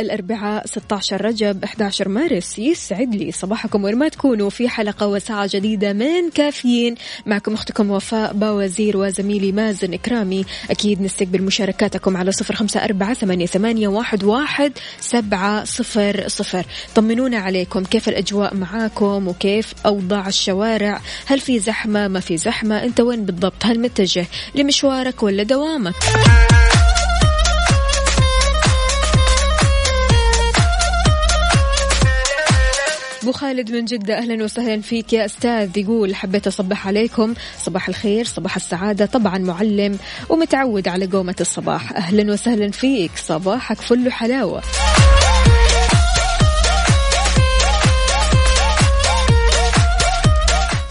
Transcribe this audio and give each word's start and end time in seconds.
الأربعاء 0.00 0.66
16 0.66 1.24
رجب 1.24 1.64
11 1.64 2.08
مارس 2.08 2.58
يسعد 2.58 3.14
لي 3.14 3.32
صباحكم 3.32 3.84
وين 3.84 3.96
ما 3.96 4.08
تكونوا 4.08 4.50
في 4.50 4.68
حلقة 4.68 5.06
وساعة 5.06 5.48
جديدة 5.52 5.92
من 5.92 6.30
كافيين. 6.34 6.94
معكم 7.26 7.54
أختكم 7.54 7.90
وفاء 7.90 8.32
باوزير 8.32 8.96
وزميلي 8.96 9.52
مازن 9.52 9.94
إكرامي. 9.94 10.44
أكيد 10.70 11.02
نستقبل 11.02 11.42
مشاركاتكم 11.42 12.16
على 12.16 12.32
صفر 12.32 12.54
خمسة 12.54 12.84
أربعة 12.84 13.14
ثمانية, 13.14 13.88
واحد 13.88 14.72
سبعة 15.00 15.64
صفر 15.64 16.24
صفر. 16.28 16.66
طمنونا 16.94 17.38
عليكم. 17.38 17.84
كيف 17.84 18.08
الأجواء 18.08 18.54
معاكم 18.54 19.28
وكيف 19.28 19.74
أوضاع 19.86 20.28
الشوارع؟ 20.28 21.00
هل 21.26 21.40
في 21.40 21.58
زحمة؟ 21.58 22.08
ما 22.08 22.20
في 22.20 22.36
زحمة؟ 22.36 22.84
أنت 22.84 23.00
وين 23.00 23.24
بالضبط؟ 23.24 23.64
هل 23.64 23.80
متجه 23.80 24.26
لمشوارك 24.54 25.22
ولا 25.22 25.42
دوامك؟ 25.42 25.94
أبو 33.30 33.38
خالد 33.38 33.70
من 33.72 33.84
جدة 33.84 34.18
أهلا 34.18 34.44
وسهلا 34.44 34.80
فيك 34.80 35.12
يا 35.12 35.24
أستاذ. 35.24 35.78
يقول 35.78 36.14
حبيت 36.14 36.46
أصبح 36.46 36.86
عليكم. 36.86 37.34
صباح 37.58 37.88
الخير 37.88 38.24
صباح 38.24 38.56
السعادة. 38.56 39.06
طبعا 39.06 39.38
معلم 39.38 39.98
ومتعود 40.28 40.88
على 40.88 41.06
قومة 41.06 41.34
الصباح. 41.40 41.92
أهلا 41.92 42.32
وسهلا 42.32 42.70
فيك. 42.70 43.10
صباحك 43.16 43.80
فل 43.80 44.12
حلاوة 44.12 44.62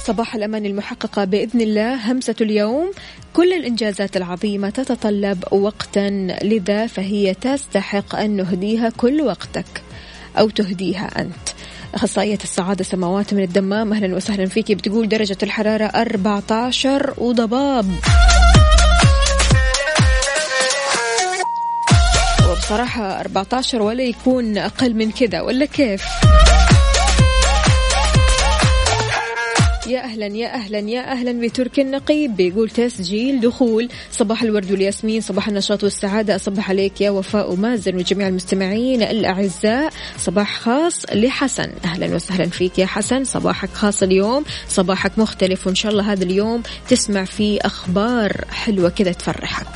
صباح 0.04 0.36
الأمان 0.36 0.66
المحققة 0.66 1.26
بإذن 1.26 1.62
الله. 1.62 2.12
همسة 2.12 2.36
اليوم 2.42 2.92
كل 3.34 3.54
الإنجازات 3.54 4.18
العظيمة 4.18 4.70
تتطلب 4.70 5.44
وقتا 5.52 6.10
لذا 6.44 6.88
فهي 6.88 7.34
تستحق 7.34 8.16
أن 8.16 8.30
نهديها 8.30 8.90
كل 8.98 9.22
وقتك 9.22 9.84
أو 10.38 10.50
تهديها 10.50 11.22
أنت. 11.22 11.59
أخصائية 11.96 12.38
السعادة 12.44 12.84
سماوات 12.84 13.34
من 13.34 13.44
الدمام 13.44 13.94
أهلا 13.94 14.16
وسهلا 14.16 14.46
فيكي 14.46 14.76
بتقول 14.76 15.10
درجة 15.10 15.38
الحرارة 15.44 15.84
14 15.86 17.14
وضباب 17.18 17.86
وبصراحة 22.52 23.20
14 23.22 23.82
ولا 23.82 24.04
يكون 24.04 24.58
أقل 24.58 24.94
من 24.94 25.12
كذا 25.12 25.42
ولا 25.42 25.66
كيف؟ 25.66 26.04
يا 29.90 30.04
أهلا 30.04 30.26
يا 30.26 30.54
أهلا 30.54 30.80
يا 30.80 31.12
أهلا 31.12 31.32
بتركي 31.32 31.82
النقيب. 31.82 32.36
بيقول 32.36 32.70
تسجيل 32.70 33.42
دخول. 33.42 33.90
صباح 34.12 34.44
الورد 34.44 34.72
والياسمين 34.72 35.22
صباح 35.22 35.48
النشاط 35.48 35.84
والسعادة. 35.84 36.36
أصبح 36.36 36.70
عليك 36.70 37.02
يا 37.02 37.10
وفاء 37.10 37.54
ومازن 37.54 37.96
وجميع 37.96 38.28
المستمعين 38.28 39.02
الأعزاء. 39.02 39.94
صباح 40.18 40.60
خاص 40.60 41.06
لحسن. 41.14 41.72
أهلا 41.86 42.16
وسهلا 42.16 42.46
فيك 42.46 42.80
يا 42.80 42.86
حسن. 42.86 43.24
صباحك 43.24 43.70
خاص 43.70 44.04
اليوم. 44.04 44.46
صباحك 44.68 45.12
مختلف. 45.18 45.68
وإن 45.68 45.76
شاء 45.76 45.92
الله 45.92 46.14
هذا 46.14 46.24
اليوم 46.24 46.64
تسمع 46.90 47.24
فيه 47.24 47.60
أخبار 47.62 48.46
حلوة 48.52 48.90
كذا 48.90 49.12
تفرحك. 49.12 49.68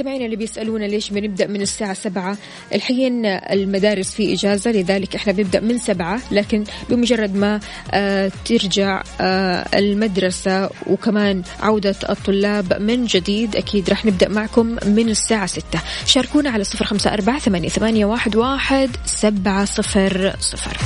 إذا 0.00 0.08
المستمعين 0.08 0.24
اللي 0.26 0.36
بيسألونا 0.36 0.84
ليش 0.84 1.10
بنبدأ 1.10 1.46
من 1.46 1.60
الساعة 1.62 1.94
سبعة؟ 1.94 2.36
الحين 2.74 3.26
المدارس 3.26 4.14
في 4.14 4.32
إجازة 4.32 4.72
لذلك 4.72 5.14
إحنا 5.14 5.32
بنبدأ 5.32 5.60
من 5.60 5.78
سبعة 5.78 6.20
لكن 6.30 6.64
بمجرد 6.90 7.34
ما 7.34 7.60
آه 7.92 8.32
ترجع 8.44 9.02
آه 9.20 9.66
المدرسة 9.74 10.70
وكمان 10.86 11.42
عودة 11.60 11.96
الطلاب 12.08 12.80
من 12.82 13.04
جديد 13.04 13.56
أكيد 13.56 13.90
راح 13.90 14.06
نبدأ 14.06 14.28
معكم 14.28 14.66
من 14.86 15.08
الساعة 15.08 15.46
ستة. 15.46 15.80
شاركونا 16.06 16.50
على 16.50 16.64
صفر 16.64 16.84
خمسة 16.84 17.12
أربعة 17.12 17.38
ثمانية 17.38 18.04
واحد, 18.04 18.36
واحد 18.36 18.90
سبعة 19.06 19.64
صفر 19.64 20.34
صفر. 20.40 20.76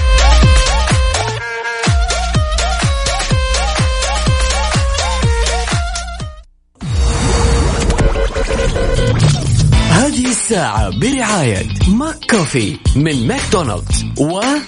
هذه 10.15 10.31
الساعة 10.31 10.99
برعاية 10.99 11.69
ماك 11.89 12.31
كوفي 12.31 12.77
من 12.97 13.27
ماكدونالدز 13.27 14.05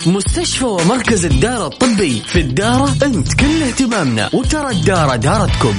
ومستشفى 0.06 0.64
ومركز 0.64 1.24
الدارة 1.24 1.66
الطبي 1.66 2.20
في 2.26 2.40
الدارة 2.40 2.96
أنت 3.02 3.34
كل 3.34 3.62
اهتمامنا 3.62 4.30
وترى 4.34 4.70
الدارة 4.70 5.16
دارتكم. 5.16 5.74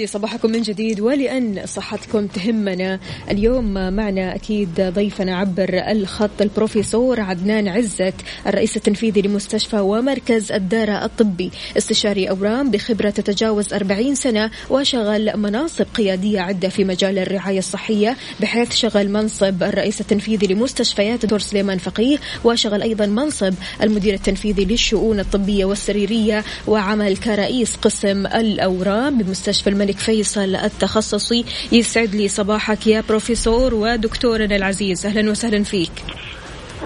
لي 0.00 0.06
صباحكم 0.06 0.50
من 0.50 0.62
جديد 0.62 1.00
ولأن 1.00 1.62
صحتكم 1.66 2.26
تهمنا. 2.26 2.98
اليوم 3.30 3.74
معنا 3.92 4.34
أكيد 4.34 4.80
ضيفنا 4.80 5.36
عبر 5.36 5.68
الخط 5.90 6.40
البروفيسور 6.40 7.20
عدنان 7.20 7.68
عزت 7.68 8.14
الرئيس 8.46 8.76
التنفيذي 8.76 9.22
لمستشفى 9.22 9.76
ومركز 9.80 10.52
الدارة 10.52 11.04
الطبي. 11.04 11.50
استشاري 11.76 12.30
أورام 12.30 12.70
بخبرة 12.70 13.10
تتجاوز 13.10 13.74
40 13.74 14.14
سنة 14.14 14.50
وشغل 14.70 15.36
مناصب 15.36 15.86
قيادية 15.94 16.40
عدة 16.40 16.68
في 16.68 16.84
مجال 16.84 17.18
الرعاية 17.18 17.58
الصحية 17.58 18.16
بحيث 18.40 18.74
شغل 18.74 19.08
منصب 19.08 19.62
الرئيس 19.62 20.00
التنفيذي 20.00 20.46
لمستشفيات 20.46 21.22
دكتور 21.22 21.38
سليمان 21.38 21.78
فقيه 21.78 22.18
وشغل 22.44 22.82
أيضا 22.82 23.06
منصب 23.06 23.54
المدير 23.82 24.14
التنفيذي 24.14 24.64
للشؤون 24.64 25.20
الطبية 25.20 25.64
والسريرية 25.64 26.44
وعمل 26.66 27.16
كرئيس 27.16 27.76
قسم 27.76 28.26
الأورام 28.26 29.18
بمستشفى 29.18 29.70
الملك 29.70 29.89
فيصل 29.98 30.54
التخصصي 30.56 31.44
يسعد 31.72 32.14
لي 32.14 32.28
صباحك 32.28 32.86
يا 32.86 33.04
بروفيسور 33.08 33.74
ودكتورنا 33.74 34.56
العزيز. 34.56 35.06
أهلا 35.06 35.30
وسهلا 35.30 35.64
فيك. 35.64 35.92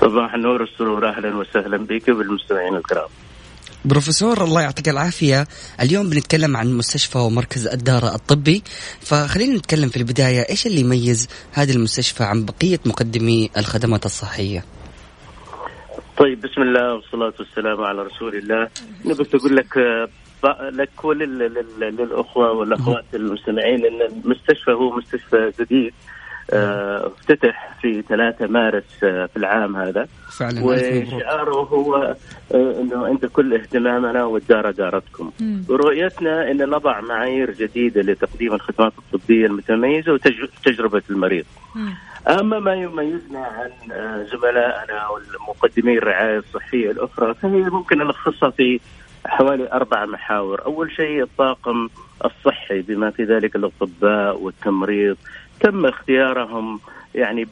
صباح 0.01 0.35
النور 0.35 0.62
والسرور. 0.62 1.09
أهلا 1.09 1.37
وسهلا 1.37 1.77
بك 1.77 2.09
وبالمستمعين 2.09 2.77
الكرام. 2.77 3.09
بروفيسور 3.85 4.45
الله 4.45 4.62
يعطيك 4.62 4.89
العافية. 4.89 5.47
اليوم 5.81 6.11
بنتكلم 6.11 6.56
عن 6.56 6.73
مستشفى 6.73 7.19
ومركز 7.19 7.67
الدارة 7.67 8.15
الطبي. 8.15 8.62
فخلينا 9.01 9.56
نتكلم 9.56 9.89
في 9.89 9.97
البداية. 9.97 10.47
إيش 10.51 10.67
اللي 10.67 10.81
يميز 10.81 11.29
هذه 11.53 11.73
المستشفى 11.73 12.25
عن 12.25 12.45
بقية 12.45 12.81
مقدمي 12.87 13.51
الخدمات 13.56 14.06
الصحية؟ 14.06 14.65
طيب 16.19 16.41
بسم 16.41 16.62
الله 16.62 16.95
والصلاة 16.95 17.35
والسلام 17.39 17.81
على 17.81 18.03
رسول 18.03 18.37
الله. 18.37 18.69
نبغى 19.05 19.27
أقول 19.35 19.56
لك 19.56 19.75
آه، 20.46 20.70
ب- 20.70 20.75
لك 20.75 21.05
وللأخوة 21.05 22.52
والأخوات 22.52 23.05
المستمعين 23.14 23.87
أن 23.87 24.02
المستشفى 24.25 24.70
هو 24.73 24.96
مستشفى 24.96 25.52
جديد 25.61 25.94
آه، 26.50 27.06
افتتح 27.06 27.76
في 27.82 28.02
3 28.02 28.46
مارس 28.46 28.85
آه، 29.05 29.26
في 29.26 29.37
العام 29.37 29.76
هذا. 29.76 30.08
فعلا. 30.38 30.64
وشعاره 30.64 31.55
هو 31.55 32.17
آه، 32.55 32.81
إنه 32.81 33.06
انت 33.11 33.26
كل 33.26 33.55
اهتمامنا 33.55 34.25
والدار 34.25 34.70
دارتكم 34.70 35.31
ورؤيتنا 35.69 36.50
إن 36.50 36.70
نضع 36.70 37.00
معايير 37.00 37.50
جديدة 37.50 38.00
لتقديم 38.02 38.55
الخدمات 38.55 38.93
الطبية 38.99 39.46
المتميزة 39.46 40.12
وتجربه 40.12 41.02
المريض. 41.11 41.44
أما 42.29 42.58
ما 42.58 42.75
يميزنا 42.75 43.38
عن 43.46 43.70
زملائنا 44.32 45.08
والمقدمي 45.08 45.99
الرعايه 45.99 46.38
الصحيه 46.38 46.91
الأخرى 46.91 47.35
فهي 47.35 47.50
ممكن 47.61 47.99
نلخصها 47.99 48.50
في 48.50 48.81
حوالي 49.26 49.73
أربع 49.73 50.05
محاور، 50.05 50.65
أول 50.67 50.93
شيء 50.93 51.23
الطاقم 51.23 51.88
الصحي 52.25 52.82
بما 52.82 53.11
في 53.11 53.25
ذلك 53.25 53.56
الأطباء 53.56 54.41
والتمريض 54.41 55.17
تم 55.61 55.87
اختيارهم 55.87 56.81
يعني 57.15 57.47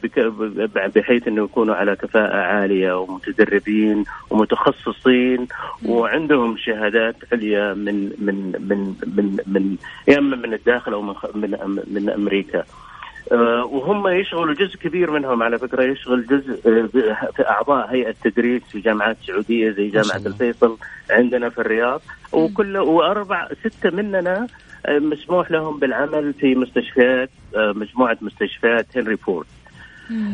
بحيث 0.95 1.27
إنه 1.27 1.43
يكونوا 1.43 1.75
على 1.75 1.95
كفاءة 1.95 2.35
عالية 2.37 2.99
ومتدربين 2.99 4.03
ومتخصصين 4.29 5.47
وعندهم 5.85 6.57
شهادات 6.57 7.15
عليا 7.31 7.73
من 7.73 7.95
من 8.19 8.35
من 8.59 8.95
من 9.17 9.37
من 9.47 9.77
يا 10.07 10.17
أما 10.19 10.35
من 10.35 10.53
الداخل 10.53 10.93
أو 10.93 11.01
من 11.01 11.15
من, 11.35 11.79
من 11.87 12.09
أمريكا. 12.09 12.63
آه، 13.31 13.65
وهم 13.65 14.07
يشغلوا 14.07 14.53
جزء 14.53 14.77
كبير 14.77 15.11
منهم 15.11 15.43
على 15.43 15.59
فكرة 15.59 15.83
يشغل 15.83 16.25
جزء 16.25 16.69
آه، 16.69 17.29
في 17.35 17.49
أعضاء 17.49 17.93
هيئة 17.93 18.15
تدريس 18.23 18.63
في 18.63 18.79
جامعات 18.79 19.17
سعوديه 19.27 19.71
زي 19.71 19.87
جامعة 19.87 20.21
الفيصل 20.25 20.77
عندنا 21.09 21.49
في 21.49 21.61
الرياض. 21.61 22.01
وكل 22.31 22.77
وأربع 22.77 23.47
ستة 23.65 23.89
مننا 23.89 24.47
آه، 24.85 24.99
مسموح 24.99 25.51
لهم 25.51 25.79
بالعمل 25.79 26.33
في 26.33 26.55
مستشفيات 26.55 27.29
مجموعة 27.55 28.17
مستشفيات 28.21 28.97
هنري 28.97 29.17
فورد. 29.17 29.45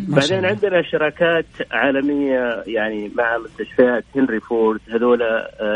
بعدين 0.08 0.46
عندنا 0.46 0.82
شراكات 0.82 1.46
عالمية 1.72 2.64
يعني 2.68 3.12
مع 3.16 3.38
مستشفيات 3.38 4.06
هنري 4.16 4.40
فورد. 4.40 4.80
هذول 4.92 5.20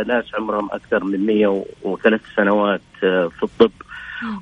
ناس 0.07 0.25
عمرهم 0.35 0.69
أكثر 0.71 1.03
من 1.03 1.25
103 1.25 2.21
سنوات 2.35 2.81
في 2.99 3.43
الطب. 3.43 3.71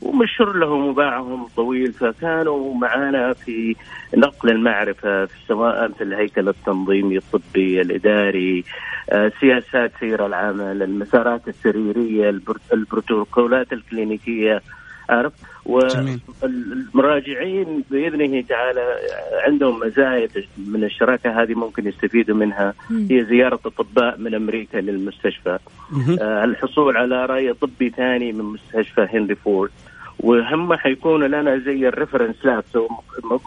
ومشر 0.01 0.53
لهم 0.57 0.87
وباعهم 0.87 1.47
طويل 1.55 1.93
فكانوا 1.93 2.73
معنا 2.75 3.33
في 3.33 3.75
نقل 4.17 4.49
المعرفة 4.49 5.27
سواء 5.47 5.91
في 5.91 6.03
الهيكل 6.03 6.49
التنظيمي 6.49 7.17
الطبي 7.17 7.81
الإداري 7.81 8.63
آه، 9.09 9.31
سياسات 9.39 9.91
سير 9.99 10.25
العمل 10.25 10.83
المسارات 10.83 11.47
السريرية 11.47 12.29
البروتوكولات 12.73 13.73
الكلينيكية. 13.73 14.61
عرفت 15.11 15.35
والمراجعين 15.65 17.83
بإذنه 17.91 18.41
تعالى 18.41 18.95
عندهم 19.47 19.79
مزايا 19.79 20.27
من 20.57 20.83
الشراكة 20.83 21.41
هذه 21.41 21.53
ممكن 21.53 21.87
يستفيدوا 21.87 22.35
منها. 22.35 22.73
هي 23.11 23.25
زيارة 23.25 23.59
اطباء 23.65 24.17
من 24.17 24.35
أمريكا 24.35 24.77
للمستشفى. 24.77 25.59
آه 26.21 26.43
الحصول 26.43 26.97
على 26.97 27.25
رأي 27.25 27.53
طبي 27.53 27.89
ثاني 27.89 28.31
من 28.31 28.45
مستشفى 28.45 29.07
هنري 29.13 29.35
فورد. 29.35 29.71
وهم 30.19 30.73
حيكونوا 30.73 31.27
لنا 31.27 31.57
زي 31.57 31.87
ال 31.88 31.93
reference 31.93 32.45
labs 32.45 32.77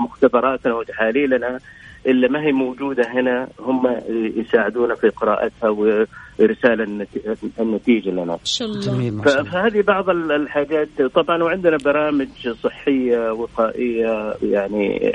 مختبراتنا 0.01 0.75
وتحاليلنا. 0.75 1.61
اللي 2.07 2.29
ما 2.29 2.41
هي 2.41 2.53
موجودة 2.53 3.05
هنا 3.13 3.49
هم 3.61 3.97
يساعدونا 4.37 4.95
في 4.95 5.09
قراءتها 5.09 5.69
وإرسال 5.69 7.07
النتيجة 7.61 8.11
لنا. 8.11 8.39
فهذه 9.25 9.83
بعض 9.83 10.11
الحاجات. 10.11 11.03
طبعا 11.03 11.43
وعندنا 11.43 11.77
برامج 11.85 12.49
صحية 12.63 13.33
وقائية 13.33 14.35
يعني 14.43 15.13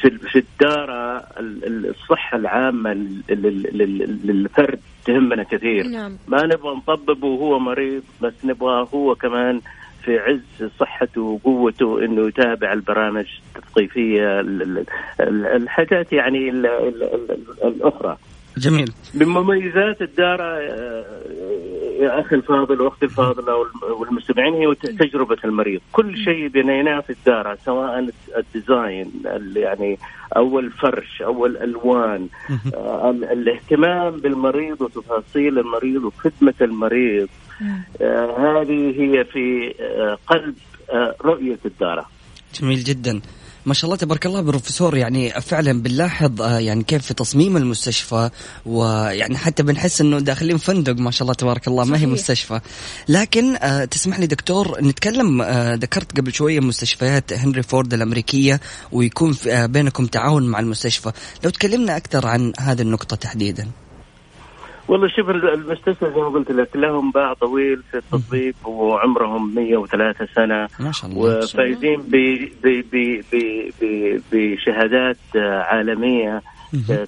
في 0.00 0.10
في 0.10 0.38
الدارة 0.38 1.24
الصحة 1.66 2.36
العامة 2.38 2.92
للفرد 4.24 4.80
تهمنا 5.04 5.42
كثير. 5.42 5.86
نعم. 5.88 6.16
ما 6.28 6.46
نبغى 6.46 6.76
نطببه 6.76 7.28
وهو 7.28 7.58
مريض 7.58 8.02
بس 8.22 8.34
نبغى 8.44 8.86
هو 8.94 9.14
كمان 9.14 9.60
في 10.04 10.18
عز 10.18 10.70
صحته 10.80 11.20
وقوته 11.20 12.04
إنه 12.04 12.28
يتابع 12.28 12.72
البرامج 12.72 13.26
التثقيفية 13.56 14.40
الحاجات 15.56 16.12
يعني 16.12 16.50
الأخرى. 17.64 18.16
جميل. 18.56 18.92
من 19.14 19.28
مميزات 19.28 20.02
الدار 20.02 20.38
آه، 20.42 21.04
يا 22.00 22.20
أخي 22.20 22.36
الفاضل 22.36 22.80
وأختي 22.80 23.04
الفاضلة 23.04 23.66
والمستمعين 23.98 24.54
هي 24.54 24.74
تجربة 24.74 25.36
المريض، 25.44 25.80
كل 25.92 26.16
شيء 26.16 26.48
بنيناه 26.48 27.00
في 27.00 27.10
الدار 27.10 27.56
سواء 27.64 28.10
الديزاين 28.36 29.12
يعني 29.56 29.98
أو 30.36 30.58
الفرش 30.58 31.22
أو 31.22 31.46
الالوان 31.46 32.28
آه، 32.74 33.10
الاهتمام 33.10 34.10
بالمريض 34.10 34.82
وتفاصيل 34.82 35.58
المريض 35.58 36.04
وخدمة 36.04 36.54
المريض. 36.60 37.28
آه، 37.28 37.39
هذه 38.38 38.94
هي 38.98 39.24
في 39.24 39.74
قلب 40.26 40.54
رؤية 41.24 41.58
الدار. 41.64 42.06
جميل 42.54 42.84
جدا. 42.84 43.20
ما 43.66 43.74
شاء 43.74 43.84
الله 43.84 43.96
تبارك 43.96 44.26
الله 44.26 44.40
بروفيسور 44.40 44.96
يعني 44.96 45.30
فعلا 45.30 45.82
بنلاحظ 45.82 46.42
آه، 46.42 46.58
يعني 46.58 46.82
كيف 46.84 47.06
في 47.06 47.14
تصميم 47.14 47.56
المستشفى 47.56 48.30
ويعني 48.66 49.36
حتى 49.36 49.62
بنحس 49.62 50.00
إنه 50.00 50.18
داخلين 50.18 50.56
فندق 50.56 50.92
ما 50.92 51.10
شاء 51.10 51.22
الله 51.22 51.34
تبارك 51.34 51.68
الله 51.68 51.84
ما 51.84 51.98
هي 51.98 52.06
مستشفى 52.06 52.60
لكن 53.08 53.56
آه، 53.56 53.84
تسمح 53.84 54.20
لي 54.20 54.26
دكتور 54.26 54.80
نتكلم 54.80 55.42
آه، 55.42 55.74
ذكرت 55.74 56.18
قبل 56.18 56.32
شوية 56.32 56.60
مستشفيات 56.60 57.32
هنري 57.32 57.62
فورد 57.62 57.94
الأمريكية 57.94 58.60
ويكون 58.92 59.36
بينكم 59.46 60.06
تعاون 60.06 60.46
مع 60.46 60.60
المستشفى 60.60 61.12
لو 61.44 61.50
تكلمنا 61.50 61.96
أكثر 61.96 62.26
عن 62.26 62.52
هذه 62.58 62.82
النقطة 62.82 63.16
تحديدا 63.16 63.68
والله 64.90 65.08
شوف 65.08 65.30
المستشفى 65.30 66.10
زي 66.14 66.20
ما 66.20 66.28
قلت 66.28 66.50
لك 66.50 66.76
لهم 66.76 67.10
باع 67.10 67.32
طويل 67.32 67.82
في 67.90 67.96
التطبيق 67.96 68.68
وعمرهم 68.68 69.54
103 69.54 70.26
سنة. 70.34 70.68
ما 70.80 70.92
شاء 70.92 71.10
الله 71.10 71.38
وفايزين 71.38 72.02
بشهادات 74.32 75.16
عالمية 75.36 76.42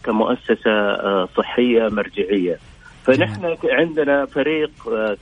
كمؤسسة 0.04 0.96
صحية 1.26 1.88
مرجعية. 1.88 2.58
فنحن 3.04 3.56
عندنا 3.64 4.26
فريق 4.26 4.70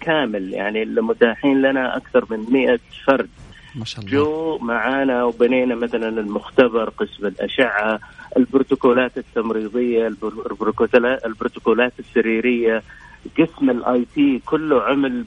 كامل 0.01 0.53
يعني 0.53 0.83
المتاحين 0.83 1.63
لنا 1.63 1.97
أكثر 1.97 2.25
من 2.31 2.53
100 2.53 2.79
فرد. 3.07 3.29
ما 3.77 3.85
شاء 3.85 4.01
الله. 4.01 4.13
جوا 4.13 4.59
معانا 4.59 5.25
وبنينا 5.25 5.75
مثلا 5.75 6.09
المختبر 6.09 6.89
قسم 6.89 7.27
الأشعة 7.27 8.01
البروتوكولات 8.37 9.19
التمريضية 9.19 10.07
البروتوكولات 11.27 11.93
السريرية 11.99 12.83
قسم 13.39 13.71
ال 13.71 14.07
IT 14.15 14.41
كله 14.47 14.83
عمل 14.83 15.25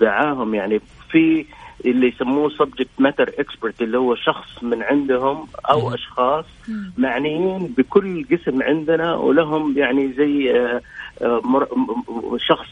معاهم 0.00 0.54
يعني 0.54 0.80
في 1.10 1.46
اللي 1.84 2.08
يسموه 2.08 2.50
subject 2.50 2.90
matter 2.98 3.30
expert 3.38 3.82
اللي 3.82 3.98
هو 3.98 4.14
شخص 4.14 4.62
من 4.62 4.82
عندهم 4.82 5.46
أو 5.70 5.94
أشخاص 5.94 6.44
معنيين 6.98 7.74
بكل 7.78 8.24
قسم 8.30 8.62
عندنا 8.62 9.14
ولهم 9.14 9.78
يعني 9.78 10.12
زي 10.12 10.60
آه، 10.60 10.80
آه، 11.22 11.42
شخص 12.36 12.68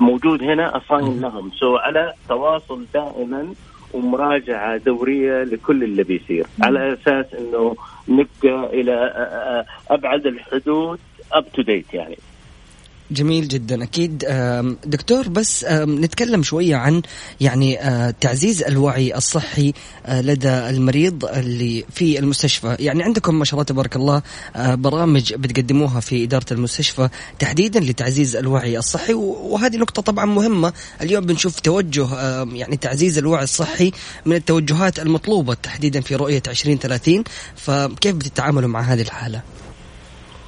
موجود 0.00 0.42
هنا 0.42 0.76
assigned 0.76 1.20
لهم. 1.20 1.50
so 1.50 1.76
على 1.76 2.12
تواصل 2.28 2.84
دائما 2.94 3.46
ومراجعة 3.92 4.76
دورية 4.76 5.42
لكل 5.42 5.84
اللي 5.84 6.02
بيصير. 6.02 6.46
على 6.62 6.92
أساس 6.92 7.26
إنه 7.34 7.76
نبقى 8.08 8.80
إلى 8.80 8.94
أبعد 9.90 10.26
الحدود 10.26 10.98
up 11.32 11.52
to 11.52 11.62
date 11.62 11.94
يعني. 11.94 12.18
جميل 13.10 13.48
جدا. 13.48 13.82
أكيد 13.82 14.18
دكتور 14.86 15.28
بس 15.28 15.66
نتكلم 15.70 16.42
شوية 16.42 16.76
عن 16.76 17.02
يعني 17.40 17.78
تعزيز 18.20 18.62
الوعي 18.62 19.16
الصحي 19.16 19.72
لدى 20.08 20.48
المريض 20.48 21.24
اللي 21.24 21.84
في 21.90 22.18
المستشفى. 22.18 22.76
يعني 22.80 23.02
عندكم 23.02 23.38
ما 23.38 23.44
شاء 23.44 23.54
الله 23.54 23.64
تبارك 23.64 23.96
الله 23.96 24.22
برامج 24.56 25.34
بتقدموها 25.34 26.00
في 26.00 26.24
إدارة 26.24 26.52
المستشفى 26.52 27.08
تحديدا 27.38 27.80
لتعزيز 27.80 28.36
الوعي 28.36 28.78
الصحي 28.78 29.14
وهذه 29.14 29.76
نقطة 29.76 30.02
طبعا 30.02 30.24
مهمة. 30.24 30.72
اليوم 31.02 31.26
بنشوف 31.26 31.60
توجه 31.60 32.08
يعني 32.52 32.76
تعزيز 32.76 33.18
الوعي 33.18 33.44
الصحي 33.44 33.92
من 34.26 34.36
التوجهات 34.36 34.98
المطلوبة 34.98 35.54
تحديدا 35.54 36.00
في 36.00 36.16
رؤية 36.16 36.42
2030 36.48 37.24
فكيف 37.56 38.16
بتتعاملوا 38.16 38.68
مع 38.68 38.80
هذه 38.80 39.02
الحالة؟ 39.02 39.40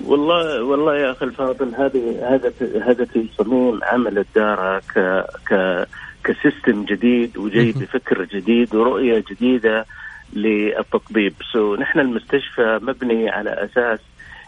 والله 0.04 0.62
والله 0.62 0.96
يا 0.96 1.10
أخي 1.10 1.24
الفاضل 1.24 1.74
هذه 1.74 2.34
هذا 2.34 2.52
هذا 2.86 3.04
في 3.04 3.28
صميم 3.38 3.80
عمل 3.84 4.18
الدار 4.18 4.80
ك 4.94 5.24
ك 5.50 5.86
ك 6.24 6.33
system 6.33 6.84
جديد 6.84 7.36
وجاي 7.38 7.72
بفكر 7.72 8.24
جديد 8.24 8.74
ورؤية 8.74 9.24
جديدة 9.30 9.86
للتطبيب. 10.32 11.34
so 11.52 11.76
so, 11.76 11.80
نحن 11.80 11.98
المستشفى 12.00 12.78
مبني 12.82 13.28
على 13.30 13.50
أساس 13.50 14.00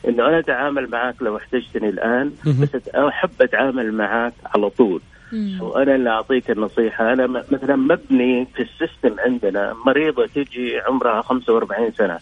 إنه 0.09 0.27
أنا 0.29 0.39
أتعامل 0.39 0.91
معك 0.91 1.15
لو 1.21 1.37
احتجتني 1.37 1.89
الآن 1.89 2.33
بس 2.63 2.89
أحب 2.95 3.31
أتعامل 3.41 3.93
معك 3.95 4.33
على 4.55 4.71
طول. 4.71 5.01
وأنا 5.61 5.95
اللي 5.95 6.11
أعطيك 6.11 6.51
النصيحة. 6.51 7.13
أنا 7.13 7.27
مثلا 7.27 7.77
مبني 7.77 8.47
في 8.55 8.63
ال 8.63 8.71
system 8.71 9.21
عندنا 9.21 9.75
مريضة 9.87 10.27
تجي 10.27 10.81
عمرها 10.81 11.23
45 11.23 11.93
سنة. 11.93 12.19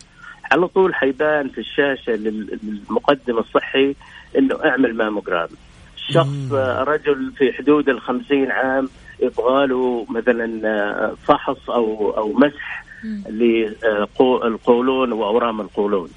على 0.53 0.69
طول 0.69 0.95
حيبان 0.95 1.49
في 1.49 1.59
الشاشة 1.59 2.13
للمقدم 2.13 3.39
الصحي 3.39 3.95
إنه 4.39 4.65
أعمل 4.65 4.95
ماموجرام. 4.95 5.49
شخص 5.97 6.53
رجل 6.89 7.33
في 7.39 7.53
حدود 7.53 7.89
ال 7.89 8.01
50 8.01 8.51
عام 8.51 8.89
يبغى 9.23 9.67
له 9.67 10.07
مثلا 10.11 11.15
فحص 11.27 11.71
أو 11.71 12.11
أو 12.17 12.33
مسح 12.33 12.85
للقولون 13.31 15.13
وأورام 15.13 15.61
القولون. 15.61 16.09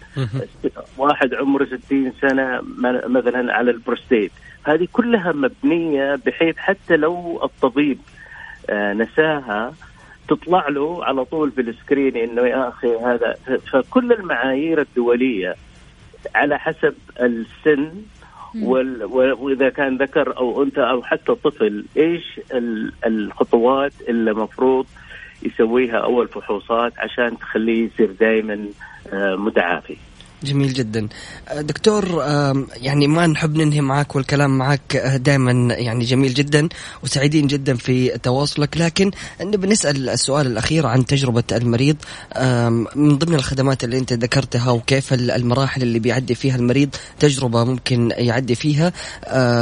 واحد 0.98 1.34
عمره 1.34 1.66
60 1.66 2.14
سنة 2.22 2.62
مثلا 3.08 3.54
على 3.54 3.72
البروستيت. 3.72 4.32
هذه 4.64 4.88
كلها 4.94 5.32
مبنية 5.32 6.16
بحيث 6.26 6.58
حتى 6.58 6.96
لو 6.98 7.40
الطبيب 7.44 7.98
آه، 8.70 8.94
نساها 8.94 9.74
تطلع 10.32 10.70
له 10.70 11.06
على 11.06 11.26
طول 11.26 11.52
في 11.52 11.62
السكرين 11.62 12.18
إنه 12.18 12.42
يا 12.42 12.70
أخي 12.70 12.96
هذا 12.96 13.36
فكل 13.72 14.14
المعايير 14.14 14.82
الدولية 14.82 15.56
على 16.36 16.60
حسب 16.60 16.94
السن 17.22 17.92
وإذا 19.40 19.70
كان 19.70 19.98
ذكر 19.98 20.38
أو 20.38 20.64
أنثى 20.64 20.82
أو 20.82 21.04
حتى 21.04 21.36
طفل 21.36 21.86
إيش 21.98 22.40
الخطوات 23.06 23.94
اللي 24.10 24.32
المفروض 24.32 24.86
يسويها 25.44 25.98
أول 25.98 26.28
فحوصات 26.28 26.94
عشان 27.00 27.40
تخليه 27.40 27.86
يصير 27.86 28.12
دائما 28.20 28.66
آه، 29.14 29.36
متعافي. 29.36 29.98
جميل 30.44 30.74
جدا. 30.74 31.08
دكتور 31.56 32.24
يعني 32.78 33.08
ما 33.08 33.28
نحب 33.28 33.58
ننهي 33.58 33.82
معك 33.82 34.16
والكلام 34.16 34.58
معك 34.58 34.98
دائما 34.98 35.74
يعني 35.74 36.06
جميل 36.06 36.34
جدا 36.34 36.70
وسعيدين 37.04 37.48
جدا 37.48 37.76
في 37.76 38.18
تواصلك 38.18 38.78
لكن 38.78 39.12
نبي 39.42 39.68
نسأل 39.68 40.10
السؤال 40.10 40.48
الأخير 40.48 40.88
عن 40.88 41.06
تجربة 41.06 41.44
المريض 41.52 41.96
من 42.96 43.18
ضمن 43.18 43.36
الخدمات 43.36 43.84
اللي 43.84 43.98
أنت 43.98 44.14
ذكرتها 44.14 44.72
وكيف 44.72 45.14
المراحل 45.14 45.82
اللي 45.82 46.00
بيعدي 46.00 46.36
فيها 46.36 46.56
المريض 46.56 46.90
تجربة 47.20 47.64
ممكن 47.64 48.12
يعدي 48.18 48.56
فيها 48.56 48.94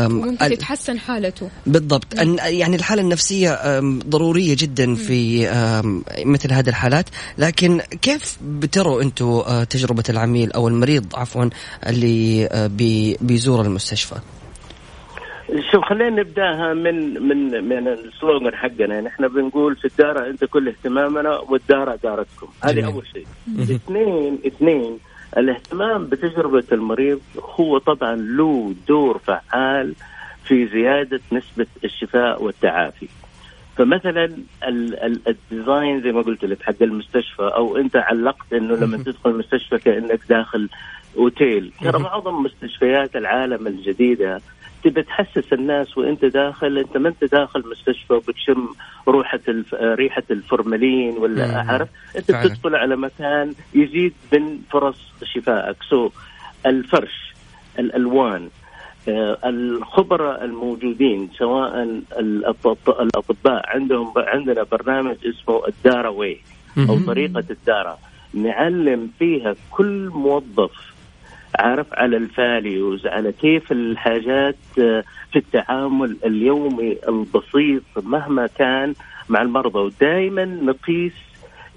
ممكن 0.07 0.37
تتحسن 0.49 0.99
حالته. 0.99 1.49
بالضبط. 1.65 2.13
يعني 2.15 2.75
الحالة 2.75 3.01
النفسية 3.01 3.79
ضرورية 4.09 4.55
جدا 4.59 4.95
في 4.95 5.49
مثل 6.25 6.53
هذه 6.53 6.69
الحالات 6.69 7.05
لكن 7.37 7.81
كيف 8.01 8.37
بتروا 8.41 9.01
أنتم 9.01 9.43
تجربة 9.69 10.03
العميل 10.09 10.51
أو 10.51 10.68
المريض 10.69 11.15
عفوا 11.15 11.49
اللي 11.87 12.45
آه، 12.51 12.67
بي 12.67 13.17
بيزور 13.21 13.61
المستشفى؟ 13.61 14.15
شوف 15.71 15.83
خلينا 15.83 16.21
نبداها 16.21 16.73
من 16.73 17.23
من 17.27 17.63
من 17.69 17.87
السلوغن 17.87 18.55
حقنا. 18.55 19.01
نحن 19.01 19.27
بنقول 19.27 19.75
في 19.75 19.85
الدار 19.85 20.27
أنت 20.29 20.45
كل 20.45 20.67
اهتمامنا 20.67 21.37
والدار 21.37 21.95
دارتكم. 21.95 22.47
هذه 22.63 22.85
أول 22.85 23.07
شيء. 23.13 23.27
اثنين 23.75 24.39
اثنين 24.47 24.99
الاهتمام 25.37 26.05
بتجربة 26.05 26.63
المريض 26.71 27.21
هو 27.59 27.77
طبعا 27.77 28.15
له 28.15 28.73
دور 28.87 29.17
فعال 29.17 29.95
في 30.43 30.67
زيادة 30.67 31.19
نسبة 31.31 31.67
الشفاء 31.83 32.43
والتعافي. 32.43 33.07
فمثلا 33.79 34.29
الديزاين 35.27 36.01
زي 36.01 36.11
ما 36.11 36.21
قلت 36.21 36.45
لك 36.45 36.61
حق 36.63 36.81
المستشفى 36.81 37.41
أو 37.41 37.77
أنت 37.77 37.95
علقت 37.95 38.53
إنه 38.53 38.75
لما 38.75 38.97
تدخل 38.97 39.29
المستشفى 39.29 39.77
كأنك 39.77 40.19
داخل 40.29 40.69
أوتيل. 41.17 41.71
ترى 41.81 41.99
معظم 41.99 42.43
مستشفيات 42.43 43.15
العالم 43.15 43.67
الجديدة 43.67 44.41
تبي 44.83 45.03
تحسس 45.03 45.53
الناس 45.53 45.97
وأنت 45.97 46.25
داخل 46.25 46.77
أنت 46.77 46.97
ما 46.97 47.09
أنت 47.09 47.23
داخل 47.31 47.63
مستشفى 47.71 48.13
وبتشم 48.13 48.67
روحة 49.07 49.39
الف... 49.47 49.73
ريحة 49.73 50.23
الفورمالين 50.31 51.17
ولا 51.17 51.63
عارف 51.67 51.89
أنت 52.17 52.31
بتدخل 52.31 52.75
على 52.75 52.95
مكان 52.95 53.53
يزيد 53.73 54.13
من 54.33 54.59
فرص 54.71 55.13
شفائك. 55.23 55.77
so 55.89 56.09
الفرش 56.65 57.33
الالوان 57.79 58.49
الخبراء 59.45 60.45
الموجودين 60.45 61.29
سواء 61.37 62.01
الأطباء 62.19 63.69
عندهم 63.75 64.13
عندنا 64.17 64.63
برنامج 64.63 65.15
اسمه 65.25 65.67
الدارا 65.67 66.09
way 66.09 66.39
أو 66.77 66.99
طريقة 67.07 67.43
الدارا 67.49 67.97
نعلم 68.33 69.09
فيها 69.19 69.55
كل 69.71 70.09
موظف 70.13 70.71
عارف 71.55 71.93
على 71.93 72.17
ال 72.17 72.30
values 72.30 73.07
على 73.07 73.31
كيف 73.31 73.71
الحاجات 73.71 74.55
آه، 74.79 75.03
في 75.31 75.39
التعامل 75.39 76.17
اليومي 76.25 76.97
البسيط 77.07 77.83
مهما 78.03 78.47
كان 78.47 78.93
مع 79.29 79.41
المرضى. 79.41 79.79
ودائما 79.79 80.45
نقيس 80.45 81.13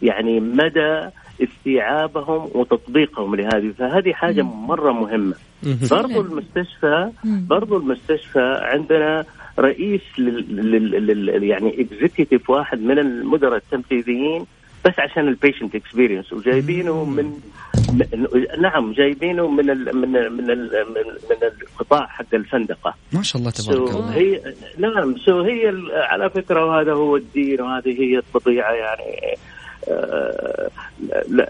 يعني 0.02 0.40
مدى 0.40 1.08
استيعابهم 1.44 2.50
وتطبيقهم 2.54 3.34
لهذه. 3.34 3.72
فهذه 3.78 4.12
حاجة 4.12 4.42
مرة 4.42 4.92
مهمة. 4.92 5.34
برضو 5.90 6.20
المستشفى 6.20 7.10
برضو 7.24 7.76
المستشفى 7.76 8.58
عندنا 8.62 9.24
رئيس 9.58 10.00
لل, 10.18 11.06
لل... 11.06 11.44
يعني 11.44 11.80
executive 11.80 12.50
واحد 12.50 12.82
من 12.82 12.98
المدراء 12.98 13.56
التنفيذيين 13.56 14.46
بس 14.84 14.92
عشان 14.98 15.28
ال 15.28 15.34
patient 15.34 15.74
experience 15.74 16.32
وجايبينه 16.32 17.04
من 17.04 17.32
نعم 18.60 18.92
جايبينه 18.92 19.48
من 19.48 19.70
ال 19.70 19.96
من 19.96 20.16
ال 20.16 20.32
من 20.32 20.50
ال 20.50 20.88
من 21.30 21.36
القطاع 21.62 22.06
حق 22.06 22.34
الفندقة. 22.34 22.94
ما 23.12 23.22
شاء 23.22 23.40
الله 23.40 23.50
تبارك 23.50 23.90
الله. 23.90 24.14
هي 24.14 24.40
نعم 24.78 25.16
so 25.16 25.40
هي 25.40 25.72
على 25.92 26.30
فكرة 26.30 26.64
وهذا 26.66 26.92
هو 26.92 27.16
الدين 27.16 27.60
وهذه 27.60 28.00
هي 28.02 28.18
الطبيعة 28.18 28.72
يعني 28.72 29.36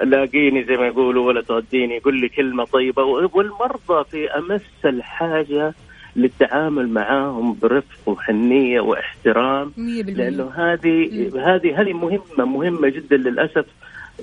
لاقيني 0.03 0.65
زي 0.65 0.77
ما 0.77 0.87
يقولوا 0.87 1.27
ولا 1.27 1.43
توديني 1.43 1.97
يقول 1.97 2.21
لي 2.21 2.29
كلمة 2.29 2.65
طيبة. 2.65 3.05
والمرضى 3.05 4.05
في 4.11 4.31
أمس 4.31 4.63
الحاجة 4.85 5.75
للتعامل 6.17 6.89
معاهم 6.89 7.57
برفق 7.63 8.09
وحنية 8.09 8.81
واحترام 8.81 9.73
لأنه 10.07 10.51
هذه 10.55 11.31
هذه 11.37 11.81
هذه 11.81 11.93
مهمة 11.93 12.45
مهمة 12.45 12.89
جدا 12.89 13.17
للأسف. 13.17 13.67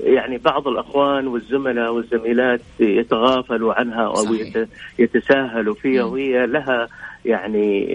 يعني 0.04 0.38
بعض 0.38 0.68
الأخوان 0.68 1.28
والزملاء 1.28 1.94
والزميلات 1.94 2.62
يتغافلوا 2.80 3.74
عنها 3.74 4.06
أو 4.06 4.16
صحيح. 4.16 4.66
يتساهلوا 5.00 5.76
فيها 5.76 6.04
وهي 6.04 6.46
لها 6.46 6.88
يعني 7.26 7.88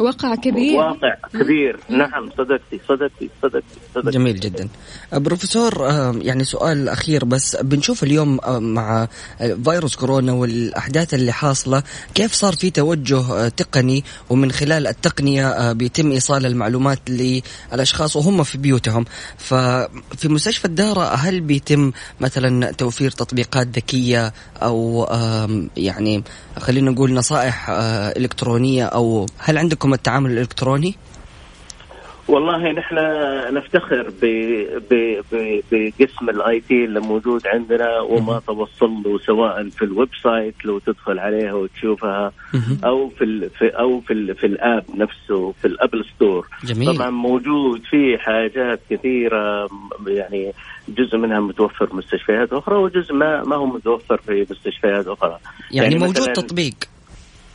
وقع 0.00 0.34
كبير. 0.34 0.76
واقع 0.76 1.14
كبير. 1.32 1.80
نعم 1.88 2.30
صدقتي 2.38 2.80
صدقتي 2.88 3.30
صدقتي 3.42 3.64
صدقتي. 3.94 4.18
جميل 4.18 4.40
جدا. 4.40 4.68
بروفيسور 5.12 5.82
يعني 6.22 6.44
سؤال 6.44 6.88
أخير 6.88 7.24
بس. 7.24 7.56
بنشوف 7.56 8.02
اليوم 8.02 8.40
مع 8.48 9.08
فيروس 9.64 9.96
كورونا 9.96 10.32
والأحداث 10.32 11.14
اللي 11.14 11.32
حاصلة 11.32 11.82
كيف 12.14 12.32
صار 12.32 12.52
في 12.52 12.70
توجه 12.70 13.48
تقني؟ 13.48 14.04
ومن 14.30 14.52
خلال 14.52 14.86
التقنية 14.86 15.72
بيتم 15.72 16.10
إيصال 16.10 16.46
المعلومات 16.46 16.98
للأشخاص 17.08 18.16
وهم 18.16 18.42
في 18.42 18.58
بيوتهم. 18.58 19.04
ففي 19.36 20.28
مستشفى 20.28 20.64
الدارة 20.64 21.14
هل 21.14 21.40
بيتم 21.40 21.92
مثلا 22.20 22.72
توفير 22.72 23.10
تطبيقات 23.10 23.66
ذكية 23.66 24.32
أو 24.62 25.06
يعني 25.76 26.24
خلينا 26.58 26.90
نقول 26.90 27.12
نصائح 27.12 27.66
إلكترونية؟ 27.70 28.35
أو 28.42 29.26
هل 29.38 29.58
عندكم 29.58 29.94
التعامل 29.94 30.30
الإلكتروني؟ 30.30 30.94
والله 32.28 32.72
نحن 32.72 32.96
نفتخر 33.54 34.12
بقسم 35.72 36.30
ال 36.30 36.60
IT 36.60 36.84
اللي 36.84 37.00
موجود 37.00 37.46
عندنا 37.46 38.00
وما 38.00 38.40
توصل 38.46 38.90
له 39.04 39.18
سواء 39.18 39.68
في 39.68 39.84
ال 39.84 40.08
website 40.22 40.54
لو 40.64 40.78
تدخل 40.78 41.18
عليها 41.18 41.52
وتشوفها 41.52 42.32
أو 42.84 43.08
في 43.08 43.48
في 43.58 43.68
أو 43.68 44.00
في 44.00 44.34
في 44.34 44.46
ال 44.46 44.56
app 44.56 44.84
نفسه 44.94 45.52
في 45.52 45.64
ال 45.64 45.71
Apple 45.71 46.04
Store 46.14 46.48
جميل. 46.64 46.96
طبعا 46.96 47.10
موجود 47.10 47.80
في 47.90 48.18
حاجات 48.18 48.80
كثيرة 48.90 49.68
يعني 50.06 50.52
جزء 50.88 51.16
منها 51.18 51.40
متوفر 51.40 51.86
في 51.86 51.96
مستشفيات 51.96 52.52
أخرى 52.52 52.76
وجزء 52.76 53.14
ما 53.14 53.42
ما 53.42 53.56
هو 53.56 53.66
متوفر 53.66 54.16
في 54.16 54.46
مستشفيات 54.50 55.06
أخرى. 55.06 55.38
يعني, 55.70 55.94
يعني 55.94 55.98
موجود 55.98 56.32
تطبيق. 56.32 56.74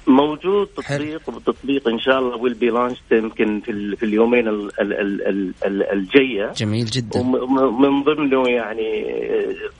موجود 0.07 0.67
تطبيق 0.67 1.29
وتطبيق 1.29 1.87
إن 1.87 1.99
شاء 1.99 2.19
الله 2.19 2.35
will 2.37 2.53
be 2.53 2.69
launched 2.69 2.97
يمكن 3.11 3.59
في 3.59 3.95
في 3.95 4.03
اليومين 4.03 4.47
ال 4.47 4.81
ال 4.81 4.93
ال 5.27 5.53
ال 5.65 5.83
الجاية. 5.83 6.53
جميل 6.53 6.85
جدا. 6.85 7.19
ومن 7.19 8.03
ضمنه 8.03 8.49
يعني 8.49 9.05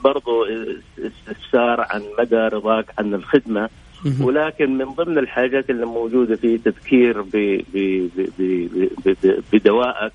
برضو 0.03 0.45
استفسار 0.99 1.85
عن 1.89 2.01
مدى 2.19 2.35
رضاك 2.35 2.85
عن 2.97 3.13
الخدمة. 3.13 3.69
ولكن 4.21 4.77
من 4.77 4.85
ضمن 4.85 5.17
الحاجات 5.17 5.69
اللي 5.69 5.85
موجودة 5.85 6.35
فيه 6.35 6.57
تذكير 6.57 7.21
بدوائك 9.53 10.13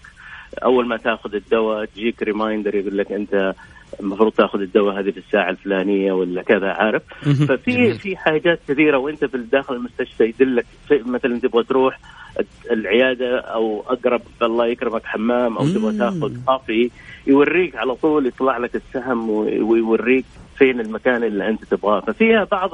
أول 0.65 0.87
ما 0.87 0.97
تأخذ 0.97 1.35
الدواء 1.35 1.85
تجيك 1.85 2.23
reminder 2.23 2.75
يقول 2.75 2.99
لك 2.99 3.13
أنت 3.13 3.55
المفروض 4.01 4.33
تاخذ 4.33 4.61
الدواء 4.61 5.01
هذه 5.01 5.11
في 5.11 5.19
الساعة 5.19 5.51
الفلانية 5.51 6.13
ولا 6.13 6.43
كذا 6.43 6.69
عارف؟ 6.69 7.03
ففي 7.49 7.95
في 7.95 8.17
حاجات 8.17 8.61
كثيرة 8.69 8.99
وانت 8.99 9.25
في 9.25 9.39
داخل 9.39 9.75
المستشفى 9.75 10.25
يدلك 10.25 10.67
مثلا 10.91 11.41
تبغى 11.41 11.65
تروح 11.65 11.99
العيادة 12.71 13.41
أو 13.41 13.85
أقرب 13.89 14.23
الله 14.43 14.67
يكرمك 14.67 15.05
حمام 15.05 15.57
أو 15.59 15.69
تبغى 15.69 15.99
تاخذ 15.99 16.37
coffee 16.47 16.91
يوريك 17.27 17.77
على 17.77 17.95
طول 17.95 18.27
يطلع 18.27 18.59
لك 18.59 18.77
السهم 18.77 19.31
ويوريك 19.31 20.25
فين 20.59 20.81
المكان 20.81 21.25
اللي 21.25 21.49
أنت 21.49 21.65
تبغاه. 21.65 22.01
ففيها 22.01 22.45
بعض 22.45 22.71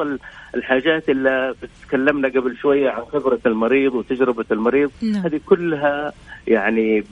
الحاجات 0.55 1.09
اللي 1.09 1.55
تكلمنا 1.89 2.29
قبل 2.29 2.57
شوية 2.57 2.91
عن 2.91 3.03
خبرة 3.05 3.41
المريض 3.47 3.95
وتجربة 3.95 4.45
المريض. 4.51 4.91
نعم. 5.03 5.23
هذه 5.23 5.41
كلها 5.47 6.13
يعني 6.47 7.05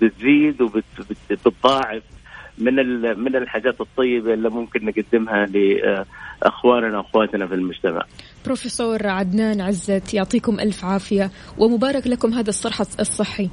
بتزيد 0.00 0.62
وبتضاعف 0.62 2.02
من 2.58 2.74
من 3.18 3.36
الحاجات 3.36 3.80
الطيبة 3.80 4.34
اللي 4.34 4.50
ممكن 4.50 4.80
نقدمها 4.84 5.46
لأخواننا 5.46 6.98
وأخواتنا 6.98 7.46
في 7.46 7.54
المجتمع. 7.54 8.02
بروفيسور 8.44 9.06
عدنان 9.06 9.60
عزت 9.60 10.14
يعطيكم 10.14 10.60
ألف 10.60 10.84
عافية 10.84 11.30
ومبارك 11.58 12.06
لكم 12.06 12.34
هذا 12.34 12.48
الصرح 12.48 12.80
الصحي. 12.80 13.50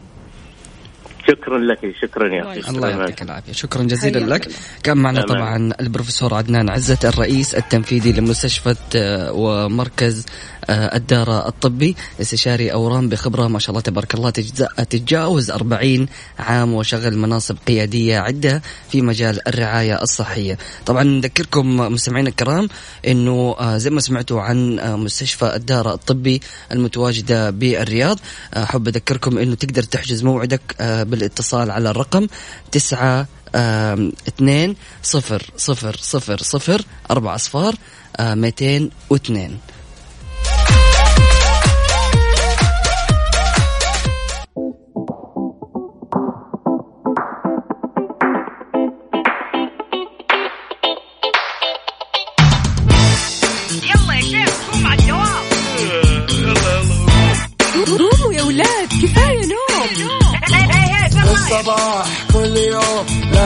شكرا 1.27 1.59
لك 1.59 1.79
شكرا 2.01 2.35
يا 2.35 2.51
أخي. 2.51 2.69
الله 2.69 2.89
يعطيك 2.89 3.21
العافية. 3.21 3.53
شكرا 3.53 3.83
جزيلا 3.83 4.19
لك. 4.33 4.47
كان 4.83 4.97
معنا 4.97 5.21
طبعا 5.21 5.73
البروفيسور 5.79 6.33
عدنان 6.33 6.69
عزت 6.69 7.05
الرئيس 7.05 7.55
التنفيذي 7.55 8.11
لمستشفى 8.11 8.75
آه، 8.95 9.31
ومركز 9.33 10.25
آه، 10.69 10.95
الدار 10.95 11.47
الطبي 11.47 11.95
استشاري 12.21 12.71
أورام 12.71 13.09
بخبرة 13.09 13.47
ما 13.47 13.59
شاء 13.59 13.69
الله 13.69 13.81
تبارك 13.81 14.15
الله 14.15 14.29
تتجاوز 14.29 15.51
40 15.51 16.07
عام 16.39 16.73
وشغل 16.73 17.17
مناصب 17.17 17.57
قيادية 17.67 18.19
عدة 18.19 18.61
في 18.91 19.01
مجال 19.01 19.47
الرعاية 19.47 20.01
الصحية. 20.01 20.57
طبعا 20.85 21.03
نذكركم 21.03 21.77
مستمعينا 21.77 22.29
الكرام 22.29 22.69
أنه 23.07 23.55
آه، 23.59 23.77
زي 23.77 23.89
ما 23.89 24.01
سمعتوا 24.01 24.41
عن 24.41 24.79
آه، 24.79 24.95
مستشفى 24.95 25.55
الدار 25.55 25.93
الطبي 25.93 26.41
المتواجدة 26.71 27.49
بالرياض 27.49 28.19
أحب 28.57 28.87
أذكركم 28.87 29.37
أنه 29.37 29.55
تقدر 29.55 29.83
تحجز 29.83 30.23
موعدك 30.23 30.61
بالاتصال 30.79 31.71
على 31.71 31.89
الرقم 31.89 32.27
9 32.71 33.27
2 33.55 34.75
0 35.03 35.51
0 35.57 35.97
0 35.97 36.37
0 36.37 36.85
4 37.11 37.35
أصفار 37.35 37.75
202 38.19 39.57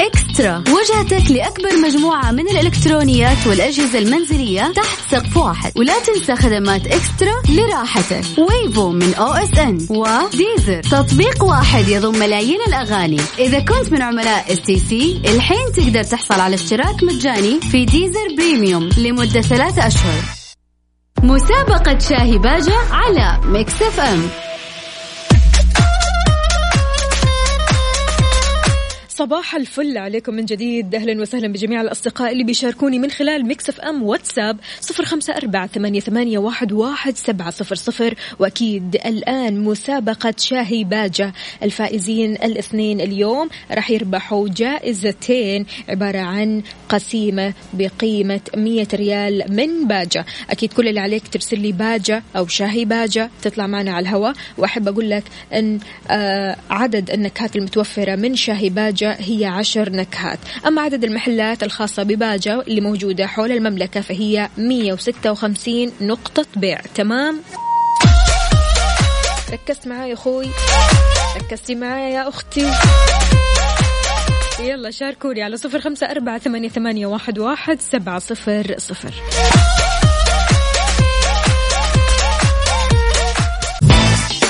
eXtra. 0.00 0.64
وجهتك 0.68 1.30
لأكبر 1.30 1.76
مجموعة 1.84 2.30
من 2.30 2.48
الإلكترونيات 2.48 3.46
والأجهزة 3.46 3.98
المنزلية 3.98 4.72
تحت 4.76 4.98
سقف 5.10 5.36
واحد. 5.36 5.72
ولا 5.76 5.92
تنسى 5.98 6.36
خدمات 6.36 6.86
eXtra 6.86 7.32
لراحتك. 7.48 8.24
Wavo 8.38 8.90
من 8.90 9.14
OSN. 9.14 9.86
و 9.90 10.03
Deezer 10.03 10.82
تطبيق 10.82 11.44
واحد 11.44 11.88
يضم 11.88 12.18
ملايين 12.18 12.60
الأغاني. 12.68 13.20
إذا 13.38 13.58
كنت 13.58 13.92
من 13.92 14.02
عملاء 14.02 14.52
STC 14.52 15.20
الحين 15.24 15.72
تقدر 15.76 16.02
تحصل 16.02 16.40
على 16.40 16.54
اشتراك 16.54 17.02
مجاني 17.02 17.60
في 17.60 17.84
Deezer 17.84 18.34
Premium 18.36 18.88
لمدة 18.98 19.40
ثلاثة 19.40 19.86
أشهر. 19.86 20.22
مسابقة 21.22 21.98
شاهي 21.98 22.38
باجة 22.38 22.74
على 22.90 23.40
Mix 23.44 23.82
FM. 23.82 24.47
صباح 29.18 29.54
الفل 29.54 29.98
عليكم 29.98 30.34
من 30.34 30.44
جديد. 30.44 30.94
أهلا 30.94 31.20
وسهلا 31.20 31.48
بجميع 31.48 31.80
الأصدقاء 31.80 32.32
اللي 32.32 32.44
بيشاركوني 32.44 32.98
من 32.98 33.10
خلال 33.10 33.46
Mix 33.46 33.68
FM 33.68 34.02
واتساب 34.02 34.56
صفر 34.80 35.04
خمسة 35.04 35.36
أربعة 35.36 35.66
ثمانية, 35.66 36.00
ثمانية 36.00 36.38
واحد, 36.38 36.72
واحد 36.72 37.16
سبعة 37.16 37.50
صفر 37.50 37.74
صفر. 37.74 38.14
وأكيد 38.38 38.96
الآن 39.06 39.64
مسابقة 39.64 40.34
شاهي 40.38 40.84
باجة. 40.84 41.32
الفائزين 41.62 42.32
الاثنين 42.32 43.00
اليوم 43.00 43.48
راح 43.70 43.90
يربحوا 43.90 44.48
جائزتين 44.48 45.66
عبارة 45.88 46.18
عن 46.18 46.62
قسيمة 46.88 47.54
بقيمة 47.72 48.40
مية 48.56 48.88
ريال 48.94 49.44
من 49.48 49.88
باجة. 49.88 50.26
أكيد 50.50 50.72
كل 50.72 50.88
اللي 50.88 51.00
عليك 51.00 51.28
ترسل 51.28 51.60
لي 51.60 51.72
باجة 51.72 52.22
أو 52.36 52.46
شاهي 52.46 52.84
باجة 52.84 53.30
تطلع 53.42 53.66
معنا 53.66 53.92
على 53.92 54.02
الهواء. 54.02 54.34
وأحب 54.58 54.88
أقول 54.88 55.10
لك 55.10 55.24
أن 55.52 55.78
آه 56.10 56.56
عدد 56.70 57.10
النكهات 57.10 57.56
المتوفرة 57.56 58.16
من 58.16 58.36
شاهي 58.36 58.70
هي 59.18 59.46
عشر 59.46 59.90
نكهات. 59.90 60.38
أما 60.66 60.82
عدد 60.82 61.04
المحلات 61.04 61.62
الخاصة 61.62 62.02
بباجة 62.02 62.60
اللي 62.60 62.80
موجودة 62.80 63.26
حول 63.26 63.52
المملكة 63.52 64.00
فهي 64.00 64.48
156 64.58 65.92
نقطة 66.00 66.46
بيع. 66.56 66.80
تمام؟ 66.94 67.42
ركزت 69.52 69.86
معايا 69.86 70.14
أخوي. 70.14 70.46
ركزتي 71.36 71.74
معايا 71.74 72.08
يا 72.08 72.28
أختي. 72.28 72.70
يلا 74.60 74.90
شاركوني 74.90 75.42
على 75.42 75.56
صفر 75.56 75.80
خمسة 75.80 76.06
أربعة 76.10 76.38
ثمانية, 76.38 76.68
ثمانية 76.68 77.06
واحد, 77.06 77.38
واحد 77.38 77.80
سبعة 77.80 78.18
صفر 78.18 78.74
صفر. 78.78 79.14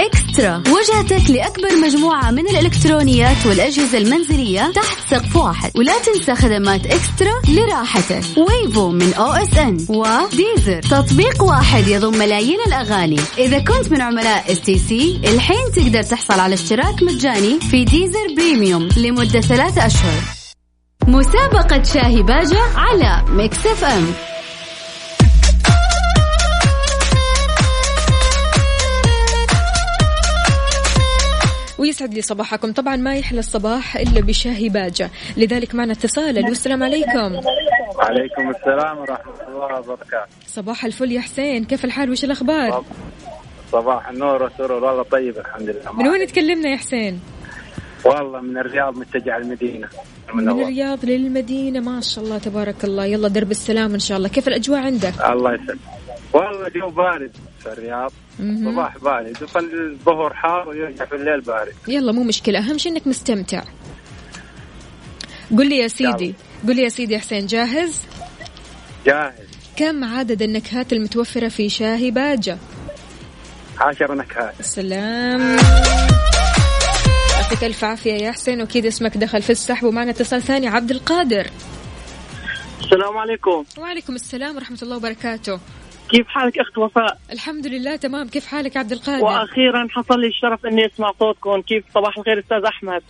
eXtra. 0.00 0.62
وجهتك 0.68 1.30
لأكبر 1.30 1.76
مجموعة 1.76 2.30
من 2.30 2.48
الإلكترونيات 2.48 3.46
والأجهزة 3.46 3.98
المنزلية 3.98 4.72
تحت 4.74 4.98
سقف 5.10 5.36
واحد. 5.36 5.70
ولا 5.74 5.92
تنسى 5.98 6.34
خدمات 6.34 6.86
eXtra 6.86 7.32
لراحتك. 7.48 8.22
Wavo 8.36 8.90
من 8.90 9.14
OSN. 9.14 9.86
و 9.88 10.00
Deezer. 10.00 10.82
تطبيق 10.82 11.42
واحد 11.42 11.88
يضم 11.88 12.18
ملايين 12.18 12.58
الأغاني. 12.66 13.20
إذا 13.38 13.58
كنت 13.58 13.90
من 13.90 14.00
عملاء 14.00 14.52
STC 14.52 15.20
الحين 15.24 15.72
تقدر 15.76 16.02
تحصل 16.02 16.40
على 16.40 16.54
اشتراك 16.54 17.02
مجاني 17.02 17.60
في 17.60 17.84
Deezer 17.84 18.34
Premium 18.36 18.88
لمدة 18.96 19.40
ثلاثة 19.40 19.86
أشهر. 19.86 20.22
مسابقة 21.06 21.82
شاهي 21.82 22.22
باجة 22.22 22.60
على 22.76 23.24
Mix 23.28 23.66
FM. 23.66 24.12
ويسعد 31.92 32.14
لي 32.14 32.22
صباحكم. 32.22 32.72
طبعا 32.72 32.96
ما 32.96 33.16
يحلى 33.16 33.38
الصباح 33.38 33.96
إلا 33.96 34.20
بشاهي 34.20 34.68
باجة. 34.68 35.10
لذلك 35.36 35.74
معنا 35.74 35.92
اتصال. 35.92 36.38
ألو 36.38 36.48
السلام 36.48 36.82
عليكم. 36.82 37.40
وعليكم 37.96 38.50
السلام 38.50 38.98
ورحمة 38.98 39.32
الله 39.48 39.78
وبركاته. 39.80 40.32
صباح 40.46 40.84
الفل 40.84 41.12
يا 41.12 41.20
حسين. 41.20 41.64
كيف 41.64 41.84
الحال؟ 41.84 42.10
وش 42.10 42.24
الأخبار؟ 42.24 42.84
صباح 43.72 44.08
النور 44.08 44.42
والسرور. 44.42 44.84
والله 44.84 45.02
طيب 45.02 45.38
الحمد 45.38 45.68
لله. 45.68 45.92
من 45.92 46.08
وين 46.08 46.26
تكلمنا 46.26 46.68
يا 46.68 46.76
حسين؟ 46.76 47.20
والله 48.04 48.40
من 48.40 48.58
الرياض 48.58 48.96
متجه 48.96 49.32
على 49.32 49.42
المدينة. 49.42 49.88
من 50.34 50.48
الرياض 50.48 51.04
للمدينة. 51.04 51.80
ما 51.80 52.00
شاء 52.00 52.24
الله 52.24 52.38
تبارك 52.38 52.84
الله. 52.84 53.04
يلا 53.04 53.28
درب 53.28 53.50
السلام 53.50 53.92
إن 53.92 54.00
شاء 54.00 54.16
الله. 54.18 54.28
كيف 54.28 54.48
الأجواء 54.48 54.80
عندك؟ 54.80 55.14
الله 55.24 55.54
يسلمك. 55.54 55.78
والله 56.32 56.68
جو 56.68 56.90
بارد. 56.90 57.36
في 57.60 57.72
الرياض 57.72 58.12
صباح 58.38 58.98
بارد. 58.98 59.36
الظهر 59.56 60.34
حار 60.34 60.68
ويرجع 60.68 61.04
في 61.04 61.14
الليل 61.14 61.40
بارد. 61.40 61.74
يلا 61.88 62.12
مو 62.12 62.22
مشكلة. 62.22 62.58
أهم 62.58 62.78
شيء 62.78 62.92
إنك 62.92 63.06
مستمتع. 63.06 63.62
قل 65.58 65.68
لي 65.68 65.78
يا 65.78 65.88
سيدي. 65.88 66.34
قل 66.68 66.76
لي 66.76 66.82
يا 66.82 66.88
سيدي 66.88 67.18
حسين 67.18 67.46
جاهز؟ 67.46 68.00
جاهز. 69.06 69.46
كم 69.76 70.04
عدد 70.04 70.42
النكهات 70.42 70.92
المتوفرة 70.92 71.48
في 71.48 71.68
شاهي 71.68 72.10
باجة؟ 72.10 72.58
عشر 73.80 74.14
نكهات. 74.14 74.60
السلام. 74.60 75.56
يعطيك 77.36 77.64
ألف 77.64 77.84
عافية 77.84 78.12
يا 78.12 78.32
حسين 78.32 78.60
واكيد 78.60 78.86
اسمك 78.86 79.16
دخل 79.16 79.42
في 79.42 79.50
السحب 79.50 79.84
ومعنا 79.84 80.10
اتصال 80.10 80.42
ثاني 80.42 80.68
عبد 80.68 80.90
القادر. 80.90 81.46
السلام 82.80 83.16
عليكم. 83.16 83.64
وعليكم 83.78 84.14
السلام 84.14 84.56
ورحمة 84.56 84.78
الله 84.82 84.96
وبركاته. 84.96 85.60
كيف 86.12 86.26
حالك 86.28 86.58
أخت 86.58 86.78
وفاء؟ 86.78 87.18
الحمد 87.32 87.66
لله 87.66 87.96
تمام. 87.96 88.28
كيف 88.28 88.46
حالك 88.46 88.76
عبد 88.76 88.92
القادر؟ 88.92 89.24
وأخيرا 89.24 89.86
حصل 89.90 90.20
لي 90.20 90.26
الشرف 90.26 90.66
إني 90.66 90.86
أسمع 90.86 91.12
صوتكم. 91.18 91.60
كيف 91.60 91.84
صباح 91.94 92.18
الخير 92.18 92.38
أستاذ 92.38 92.64
أحمد؟ 92.64 93.02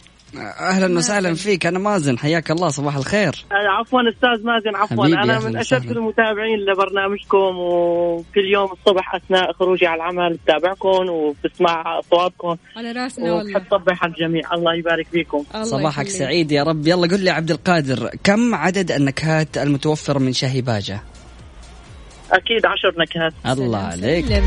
أهلا 0.60 0.98
وسهلا 0.98 1.34
فيك. 1.34 1.66
أنا 1.66 1.78
مازن 1.78 2.18
حياك 2.18 2.50
الله 2.50 2.68
صباح 2.68 2.96
الخير. 2.96 3.44
آه، 3.52 3.54
عفوا 3.78 4.00
أستاذ 4.08 4.46
مازن 4.46 4.76
عفوا. 4.76 5.06
أنا 5.06 5.40
من 5.40 5.56
أشد 5.56 5.90
المتابعين 5.90 6.58
لبرنامجكم 6.58 7.58
وكل 7.58 8.52
يوم 8.54 8.72
الصبح 8.72 9.14
أثناء 9.14 9.52
خروجي 9.52 9.86
على 9.86 9.96
العمل 9.96 10.38
بتابعكم 10.44 11.08
وبسمع 11.08 11.98
أصواتكم. 11.98 12.56
على 12.76 12.92
رأسنا 12.92 13.32
والله. 13.32 13.50
وبحب 13.50 13.70
صبح 13.70 14.04
على 14.04 14.12
الجميع. 14.12 14.54
الله 14.54 14.74
يبارك 14.74 15.06
فيكم. 15.06 15.44
الله 15.54 15.64
صباحك. 15.64 16.08
سعيد 16.08 16.52
يا 16.52 16.62
رب. 16.62 16.86
يلا 16.86 17.06
قل 17.06 17.20
لي 17.20 17.30
عبد 17.30 17.50
القادر 17.50 18.10
كم 18.24 18.54
عدد 18.54 18.92
النكهات 18.92 19.58
المتوفرة 19.58 20.18
من 20.18 20.32
شاهي 20.32 20.60
باجة؟ 20.60 21.00
أكيد 22.32 22.66
عشر 22.66 22.94
نكهات. 22.98 23.32
الله 23.58 23.78
عليك. 23.78 24.42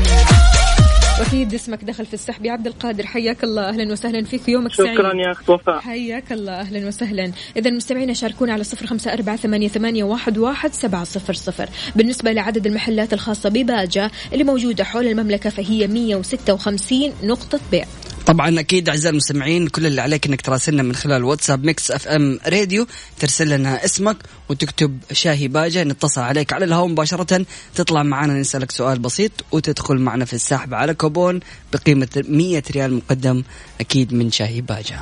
واكيد 1.20 1.54
اسمك 1.54 1.84
دخل 1.84 2.06
في 2.06 2.14
السحب. 2.14 2.44
يا 2.44 2.52
عبد 2.52 2.66
القادر 2.66 3.06
حياك 3.06 3.44
الله. 3.44 3.68
أهلا 3.68 3.92
وسهلا 3.92 4.24
فيك 4.24 4.48
يومك 4.48 4.72
شكرا 4.72 4.86
سعيد. 4.86 4.98
شكرا 4.98 5.14
يا 5.14 5.32
اخت 5.32 5.50
وفاء 5.50 5.80
حياك 5.80 6.32
الله. 6.32 6.52
أهلا 6.52 6.86
وسهلا. 6.86 7.32
اذا 7.56 7.70
مستمعينا 7.70 8.12
شاركونا 8.12 8.52
على 8.52 8.64
صفر 8.64 8.86
خمسة 8.86 9.12
أربعة 9.12 9.36
ثمانية, 9.36 9.68
ثمانية 9.68 10.04
واحد, 10.04 10.38
واحد 10.38 10.72
سبعة 10.72 11.04
صفر 11.04 11.32
صفر. 11.32 11.68
بالنسبة 11.96 12.32
لعدد 12.32 12.66
المحلات 12.66 13.12
الخاصة 13.12 13.48
بباجه 13.48 14.10
اللي 14.32 14.44
موجودة 14.44 14.84
حول 14.84 15.06
المملكة 15.06 15.50
فهي 15.50 15.86
156 15.86 17.12
نقطة 17.22 17.60
بيع. 17.70 17.84
طبعا 18.26 18.60
أكيد 18.60 18.88
أعزائي 18.88 19.10
المستمعين 19.10 19.68
كل 19.68 19.86
اللي 19.86 20.00
عليك 20.00 20.26
إنك 20.26 20.40
تراسلنا 20.40 20.82
من 20.82 20.94
خلال 20.94 21.24
واتساب 21.24 21.64
Mix 21.64 21.90
FM 21.90 22.38
راديو 22.46 22.86
ترسل 23.18 23.48
لنا 23.48 23.84
اسمك 23.84 24.16
وتكتب 24.48 24.98
شاهي 25.12 25.48
باجة 25.48 25.84
نتصل 25.84 26.20
عليك 26.20 26.52
على 26.52 26.64
الهواء 26.64 26.88
مباشرة 26.88 27.46
تطلع 27.74 28.02
معنا 28.02 28.34
نسألك 28.40 28.70
سؤال 28.70 28.98
بسيط 28.98 29.32
وتدخل 29.52 29.96
معنا 29.98 30.24
في 30.24 30.32
السحب 30.32 30.74
على 30.74 30.94
كوبون 30.94 31.40
بقيمة 31.72 32.24
100 32.28 32.62
ريال 32.70 32.94
مقدم 32.94 33.42
أكيد 33.80 34.14
من 34.14 34.30
شاهي 34.30 34.60
باجة. 34.60 35.00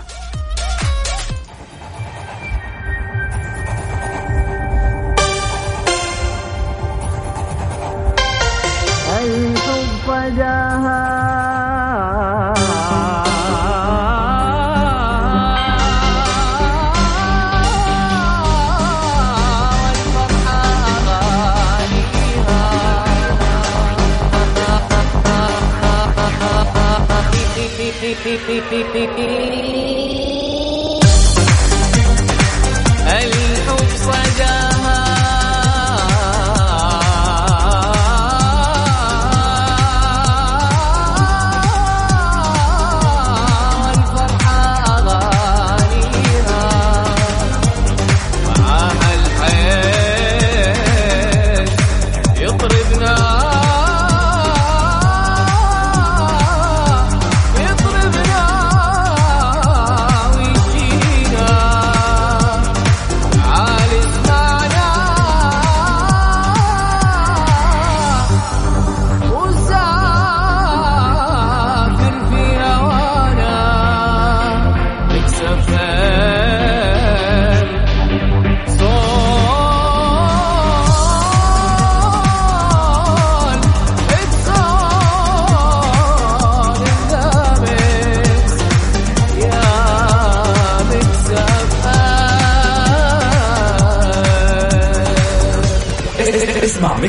الحب 9.21 10.07
فداها 10.07 11.54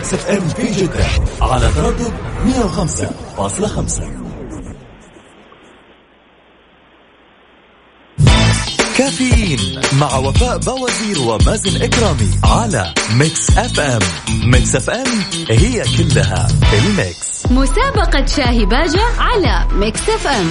Mix 0.05 0.13
FM 0.13 0.49
في 0.49 0.71
جدة 0.71 1.05
على 1.41 1.71
تردد 1.75 2.13
105.5 2.45 4.03
كافيين 8.97 9.81
مع 9.99 10.17
وفاء 10.17 10.57
بوازير 10.57 11.19
ومازن 11.19 11.81
إكرامي 11.81 12.29
على 12.43 12.93
Mix 13.13 13.58
FM 13.58 13.99
Mix 14.43 14.75
FM 14.75 15.08
هي 15.49 15.83
كلها 15.97 16.47
ال 16.73 16.88
mix. 16.88 17.45
مسابقة 17.51 18.25
شاهي 18.25 18.65
باجة 18.65 19.03
على 19.19 19.67
Mix 19.73 20.10
FM 20.10 20.49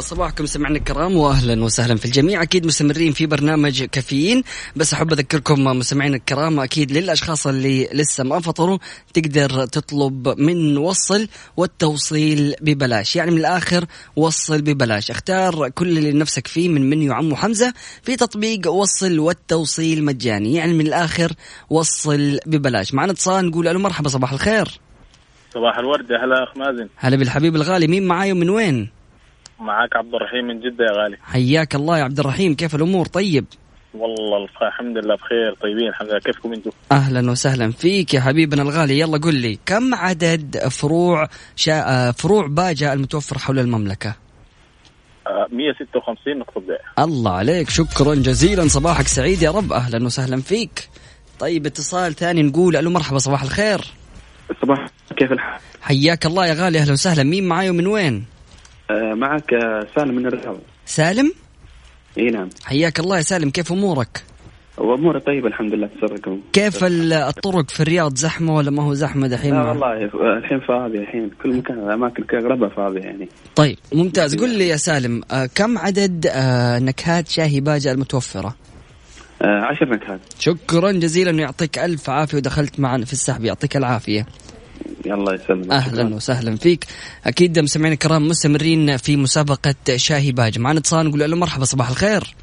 صباحكم 0.00 0.46
سمعنا 0.46 0.78
الكرام 0.78 1.16
واهلا 1.16 1.64
وسهلا 1.64 1.96
في 1.96 2.04
الجميع. 2.04 2.42
أكيد 2.42 2.66
مستمرين 2.66 3.12
في 3.12 3.26
برنامج 3.26 3.84
كافيين. 3.84 4.42
بس 4.76 4.92
أحب 4.92 5.12
أذكركم 5.12 5.64
مستمعين 5.64 6.14
الكرام 6.14 6.60
أكيد 6.60 6.92
للأشخاص 6.92 7.46
اللي 7.46 7.88
لسه 7.92 8.24
ما 8.24 8.40
فطروا 8.40 8.78
تقدر 9.14 9.66
تطلب 9.66 10.28
من 10.40 10.76
وصل 10.76 11.28
والتوصيل 11.56 12.54
ببلاش. 12.60 13.16
يعني 13.16 13.30
من 13.30 13.38
الآخر 13.38 13.84
وصل 14.16 14.62
ببلاش. 14.62 15.10
اختار 15.10 15.68
كل 15.68 15.98
اللي 15.98 16.12
نفسك 16.12 16.46
فيه 16.46 16.68
من 16.68 16.90
منيو 16.90 17.12
عمو 17.12 17.36
حمزة 17.36 17.74
في 18.02 18.16
تطبيق 18.16 18.70
وصل 18.70 19.18
والتوصيل 19.18 20.04
مجاني. 20.04 20.54
يعني 20.54 20.72
من 20.72 20.86
الآخر 20.86 21.32
وصل 21.70 22.38
ببلاش. 22.46 22.94
معنا 22.94 23.12
اتصال 23.12 23.46
نقول 23.46 23.68
ألو 23.68 23.78
مرحبا 23.78 24.08
صباح 24.08 24.32
الخير. 24.32 24.80
صباح 25.54 25.78
الورد 25.78 26.12
هلا 26.12 26.44
أخ 26.44 26.56
مازن. 26.56 26.88
هلا 26.96 27.16
بالحبيب 27.16 27.56
الغالي 27.56 27.86
مين 27.86 28.06
معاي 28.06 28.32
ومن 28.32 28.50
وين؟ 28.50 28.99
معك 29.60 29.96
عبد 29.96 30.14
الرحيم 30.14 30.44
من 30.44 30.60
جدة 30.60 30.84
يا 30.84 31.02
غالي. 31.02 31.16
حياك 31.22 31.74
الله 31.74 31.98
يا 31.98 32.04
عبد 32.04 32.20
الرحيم 32.20 32.54
كيف 32.54 32.74
الأمور؟ 32.74 33.06
طيب. 33.06 33.44
والله 33.94 34.48
الحمد 34.62 34.96
لله 34.98 35.14
بخير 35.14 35.54
طيبين. 35.62 35.88
الحمد 35.88 36.08
لله 36.08 36.18
كيفكم 36.18 36.52
أنتم؟ 36.52 36.70
أهلا 36.92 37.30
وسهلا 37.30 37.70
فيك 37.72 38.14
يا 38.14 38.20
حبيبنا 38.20 38.62
الغالي. 38.62 38.98
يلا 38.98 39.18
قل 39.18 39.34
لي 39.34 39.58
كم 39.66 39.94
عدد 39.94 40.58
فروع 40.68 41.28
شا... 41.56 42.12
فروع 42.12 42.46
باجا 42.46 42.92
المتوفر 42.92 43.38
حول 43.38 43.58
المملكة؟ 43.58 44.14
156 45.52 46.38
نقطة 46.38 46.60
بيع 46.60 47.04
الله 47.04 47.32
عليك 47.32 47.70
شكرا 47.70 48.14
جزيلا. 48.14 48.68
صباحك 48.68 49.06
سعيد 49.06 49.42
يا 49.42 49.50
رب. 49.50 49.72
أهلا 49.72 50.04
وسهلا 50.06 50.36
فيك. 50.42 50.88
طيب 51.38 51.66
اتصال 51.66 52.14
ثاني 52.14 52.42
نقول 52.42 52.76
ألو 52.76 52.90
مرحبا 52.90 53.18
صباح 53.18 53.42
الخير. 53.42 53.80
صباح 54.62 54.86
كيف 55.16 55.32
الحال؟ 55.32 55.60
حياك 55.82 56.26
الله 56.26 56.46
يا 56.46 56.54
غالي 56.54 56.78
أهلا 56.78 56.92
وسهلا. 56.92 57.22
مين 57.22 57.48
معاي 57.48 57.70
ومن 57.70 57.86
وين؟ 57.86 58.14
آه، 58.14 58.39
معك 59.14 59.50
سالم 59.96 60.14
من 60.14 60.26
الرياض 60.26 60.56
سالم؟ 60.86 61.32
إي 62.18 62.30
نعم 62.30 62.48
حياك 62.64 63.00
الله 63.00 63.16
يا 63.16 63.22
سالم 63.22 63.50
كيف 63.50 63.72
أمورك؟ 63.72 64.22
وأموري 64.78 65.20
طيبة 65.20 65.48
الحمد 65.48 65.74
لله 65.74 65.88
تسركم 66.00 66.40
كيف 66.52 66.78
الطرق 66.84 67.70
في 67.70 67.80
الرياض 67.80 68.16
زحمة 68.16 68.54
ولا 68.54 68.70
ما 68.70 68.82
هو 68.82 68.94
زحمة 68.94 69.26
دحين؟ 69.28 69.54
لا 69.54 69.68
والله 69.68 70.10
الحين 70.38 70.60
فاضي 70.60 70.98
الحين 70.98 71.30
كل 71.42 71.56
مكان 71.56 71.78
الاماكن 71.78 72.24
اغلبها 72.36 72.68
فاضيه 72.68 73.00
يعني 73.00 73.28
طيب 73.56 73.76
ممتاز 73.92 74.36
قل 74.36 74.58
لي 74.58 74.68
يا 74.68 74.76
سالم 74.76 75.22
آه 75.30 75.46
كم 75.54 75.78
عدد 75.78 76.26
آه 76.30 76.78
نكهات 76.78 77.28
شاهي 77.28 77.60
باجة 77.60 77.92
المتوفرة؟ 77.92 78.56
آه 79.42 79.60
عشر 79.64 79.88
نكهات 79.88 80.20
شكرا 80.38 80.92
جزيلا 80.92 81.30
يعطيك 81.30 81.78
ألف 81.78 82.10
عافية 82.10 82.36
ودخلت 82.36 82.80
معنا 82.80 83.04
في 83.04 83.12
السحب 83.12 83.44
يعطيك 83.44 83.76
العافية 83.76 84.26
الله 85.06 85.34
يسلمك. 85.34 85.70
أهلا 85.70 86.14
وسهلا 86.14 86.56
فيك. 86.56 86.84
أكيد 87.26 87.58
مستمعينا 87.58 87.94
الكرام 87.94 88.28
مستمرين 88.28 88.96
في 88.96 89.16
مسابقة 89.16 89.74
شاهي 89.96 90.32
باج. 90.32 90.58
معنا 90.58 90.78
اتصال 90.78 91.06
نقول 91.06 91.30
له 91.30 91.36
مرحبا 91.36 91.64
صباح 91.64 91.88
الخير. 91.88 92.34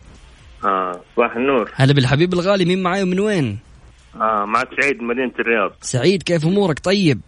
آه 0.64 1.02
صباح 1.16 1.36
النور. 1.36 1.72
هلا 1.76 1.94
بالحبيب 1.94 2.34
الغالي 2.34 2.66
مين 2.66 2.84
معاي 2.84 3.04
ومن 3.04 3.20
وين؟ 3.20 3.60
آه 4.16 4.46
معك 4.46 4.68
سعيد 4.82 5.02
من 5.02 5.08
مدينة 5.08 5.32
الرياض. 5.40 5.72
سعيد 5.82 6.24
كيف 6.24 6.46
أمورك؟ 6.46 6.80
طيب؟ 6.80 7.22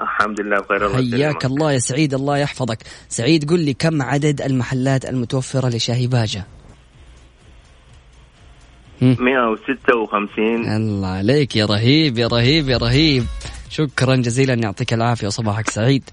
الحمد 0.00 0.40
لله 0.40 0.60
بخير 0.60 0.98
الله 0.98 1.18
حياك 1.18 1.44
الله 1.44 1.72
يا 1.72 1.78
سعيد 1.78 2.14
الله 2.14 2.38
يحفظك. 2.38 2.78
سعيد 3.08 3.50
قل 3.50 3.60
لي 3.60 3.74
كم 3.74 4.02
عدد 4.02 4.42
المحلات 4.42 5.04
المتوفرة 5.04 5.68
لشاهي 5.68 6.06
باجة؟ 6.06 6.44
156 9.02 10.76
الله 10.76 11.08
عليك 11.08 11.56
يا 11.56 11.66
رهيب 11.66 12.18
يا 12.18 12.26
رهيب 12.26 12.68
يا 12.68 12.76
رهيب. 12.76 13.24
شكرا 13.72 14.16
جزيلا. 14.16 14.54
يعطيك 14.54 14.92
العافية 14.92 15.26
وصباحك 15.26 15.70
سعيد. 15.70 16.10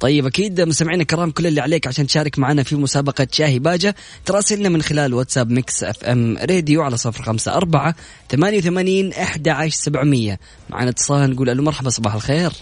طيب 0.00 0.26
أكيد 0.26 0.60
مستمعينا 0.60 1.02
الكرام 1.02 1.30
كل 1.30 1.46
اللي 1.46 1.60
عليك 1.60 1.86
عشان 1.86 2.06
تشارك 2.06 2.38
معنا 2.38 2.62
في 2.62 2.76
مسابقة 2.76 3.26
شاهي 3.32 3.58
باجة 3.58 3.94
تراسلنا 4.24 4.68
من 4.68 4.82
خلال 4.82 5.14
واتساب 5.14 5.50
Mix 5.50 5.84
FM 5.84 6.38
راديو 6.38 6.82
على 6.82 6.96
صفر 6.96 7.22
خمسة 7.22 7.54
أربعة 7.54 7.94
ثمانية 8.28 8.58
وثمانين 8.58 9.12
أحد 9.12 9.48
عشر 9.48 9.76
سبعمية. 9.76 10.38
معنا 10.70 10.90
اتصال 10.90 11.30
نقول 11.30 11.50
ألو 11.50 11.62
مرحبا 11.62 11.90
صباح 11.90 12.14
الخير. 12.14 12.52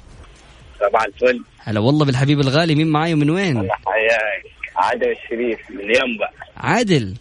صباح 0.81 1.03
الفل. 1.03 1.45
هلا 1.59 1.81
والله 1.81 2.05
بالحبيب 2.05 2.41
الغالي 2.41 2.75
مين 2.75 2.89
معاي 2.89 3.15
ومن 3.15 3.31
وين؟ 3.31 3.59
الله 3.59 3.75
حياك 3.75 4.53
عادل 4.77 5.11
الشريف 5.11 5.71
من 5.71 5.85
ينبع 5.85 6.31
عادل. 6.57 7.15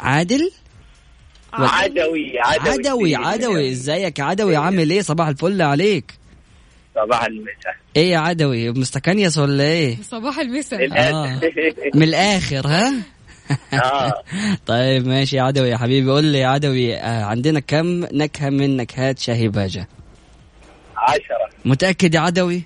عادل؟ 0.00 0.50
عدوي 1.58 2.38
عدوي 2.38 2.78
عدوي 2.78 3.16
عدوي. 3.16 3.68
إزيك 3.68 4.20
عدوي؟ 4.20 4.56
عامل 4.56 4.90
إيه؟ 4.90 5.00
صباح 5.00 5.28
الفل 5.28 5.62
عليك. 5.62 6.12
صباح 6.94 7.24
المساء. 7.24 7.76
إيه 7.96 8.10
يا 8.10 8.18
عدوي؟ 8.18 8.70
مستكنيس 8.70 9.38
ولا 9.38 9.64
إيه؟ 9.64 9.96
صباح 10.02 10.38
المساء. 10.38 10.92
آه. 10.92 11.40
من 11.94 12.02
الآخر 12.02 12.66
ها؟ 12.66 12.92
آه. 13.72 14.22
طيب 14.66 15.06
ماشي 15.06 15.36
يا 15.36 15.42
عدوي 15.42 15.68
يا 15.68 15.76
حبيبي. 15.76 16.10
قول 16.10 16.24
لي 16.24 16.38
يا 16.38 16.46
عدوي 16.48 16.96
آه 16.96 17.24
عندنا 17.24 17.60
كم 17.60 18.04
نكهة 18.12 18.50
من 18.50 18.76
نكهات 18.76 19.18
شاهي 19.18 19.48
باجة؟ 19.48 19.88
عشرة. 20.96 21.50
متأكد 21.64 22.14
يا 22.14 22.20
عدوي؟ 22.20 22.62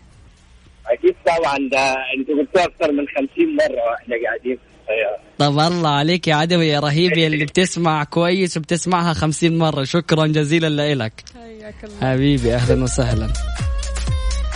أكيد 0.86 1.14
طبعا 1.26 1.58
ده 1.72 1.96
أنتوا 2.18 2.34
قلتوا 2.34 2.64
أكثر 2.64 2.92
من 2.92 3.08
خمسين 3.08 3.56
مرة 3.56 3.90
وإحنا 3.90 4.16
قاعدين 4.24 4.56
في 4.56 4.92
السيارة 4.92 5.27
طب 5.38 5.58
الله 5.58 5.88
عليك 5.88 6.28
يا 6.28 6.34
عدوي 6.34 6.68
يا 6.68 6.80
رهيب 6.80 7.12
اللي 7.12 7.44
بتسمع 7.44 8.04
كويس 8.04 8.56
وبتسمعها 8.56 9.12
خمسين 9.12 9.58
مرة. 9.58 9.84
شكرا 9.84 10.26
جزيلا 10.26 10.94
لك 10.94 11.24
حياك 11.34 11.74
الله. 11.84 12.12
حبيبي 12.12 12.54
أهلا 12.54 12.84
وسهلا. 12.84 13.28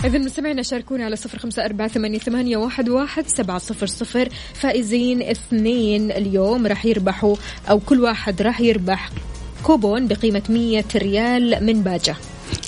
إذا 0.05 0.19
مستمعينا 0.19 0.63
شاركونا 0.63 1.05
على 1.05 1.17
صفر 1.17 1.39
خمسة 1.39 1.65
أربعة 1.65 1.89
ثمانية, 1.89 2.19
ثمانية 2.19 2.57
واحد, 2.57 2.89
واحد 2.89 3.27
سبعة 3.27 3.59
صفر 3.59 3.87
صفر. 3.87 4.29
فائزين 4.55 5.23
اثنين 5.23 6.11
اليوم 6.11 6.67
راح 6.67 6.87
يربحوا 6.87 7.37
أو 7.71 7.81
كل 7.81 8.01
واحد 8.01 8.43
راح 8.43 8.61
يربح 8.61 9.11
كوبون 9.63 10.09
بقيمة 10.09 10.43
100 10.49 10.85
ريال 10.97 11.67
من 11.67 11.83
باجة 11.83 12.17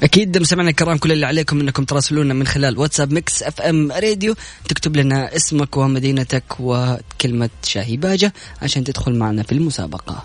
أكيد 0.05 0.39
مستمعينا 0.39 0.71
الكرام 0.71 0.99
كل 0.99 1.13
اللي 1.13 1.27
عليكم 1.27 1.61
إنكم 1.61 1.85
تراسلونا 1.85 2.35
من 2.35 2.47
خلال 2.47 2.79
واتساب 2.79 3.13
Mix 3.13 3.43
FM 3.43 3.93
راديو. 3.93 4.35
تكتب 4.69 4.97
لنا 4.97 5.37
اسمك 5.37 5.77
ومدينتك 5.77 6.45
وكلمة 6.61 7.51
شاهي 7.65 7.97
باجة 7.97 8.33
عشان 8.63 8.85
تدخل 8.85 9.15
معنا 9.15 9.43
في 9.43 9.53
المسابقة. 9.53 10.25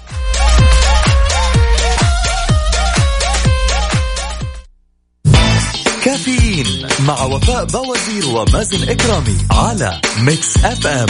كافيين 6.03 6.87
مع 7.07 7.23
وفاء 7.23 7.65
بوازير 7.65 8.25
ومازن 8.25 8.89
إكرامي 8.89 9.37
على 9.51 10.01
Mix 10.21 10.57
FM. 10.57 11.07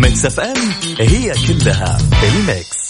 Mix 0.00 0.26
FM 0.26 0.72
هي 0.98 1.32
كلها 1.48 1.98
ال 2.22 2.34
mix. 2.34 2.81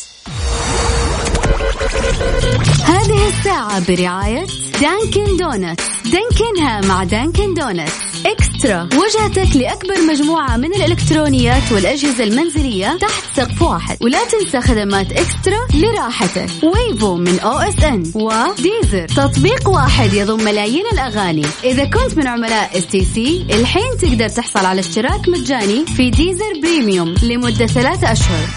هذه 2.84 3.28
الساعة 3.28 3.86
برعاية 3.88 4.46
Dunkin' 4.80 5.36
Donuts 5.36 5.80
Dunkin 6.04 6.69
ها 6.69 6.80
مع 6.80 7.04
Dunkin' 7.04 7.54
Donuts 7.54 7.88
eXtra. 8.26 8.88
وجهتك 8.98 9.56
لأكبر 9.56 9.94
مجموعة 10.08 10.56
من 10.56 10.74
الإلكترونيات 10.74 11.72
والأجهزة 11.72 12.24
المنزلية 12.24 12.98
تحت 13.00 13.24
سقف 13.36 13.62
واحد. 13.62 13.96
ولا 14.00 14.18
تنسى 14.24 14.60
خدمات 14.60 15.12
eXtra 15.12 15.58
لراحتك. 15.74 16.48
Wavo 16.62 17.16
من 17.16 17.40
OSN. 17.40 18.12
و 18.14 18.28
Deezer 18.28 19.08
تطبيق 19.08 19.68
واحد 19.68 20.12
يضم 20.12 20.44
ملايين 20.44 20.86
الأغاني. 20.92 21.46
إذا 21.64 21.84
كنت 21.84 22.16
من 22.16 22.26
عملاء 22.26 22.78
STC 22.78 23.46
الحين 23.50 23.96
تقدر 24.02 24.28
تحصل 24.28 24.66
على 24.66 24.80
اشتراك 24.80 25.28
مجاني 25.28 25.86
في 25.86 26.10
Deezer 26.10 26.60
Premium 26.62 27.14
لمدة 27.22 27.66
ثلاثة 27.66 28.12
أشهر. 28.12 28.48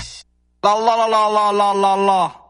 الله 0.65 1.05
الله 1.05 1.27
الله 1.27 1.49
الله 1.49 1.71
الله 1.71 1.93
الله 1.93 2.44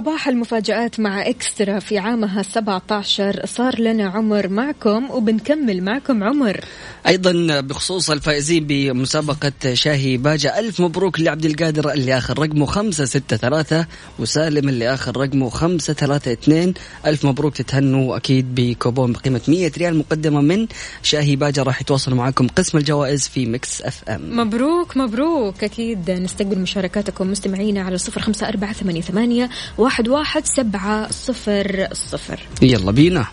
ಲೋಕಸಭಾ 0.00 0.09
صباح 0.20 0.28
المفاجآت 0.28 1.00
مع 1.00 1.28
إكسترا 1.28 1.78
في 1.78 1.98
عامها 1.98 2.42
17 2.42 3.46
صار 3.46 3.80
لنا 3.80 4.08
عمر 4.08 4.48
معكم 4.48 5.10
وبنكمل 5.10 5.82
معكم 5.82 6.24
عمر. 6.24 6.60
أيضا 7.06 7.60
بخصوص 7.60 8.10
الفائزين 8.10 8.66
بمسابقة 8.66 9.52
شاهي 9.74 10.16
باجة 10.16 10.58
ألف 10.58 10.80
مبروك 10.80 11.20
لعبد 11.20 11.44
القادر 11.44 11.92
اللي 11.92 12.18
آخر 12.18 12.38
رقمه 12.38 12.66
خمسة 12.66 13.04
ستة 13.04 13.36
ثلاثة 13.36 13.86
وسالم 14.18 14.68
اللي 14.68 14.94
آخر 14.94 15.16
رقمه 15.16 15.48
خمسة 15.48 15.92
ثلاثة 15.92 16.32
اثنين. 16.32 16.74
ألف 17.06 17.24
مبروك 17.24 17.56
تتهنوا 17.56 18.16
أكيد 18.16 18.54
بكوبون 18.54 19.12
بقيمة 19.12 19.40
100 19.48 19.72
ريال 19.78 19.98
مقدمة 19.98 20.40
من 20.40 20.66
شاهي 21.02 21.36
باجة 21.36 21.62
راح 21.62 21.80
يتواصل 21.80 22.14
معكم 22.14 22.46
قسم 22.46 22.78
الجوائز 22.78 23.28
في 23.28 23.46
Mix 23.46 23.82
FM. 23.82 24.40
مبروك 24.40 24.96
مبروك. 24.96 25.64
أكيد 25.64 26.10
نستقبل 26.10 26.58
مشاركاتكم 26.58 27.30
مستمعينا 27.30 27.82
على 27.82 27.98
صفر 27.98 28.20
خمسة 28.20 28.48
أربعة 28.48 28.72
ثمانية, 28.72 29.00
ثمانية 29.00 29.50
واحد 29.78 30.09
واحد 30.10 30.46
سبعة 30.46 31.10
صفر 31.10 31.88
صفر. 31.92 32.40
يلا 32.62 32.92
بينا. 32.92 33.26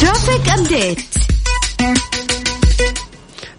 traffic 0.00 0.48
update 0.48 1.14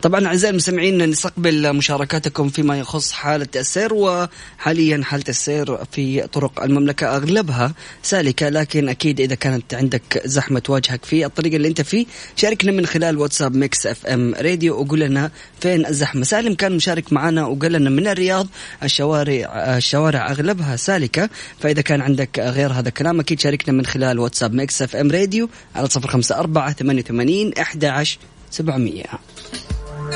طبعا 0.02 0.28
أعزائي 0.28 0.52
المستمعين 0.52 1.10
نستقبل 1.10 1.74
مشاركاتكم 1.74 2.50
فيما 2.50 2.80
يخص 2.80 3.12
حالة 3.12 3.48
السير 3.56 3.94
وحاليا 3.94 5.02
حالة 5.04 5.24
السير 5.30 5.78
في 5.92 6.28
طرق 6.28 6.64
المملكة. 6.64 7.16
أغلبها 7.16 7.74
سالكة 8.04 8.50
لكن 8.50 8.90
أكيد 8.90 9.20
إذا 9.20 9.36
كانت 9.36 9.74
عندك 9.74 10.22
زحمة 10.26 10.60
تواجهك 10.60 11.06
في 11.06 11.26
الطريق 11.26 11.54
اللي 11.54 11.68
أنت 11.68 11.82
فيه 11.82 12.06
شاركنا 12.36 12.72
من 12.72 12.86
خلال 12.86 13.18
واتساب 13.18 13.56
Mix 13.56 13.88
FM 13.88 14.36
راديو 14.36 14.82
وقول 14.82 15.00
لنا 15.00 15.32
فين 15.60 15.86
الزحمة. 15.86 16.24
سالم 16.24 16.54
كان 16.54 16.76
مشارك 16.76 17.14
معنا 17.14 17.46
وقال 17.46 17.72
لنا 17.72 17.90
من 17.90 18.08
الرياض 18.08 18.48
الشوارع 18.84 19.76
الشوارع 19.78 20.32
أغلبها 20.32 20.76
سالكة. 20.76 21.30
فإذا 21.60 21.82
كان 21.82 22.02
عندك 22.02 22.40
غير 22.40 22.72
هذا 22.72 22.90
الكلام 22.90 23.20
أكيد 23.20 23.40
شاركنا 23.40 23.74
من 23.74 23.86
خلال 23.86 24.20
واتساب 24.20 24.54
Mix 24.54 24.82
FM 24.82 25.12
راديو 25.12 25.50
على 25.76 25.90
صفر 25.90 26.08
خمسة 26.08 26.40
أربعة 26.40 26.74
ثمانية 26.74 27.02
وثمانين 27.02 27.54
إحدى 27.54 27.88
عشر 27.88 28.18
سبعمئه 28.52 29.20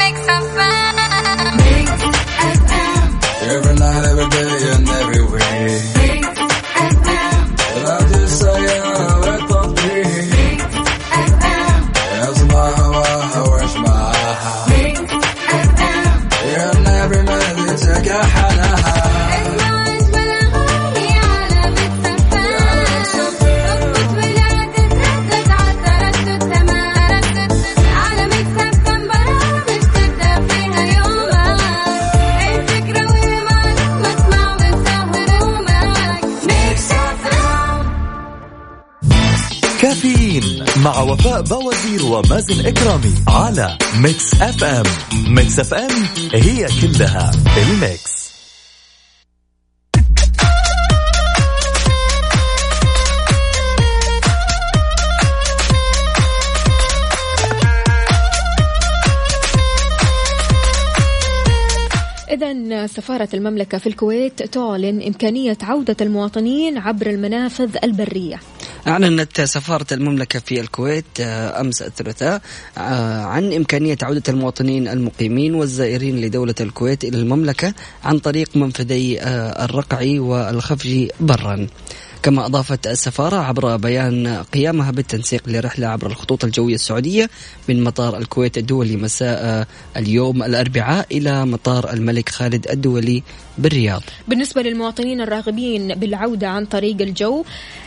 Mix 0.02 0.20
FM. 0.28 1.58
Mix 1.62 1.92
FM. 2.58 3.08
Every 3.54 3.76
night, 3.76 4.06
every 4.12 4.28
day, 4.30 4.54
and 4.76 4.90
every 4.90 6.01
مع 40.78 41.00
وفاء 41.00 41.42
بوازير 41.42 42.06
ومازن 42.06 42.66
إكرامي 42.66 43.14
على 43.28 43.78
Mix 43.96 44.34
FM 44.34 44.86
Mix 45.28 45.60
FM 45.60 45.89
هي 46.34 46.68
كلها 46.82 47.32
ال 47.58 47.70
mix. 47.70 48.22
إذا 62.32 62.88
سفارة 62.88 63.30
المملكة 63.34 63.78
في 63.78 63.88
الكويت 63.88 64.44
تعلن 64.44 65.02
إمكانية 65.02 65.58
عودة 65.62 65.96
المواطنين 66.02 66.78
عبر 66.78 67.08
المنافذ 67.08 67.78
البرية. 67.84 68.40
أعلنت 68.88 69.41
سفارة 69.41 69.86
المملكة 69.91 70.39
في 70.39 70.62
الكويت 70.62 71.06
آه، 71.20 71.62
أمس 71.62 71.82
الثلاثاء 71.82 72.41
آه، 72.78 73.22
عن 73.22 73.54
إمكانية 73.54 73.98
عودة 74.02 74.24
المواطنين 74.30 74.88
المقيمين 74.88 75.56
والزائرين 75.56 76.22
لدولة 76.22 76.56
الكويت 76.62 77.04
إلى 77.04 77.17
المملكة 77.17 77.74
عن 78.04 78.20
طريق 78.20 78.50
منفذي 78.56 79.22
آه، 79.22 79.65
الرقعي 79.65 80.20
والخفجي 80.20 81.12
برا. 81.20 81.67
كما 82.24 82.46
أضافت 82.46 82.88
السفارة 82.88 83.36
عبر 83.36 83.78
بيان 83.78 84.44
قيامها 84.54 84.92
بالتنسيق 84.92 85.42
لرحلة 85.48 85.88
عبر 85.88 86.08
الخطوط 86.08 86.44
الجوية 86.44 86.76
السعودية 86.76 87.30
من 87.70 87.84
مطار 87.84 88.18
الكويت 88.18 88.58
الدولي 88.58 88.96
مساء 88.96 89.68
اليوم 89.98 90.44
الأربعاء 90.44 91.08
إلى 91.12 91.46
مطار 91.46 91.94
الملك 91.94 92.30
خالد 92.30 92.68
الدولي 92.68 93.24
بالرياض. 93.58 94.04
بالنسبة 94.28 94.62
للمواطنين 94.62 95.22
الراغبين 95.22 95.96
بالعودة 95.96 96.48
عن 96.48 96.66
طريق 96.66 97.02
الجو 97.02 97.44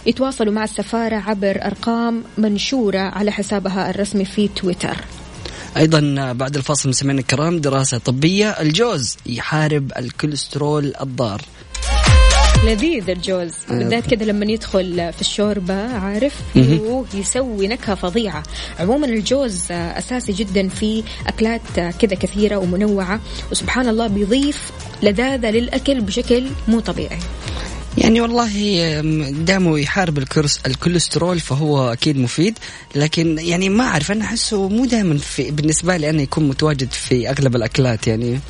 يتواصلوا 0.07 0.53
مع 0.53 0.65
السفارة 0.65 1.17
عبر 1.17 1.65
أرقام 1.65 2.25
منشورة 2.39 2.99
على 2.99 3.33
حسابها 3.33 3.91
الرسمي 3.91 4.25
في 4.25 4.49
تويتر. 4.49 4.97
أيضا 5.77 6.33
بعد 6.33 6.57
الفاصل 6.57 6.89
مستمعينا 6.89 7.21
الكرام 7.21 7.61
دراسة 7.61 7.99
طبية 7.99 8.51
الجوز 8.51 9.17
يحارب 9.27 9.93
الكوليسترول 9.97 10.93
الضار. 11.01 11.43
لذيذ 12.65 13.11
الجوز. 13.11 13.53
أيوة. 13.71 13.79
بالذات 13.79 14.15
كذا 14.15 14.25
لما 14.25 14.53
يدخل 14.53 15.13
في 15.13 15.21
الشوربة 15.21 15.75
عارف؟ 15.75 16.35
مهم. 16.55 16.79
أوه، 16.79 17.07
يسوي 17.15 17.69
نكهة 17.69 17.95
فظيعة. 17.95 18.43
عموما 18.81 19.07
الجوز 19.07 19.63
آه، 19.71 19.99
أساسي 19.99 20.33
جدا 20.33 20.69
في 20.69 21.03
أكلات 21.27 21.79
آه، 21.79 21.91
كذا 21.91 22.15
كثيرة 22.15 22.57
ومنوعة. 22.57 23.21
وسبحان 23.51 23.89
الله 23.89 24.07
بيضيف 24.07 24.71
لذاذة 25.03 25.51
للأكل 25.51 26.01
بشكل 26.01 26.47
مو 26.69 26.81
طبيعي. 26.81 27.19
يعني 27.99 28.21
والله 28.21 28.51
دامه 29.31 29.79
يحارب 29.79 30.19
الكرس 30.19 30.61
الكوليسترول 30.67 31.41
فهو 31.41 31.93
أكيد 31.93 32.19
مفيد. 32.19 32.59
لكن 32.95 33.39
يعني 33.39 33.69
ما 33.69 33.85
أعرف 33.85 34.13
أنا 34.13 34.25
أحسه 34.25 34.69
مو 34.69 34.85
دائما 34.85 35.19
في 35.19 35.51
بالنسبة 35.51 35.97
لي 35.97 36.11
أنا 36.11 36.23
يكون 36.23 36.49
متواجد 36.49 36.93
في 36.93 37.31
أغلب 37.31 37.57
الأكلات 37.57 38.07
يعني. 38.07 38.41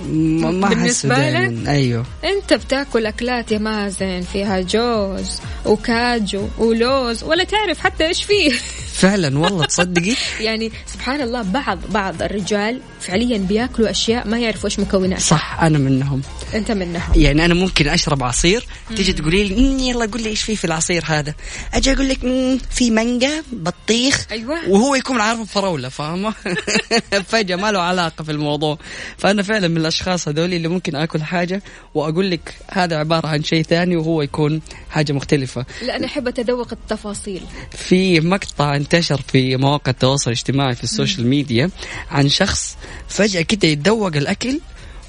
ما 0.00 0.68
بالنسبة 0.68 1.14
دائما 1.16 1.70
أيوه. 1.70 2.06
أنت 2.24 2.52
بتاكل 2.54 3.06
أكلات 3.06 3.52
يا 3.52 3.58
مازن 3.58 4.20
فيها 4.20 4.60
جوز 4.60 5.40
وكاجو 5.66 6.48
ولوز 6.58 7.24
ولا 7.24 7.44
تعرف 7.44 7.78
حتى 7.78 8.06
إيش 8.06 8.24
فيه. 8.24 8.52
فعلا 8.94 9.38
والله 9.38 9.64
تصدقي. 9.66 10.14
يعني 10.40 10.72
سبحان 10.86 11.20
الله 11.20 11.42
بعض 11.42 11.78
بعض 11.90 12.22
الرجال 12.22 12.80
فعليا 13.00 13.38
بياكلوا 13.38 13.90
أشياء 13.90 14.28
ما 14.28 14.38
يعرفوا 14.38 14.64
إيش 14.64 14.78
مكوناتها. 14.78 15.20
صح 15.20 15.58
أنا 15.62 15.78
منهم. 15.78 16.22
أنت 16.54 16.70
منهم. 16.70 17.02
يعني 17.16 17.44
أنا 17.44 17.54
ممكن 17.54 17.88
أشرب 17.88 18.22
عصير 18.22 18.66
تيجي 18.96 19.12
تقولي 19.12 19.44
لي 19.44 19.54
"مم، 19.54 19.78
يلا 19.78 20.06
قول 20.06 20.22
لي 20.22 20.28
إيش 20.28 20.42
فيه 20.42 20.54
في 20.54 20.64
العصير 20.64 21.02
هذا. 21.06 21.34
أجي 21.74 21.92
أقول 21.92 22.08
لك 22.08 22.24
"مم، 22.24 22.58
في 22.70 22.90
مانجا 22.90 23.42
بطيخ. 23.52 24.26
أيوة. 24.30 24.68
وهو 24.68 24.94
يكون 24.94 25.20
عارف 25.20 25.52
فراوله 25.52 25.88
فاهمة؟ 25.88 26.34
فجأة 27.28 27.56
ما 27.56 27.72
له 27.72 27.80
علاقة 27.80 28.24
في 28.24 28.32
الموضوع. 28.32 28.78
فأنا 29.18 29.42
فعلا 29.42 29.68
من 29.68 29.76
الأشخاص 29.76 30.28
هذول 30.28 30.54
اللي 30.54 30.68
ممكن 30.68 30.96
آكل 30.96 31.22
حاجة 31.22 31.62
وأقول 31.94 32.30
لك 32.30 32.54
هذا 32.70 32.96
عبارة 32.96 33.26
عن 33.26 33.42
شيء 33.42 33.62
ثاني 33.62 33.96
وهو 33.96 34.22
يكون 34.22 34.60
حاجة 34.90 35.12
مختلفة. 35.12 35.66
لا 35.82 35.96
أنا 35.96 36.06
أحب 36.06 36.28
أتذوق 36.28 36.68
التفاصيل. 36.72 37.42
في 37.70 38.20
مقطع 38.20 38.76
انتشر 38.84 39.20
في 39.32 39.56
مواقع 39.56 39.90
التواصل 39.90 40.30
الاجتماعي 40.30 40.74
في 40.74 40.84
ال 40.84 40.90
social 40.90 41.26
media 41.26 41.70
عن 42.10 42.28
شخص 42.28 42.76
فجأة 43.08 43.42
كده 43.42 43.68
يتذوق 43.68 44.16
الأكل 44.16 44.60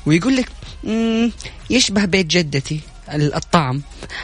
ويقول 0.05 0.35
لك 0.35 0.47
"مم، 0.83 1.31
يشبه 1.69 2.05
بيت 2.05 2.25
جدتي. 2.25 2.79
الطعم. 3.09 3.81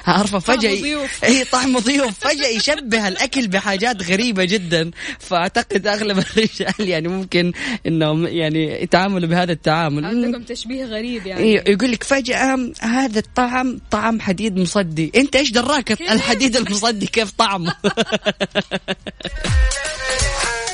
عارفه 0.08 0.56
ضيوف. 0.56 1.24
اي 1.24 1.44
طعم 1.44 1.80
ضيوف. 1.80 2.20
فجأة 2.20 2.48
يشبه 2.48 3.08
الأكل 3.08 3.48
بحاجات 3.48 4.04
غريبة 4.04 4.44
جدا. 4.44 4.92
فأعتقد 5.20 5.88
أغلب 5.88 6.18
الرجال 6.38 6.90
يعني 6.90 7.08
ممكن 7.08 7.54
إنهم 7.88 8.28
يعني 8.28 8.84
يتعاملوا 8.84 9.30
بهذا 9.30 9.52
التعامل. 9.52 10.06
عندكم 10.06 10.44
تشبيه 10.44 10.86
غريب 10.86 11.28
يعني. 11.28 11.42
إيه، 11.42 11.64
يقول 11.72 11.92
لك 11.92 12.04
فجأة 12.04 12.72
هذا 12.80 13.20
الطعم 13.20 13.82
طعم 13.92 14.20
حديد 14.20 14.58
مصدي. 14.58 15.12
أنت 15.16 15.36
إيش 15.36 15.52
دراك 15.52 16.02
الحديد 16.12 16.58
المصدي؟ 16.58 17.06
كيف 17.06 17.32
طعمه؟ 17.32 17.76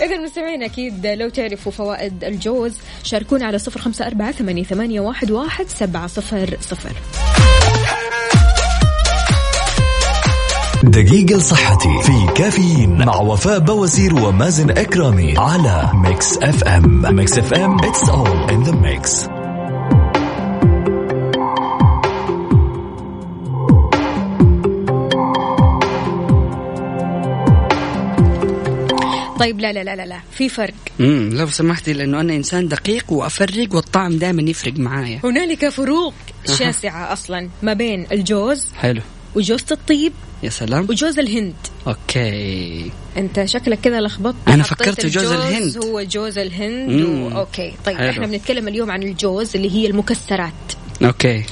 إذا 0.02 0.18
مستمعين 0.18 0.64
أكيد 0.64 1.08
لو 1.08 1.30
تعرفوا 1.30 1.72
فوائد 1.72 2.24
الجوز 2.24 2.74
شاركونا 3.04 3.46
على 3.46 3.60
صفر 3.60 3.80
خمسة 3.80 4.08
أربعة 4.08 4.32
ثمانية, 4.32 5.00
واحد, 5.00 5.32
واحد 5.32 5.66
سبعة 5.68 6.08
صفر 6.08 6.58
صفر. 6.62 6.92
دقيقة 10.84 11.38
لصحتي 11.38 12.02
في 12.04 12.34
كافيين 12.36 13.06
مع 13.06 13.16
وفاء 13.16 13.60
بوازير 13.60 14.16
ومازن 14.16 14.70
إكرامي 14.70 15.38
على 15.38 15.92
Mix 15.93 16.38
FM. 16.38 17.15
Mix 17.15 17.38
FM 17.38 17.78
it's 17.78 18.10
all 18.10 18.50
in 18.50 18.70
the 18.70 18.74
mix. 18.74 19.37
طيب 29.39 29.60
لا 29.60 29.73
لا 29.73 29.84
لا 29.84 29.95
لا, 29.95 30.06
لا. 30.06 30.19
في 30.32 30.50
فرق. 30.50 30.73
امم 31.00 31.30
لو 31.34 31.47
سمحتي 31.47 31.93
لأنه 31.93 32.21
أنا 32.21 32.36
إنسان 32.36 32.67
دقيق 32.67 33.12
وأفرق 33.12 33.76
والطعم 33.76 34.17
دائما 34.17 34.50
يفرق 34.50 34.73
معايا. 34.80 35.21
هنالك 35.23 35.69
فروق 35.69 36.13
شاسعة 36.58 37.13
أصلا 37.13 37.50
ما 37.63 37.73
بين 37.73 38.08
الجوز 38.12 38.67
حلو. 38.76 39.02
وجوزة 39.36 39.65
الطيب 39.71 40.13
يا 40.43 40.50
سلام. 40.50 40.88
وجوز 40.89 41.19
الهند. 41.19 41.54
Okay. 41.88 42.91
أنت 43.17 43.45
شكلك 43.45 43.80
كذا 43.80 44.02
لخبطت. 44.02 44.36
حطيت 44.47 44.65
فكرت 44.65 45.06
جوز 45.06 45.32
الهند. 45.32 45.78
هو 45.78 46.02
جوز 46.02 46.38
الهند 46.38 46.89
مم. 46.89 47.23
و... 47.23 47.39
okay. 47.39 47.74
طيب 47.86 47.97
حلو. 47.97 48.10
إحنا 48.10 48.28
بنتكلم 48.28 48.67
اليوم 48.67 48.91
عن 48.91 49.04
الجوز 49.04 49.56
اللي 49.56 49.71
هي 49.71 49.88
المكسرات. 49.88 50.54
Okay. 51.04 51.43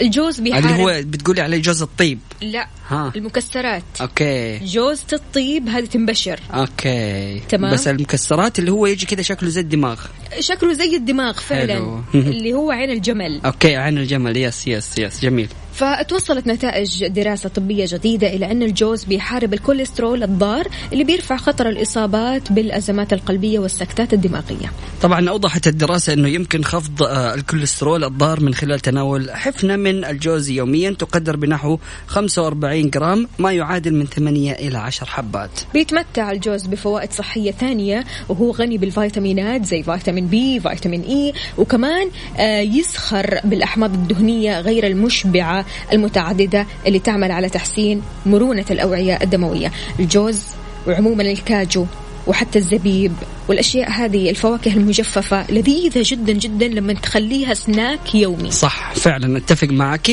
الجوز 0.00 0.40
بيحارب 0.40 0.66
اللي 0.66 0.82
هو 0.82 1.02
بتقولي 1.04 1.40
عليه 1.40 1.62
جوز 1.62 1.82
الطيب. 1.82 2.18
لا 2.42 2.68
ها. 2.88 3.12
المكسرات. 3.16 3.82
Okay. 4.00 4.58
جوزة 4.58 5.06
الطيب 5.12 5.68
هذه 5.68 5.84
تنبشر. 5.84 6.40
Okay. 6.54 7.40
تمام. 7.48 7.72
بس 7.72 7.88
المكسرات 7.88 8.58
اللي 8.58 8.70
هو 8.72 8.86
يجي 8.86 9.06
كذا 9.06 9.22
شكله 9.22 9.48
زي 9.48 9.60
الدماغ. 9.60 10.00
شكله 10.40 10.72
زي 10.72 10.96
الدماغ 10.96 11.32
فعلا. 11.40 12.02
اللي 12.14 12.52
هو 12.52 12.70
عين 12.70 12.90
الجمل. 12.90 13.40
Okay 13.44 13.76
عين 13.76 13.98
الجمل. 13.98 14.36
Yes 14.36 14.66
yes 14.66 14.98
yes 14.98 15.20
جميل. 15.22 15.48
فتوصلت 15.76 16.46
نتائج 16.46 17.06
دراسة 17.06 17.48
طبية 17.48 17.84
جديدة 17.88 18.28
إلى 18.28 18.50
أن 18.50 18.62
الجوز 18.62 19.04
بيحارب 19.04 19.54
الكوليسترول 19.54 20.22
الضار 20.22 20.68
اللي 20.92 21.04
بيرفع 21.04 21.36
خطر 21.36 21.68
الإصابات 21.68 22.52
بالأزمات 22.52 23.12
القلبية 23.12 23.58
والسكتات 23.58 24.12
الدماغية. 24.12 24.72
طبعا 25.02 25.28
أوضحت 25.28 25.66
الدراسة 25.66 26.12
إنه 26.12 26.28
يمكن 26.28 26.64
خفض 26.64 27.02
آه، 27.02 27.34
الكوليسترول 27.34 28.04
الضار 28.04 28.40
من 28.40 28.54
خلال 28.54 28.80
تناول 28.80 29.30
حفنة 29.30 29.76
من 29.76 30.04
الجوز 30.04 30.50
يوميا 30.50 30.90
تقدر 30.90 31.36
بنحو 31.36 31.78
45 32.06 32.90
جرام 32.90 33.28
ما 33.38 33.52
يعادل 33.52 33.94
من 33.94 34.06
8 34.06 34.52
إلى 34.52 34.78
10 34.78 35.06
حبات. 35.06 35.50
بيتمتع 35.74 36.30
الجوز 36.30 36.66
بفوائد 36.66 37.12
صحية 37.12 37.50
ثانية 37.50 38.04
وهو 38.28 38.50
غني 38.50 38.78
بالفيتامينات 38.78 39.64
زي 39.64 39.82
فيتامين 39.82 40.26
B 40.26 40.60
فيتامين 40.60 41.02
E 41.02 41.32
وكمان 41.58 42.10
آه، 42.36 42.60
يزخر 42.60 43.40
بالأحماض 43.44 43.94
الدهنية 43.94 44.60
غير 44.60 44.86
المشبعة 44.86 45.65
المتعددة 45.92 46.66
اللي 46.86 46.98
تعمل 46.98 47.32
على 47.32 47.48
تحسين 47.48 48.02
مرونة 48.26 48.64
الأوعية 48.70 49.18
الدموية. 49.22 49.72
الجوز 50.00 50.44
وعموما 50.86 51.22
الكاجو. 51.22 51.86
وحتى 52.26 52.58
الزبيب 52.58 53.12
والأشياء 53.48 53.90
هذه 53.90 54.30
الفواكه 54.30 54.72
المجففة 54.72 55.50
لذيذة 55.50 56.02
جدا 56.04 56.32
جدا 56.32 56.68
لما 56.68 56.92
تخليها 56.92 57.54
سناك 57.54 58.14
يومي. 58.14 58.50
صح 58.50 58.94
فعلا 58.94 59.38
أتفق 59.38 59.68
معك 59.68 60.10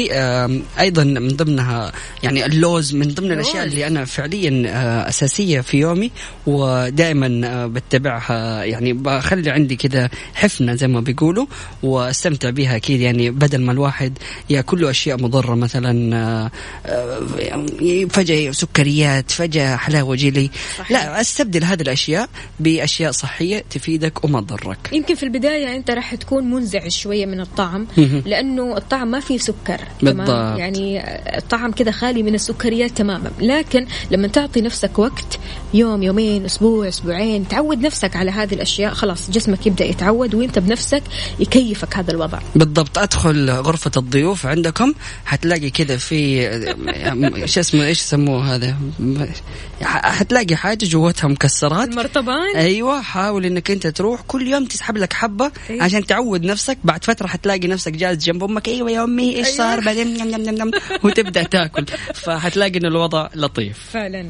أيضا 0.80 1.04
من 1.04 1.28
ضمنها 1.28 1.92
يعني 2.24 2.46
اللوز 2.46 2.96
من 2.96 3.08
ضمن 3.08 3.32
الأشياء 3.32 3.64
اللي 3.64 3.88
أنا 3.88 4.06
فعليا 4.06 4.64
آه، 4.68 5.10
أساسية 5.10 5.62
في 5.62 5.78
يومي 5.78 6.12
ودائما 6.46 7.42
آه، 7.48 7.66
بتبعها 7.66 8.64
يعني 8.64 8.94
بخلي 8.94 9.52
عندي 9.52 9.76
كذا 9.76 10.10
حفنة 10.34 10.76
زي 10.76 10.88
ما 10.88 11.00
بيقولوا 11.00 11.46
وأستمتع 11.84 12.50
بها 12.50 12.76
أكيد. 12.76 13.02
يعني 13.02 13.30
بدل 13.30 13.62
ما 13.62 13.72
الواحد 13.72 14.18
يأكل 14.50 14.86
أشياء 14.86 15.22
مضرة 15.22 15.56
مثلا 15.56 16.16
آه، 16.16 16.52
يعني 17.40 18.10
فجأة 18.10 18.52
سكريات 18.52 19.32
فجأة 19.32 19.76
حلاوة 19.76 20.16
جيلي. 20.16 20.50
لا 20.90 21.22
أستبدل 21.22 21.64
هذه 21.64 21.82
الأشياء 21.82 22.03
بأشياء 22.60 23.12
صحية 23.12 23.64
تفيدك 23.70 24.24
وما 24.24 24.42
تضرك. 24.42 24.90
يمكن 24.94 25.16
في 25.16 25.24
البداية 25.24 25.76
أنت 25.76 25.92
راح 25.92 26.16
تكون 26.16 26.52
منزعج 26.52 26.92
شوية 26.92 27.26
من 27.26 27.40
الطعم. 27.40 27.88
لأنه 28.26 28.78
الطعم 28.78 29.08
ما 29.08 29.20
فيه 29.20 29.38
سكر 29.38 29.82
بالضبط. 30.02 30.28
تمام 30.28 30.60
يعني 30.60 31.02
الطعم 31.38 31.72
كذا 31.72 31.92
خالي 31.92 32.24
من 32.24 32.36
السكريات 32.36 32.92
تماما. 32.92 33.32
لكن 33.40 33.86
لما 34.12 34.28
تعطي 34.28 34.62
نفسك 34.62 35.00
وقت 35.00 35.40
يوم 35.74 36.04
يومين 36.04 36.46
أسبوع 36.46 36.88
أسبوعين 36.88 37.48
تعود 37.48 37.82
نفسك 37.82 38.16
على 38.16 38.32
هذه 38.32 38.54
الأشياء 38.54 38.94
خلاص 38.94 39.32
جسمك 39.32 39.68
يبدأ 39.68 39.86
يتعود 39.86 40.36
وأنت 40.36 40.60
بنفسك 40.60 41.04
يكيفك 41.40 41.98
هذا 41.98 42.12
الوضع. 42.12 42.40
بالضبط. 42.56 42.98
أدخل 42.98 43.50
غرفة 43.50 43.92
الضيوف 43.98 44.46
عندكم 44.46 44.94
حتلاقي 45.26 45.70
كذا 45.70 45.98
في 45.98 46.44
شو 47.46 47.60
اسمه 47.60 47.86
إيش 47.86 48.00
يسموه 48.00 48.56
هذا؟ 48.56 48.76
حتلاقي 49.82 50.56
حاجة 50.56 50.86
جوتها 50.86 51.28
مكسرات. 51.28 51.93
المرطبان 51.94 52.56
أيوه 52.56 53.02
حاول 53.02 53.46
إنك 53.46 53.72
أنت 53.72 53.88
تروح 53.88 54.22
كل 54.22 54.48
يوم 54.48 54.66
تسحب 54.66 54.98
لك 54.98 55.14
حبة 55.14 55.52
أيوة. 55.70 55.84
عشان 55.84 56.06
تعود 56.06 56.44
نفسك. 56.46 56.78
بعد 56.84 57.04
فترة 57.04 57.28
حتلاقي 57.28 57.68
نفسك 57.68 57.92
جالس 57.92 58.24
جنب 58.26 58.44
أمك. 58.44 58.68
أيوه 58.68 58.92
يا 58.92 59.04
أمي 59.04 59.36
إيش 59.36 59.46
أيوة. 59.48 59.58
صار؟ 59.58 59.80
بعدين 59.80 60.18
نم 60.18 60.28
نم 60.28 60.42
نم 60.42 60.56
نم. 60.56 60.72
وتبدأ 61.04 61.44
تاكل. 61.44 61.86
فحتلاقي 62.14 62.80
إن 62.80 62.86
الوضع 62.86 63.30
لطيف. 63.36 63.80
فعلا. 63.92 64.30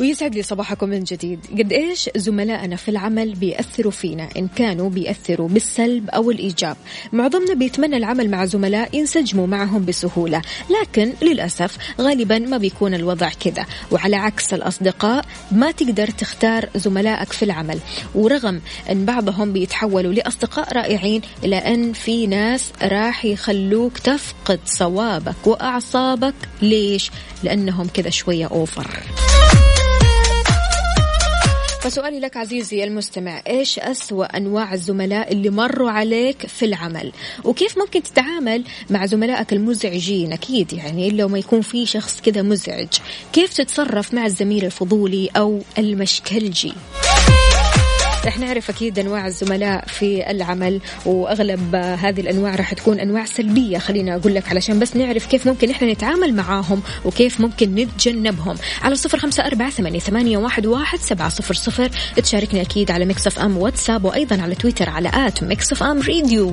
ويسعد 0.00 0.34
لي 0.34 0.42
صباحكم 0.42 0.88
من 0.88 1.04
جديد. 1.04 1.40
قد 1.58 1.72
إيش 1.72 2.10
زملائنا 2.16 2.76
في 2.76 2.90
العمل 2.90 3.34
بيأثروا 3.34 3.92
فينا؟ 3.92 4.28
إن 4.36 4.48
كانوا 4.48 4.90
بيأثروا 4.90 5.48
بالسلب 5.48 6.10
أو 6.10 6.30
الإيجاب. 6.30 6.76
معظمنا 7.12 7.54
بيتمنى 7.54 7.96
العمل 7.96 8.30
مع 8.30 8.44
زملاء 8.44 8.96
ينسجموا 8.96 9.46
معهم 9.46 9.84
بسهولة. 9.84 10.42
لكن 10.80 11.12
للأسف 11.22 11.78
غالبا 12.00 12.38
ما 12.38 12.56
بيكون 12.56 12.94
الوضع 12.94 13.28
كذا 13.28 13.66
وعلى 13.90 14.16
عكس 14.16 14.54
الأصدقاء 14.54 15.24
ما 15.52 15.70
تقدر 15.70 16.08
تختار 16.10 16.68
زملائك 16.76 17.32
في 17.32 17.44
العمل. 17.44 17.78
ورغم 18.14 18.60
أن 18.90 19.04
بعضهم 19.04 19.52
بيتحولوا 19.52 20.12
لأصدقاء 20.12 20.76
رائعين 20.76 21.22
إلى 21.44 21.56
أن 21.56 21.92
في 21.92 22.26
ناس 22.26 22.72
راح 22.82 23.24
يخلوك 23.24 23.98
تفقد 23.98 24.60
صوابك 24.66 25.46
وأعصابك. 25.46 26.34
ليش؟ 26.62 27.10
لأنهم 27.42 27.86
كذا 27.94 28.10
شوية 28.10 28.46
أوفر 28.46 29.02
فسؤالي 31.80 32.20
لك 32.20 32.36
عزيزي 32.36 32.84
المستمع 32.84 33.42
إيش 33.46 33.78
أسوأ 33.78 34.24
أنواع 34.24 34.74
الزملاء 34.74 35.32
اللي 35.32 35.50
مروا 35.50 35.90
عليك 35.90 36.46
في 36.46 36.64
العمل؟ 36.64 37.12
وكيف 37.44 37.78
ممكن 37.78 38.02
تتعامل 38.02 38.64
مع 38.90 39.06
زملائك 39.06 39.52
المزعجين؟ 39.52 40.32
أكيد 40.32 40.72
يعني 40.72 41.10
لو 41.10 41.28
ما 41.28 41.38
يكون 41.38 41.60
في 41.60 41.86
شخص 41.86 42.20
كذا 42.20 42.42
مزعج. 42.42 42.88
كيف 43.32 43.54
تتصرف 43.54 44.14
مع 44.14 44.26
الزميل 44.26 44.64
الفضولي 44.64 45.28
أو 45.36 45.60
المشكلجي؟ 45.78 46.72
رح 48.26 48.38
نعرف 48.38 48.70
أكيد 48.70 48.98
أنواع 48.98 49.26
الزملاء 49.26 49.84
في 49.86 50.30
العمل 50.30 50.80
وأغلب 51.06 51.74
آه، 51.74 51.94
هذه 51.94 52.20
الأنواع 52.20 52.54
راح 52.54 52.74
تكون 52.74 53.00
أنواع 53.00 53.24
سلبية 53.24 53.78
خلينا 53.78 54.16
أقول 54.16 54.34
لك 54.34 54.48
علشان 54.48 54.78
بس 54.78 54.96
نعرف 54.96 55.26
كيف 55.26 55.46
ممكن 55.46 55.70
إحنا 55.70 55.92
نتعامل 55.92 56.34
معاهم 56.34 56.82
وكيف 57.04 57.40
ممكن 57.40 57.74
نتجنبهم. 57.74 58.56
على 58.82 58.96
صفر 58.96 59.44
أربعة 59.46 59.70
ثمانية, 59.70 59.98
ثمانية 59.98 60.38
واحد, 60.38 60.66
واحد 60.66 60.98
سبعة 60.98 61.28
صفر 61.28 61.54
صفر. 61.54 61.90
تشاركنا 62.16 62.60
أكيد 62.60 62.90
على 62.90 63.04
Mix 63.04 63.26
FM 63.26 63.58
واتساب 63.58 64.04
وأيضا 64.04 64.42
على 64.42 64.54
تويتر 64.54 64.90
على 64.90 65.10
at 65.14 65.44
Mix 65.44 65.72
FM 65.72 66.00
Radio 66.00 66.52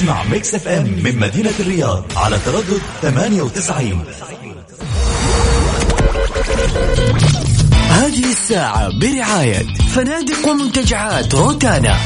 اسمع 0.00 0.22
Mix 0.22 0.54
FM 0.54 0.84
من 1.04 1.18
مدينة 1.18 1.52
الرياض 1.60 2.04
على 2.16 2.38
تردد 2.44 2.80
98 3.02 4.04
هذه 7.88 8.30
الساعة 8.30 8.98
برعاية 8.98 9.66
فنادق 9.94 10.48
ومنتجعات 10.48 11.34
روتانا. 11.34 11.96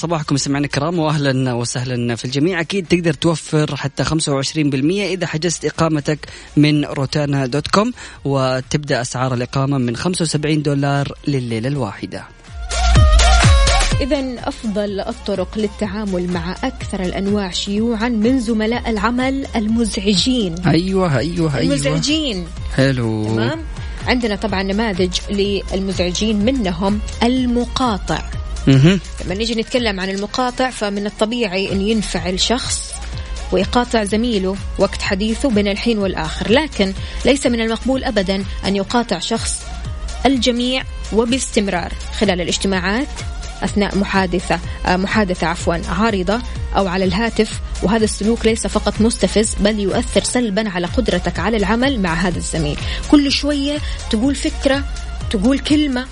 صباحكم 0.00 0.36
سمعنا 0.36 0.64
الكرام 0.64 0.98
واهلا 0.98 1.52
وسهلا 1.52 2.16
في 2.16 2.24
الجميع. 2.24 2.60
أكيد 2.60 2.86
تقدر 2.86 3.12
توفر 3.12 3.76
حتى 3.76 4.04
25% 4.04 5.06
إذا 5.06 5.26
حجزت 5.26 5.64
إقامتك 5.64 6.18
من 6.56 6.84
روتانا 6.84 7.46
دوت 7.46 7.66
كوم 7.68 7.92
وتبدأ 8.24 9.00
أسعار 9.00 9.34
الإقامة 9.34 9.78
من 9.78 9.96
75 9.96 10.62
دولار 10.62 11.12
لليلة 11.28 11.68
الواحدة. 11.68 12.24
إذا 14.00 14.48
أفضل 14.48 15.00
الطرق 15.00 15.58
للتعامل 15.58 16.32
مع 16.32 16.56
أكثر 16.64 17.02
الأنواع 17.02 17.50
شيوعا 17.50 18.08
من 18.08 18.40
زملاء 18.40 18.90
العمل 18.90 19.46
المزعجين. 19.56 20.54
أيوة 20.66 21.18
أيوة 21.18 21.56
أيوة. 21.56 21.60
المزعجين. 21.60 22.46
حلو. 22.76 23.24
تمام؟ 23.24 23.60
عندنا 24.06 24.36
طبعا 24.36 24.62
نماذج 24.62 25.18
للمزعجين 25.30 26.44
منهم 26.44 27.00
المقاطع. 27.22 28.22
لما 29.24 29.34
نيجي 29.34 29.54
نتكلم 29.54 30.00
عن 30.00 30.10
المقاطع 30.10 30.70
فمن 30.70 31.06
الطبيعي 31.06 31.72
أن 31.72 31.80
ينفعل 31.80 32.40
شخص 32.40 32.92
ويقاطع 33.52 34.04
زميله 34.04 34.56
وقت 34.78 35.02
حديثه 35.02 35.50
بين 35.50 35.68
الحين 35.68 35.98
والآخر. 35.98 36.50
لكن 36.50 36.92
ليس 37.24 37.46
من 37.46 37.60
المقبول 37.60 38.04
أبدا 38.04 38.44
أن 38.66 38.76
يقاطع 38.76 39.18
شخص 39.18 39.62
الجميع 40.26 40.82
وباستمرار 41.12 41.92
خلال 42.18 42.40
الاجتماعات 42.40 43.08
أثناء 43.62 43.98
محادثة 43.98 44.60
آه، 44.86 44.96
محادثة 44.96 45.46
عفوا 45.46 45.74
عارضة 45.88 46.40
أو 46.76 46.86
على 46.86 47.04
الهاتف. 47.04 47.60
وهذا 47.82 48.04
السلوك 48.04 48.46
ليس 48.46 48.66
فقط 48.66 49.00
مستفز 49.00 49.54
بل 49.60 49.80
يؤثر 49.80 50.22
سلبا 50.22 50.70
على 50.70 50.86
قدرتك 50.86 51.38
على 51.38 51.56
العمل 51.56 52.00
مع 52.00 52.14
هذا 52.14 52.38
الزميل. 52.38 52.78
كل 53.10 53.32
شوية 53.32 53.78
تقول 54.10 54.34
فكرة 54.34 54.84
تقول 55.30 55.58
كلمة 55.58 56.06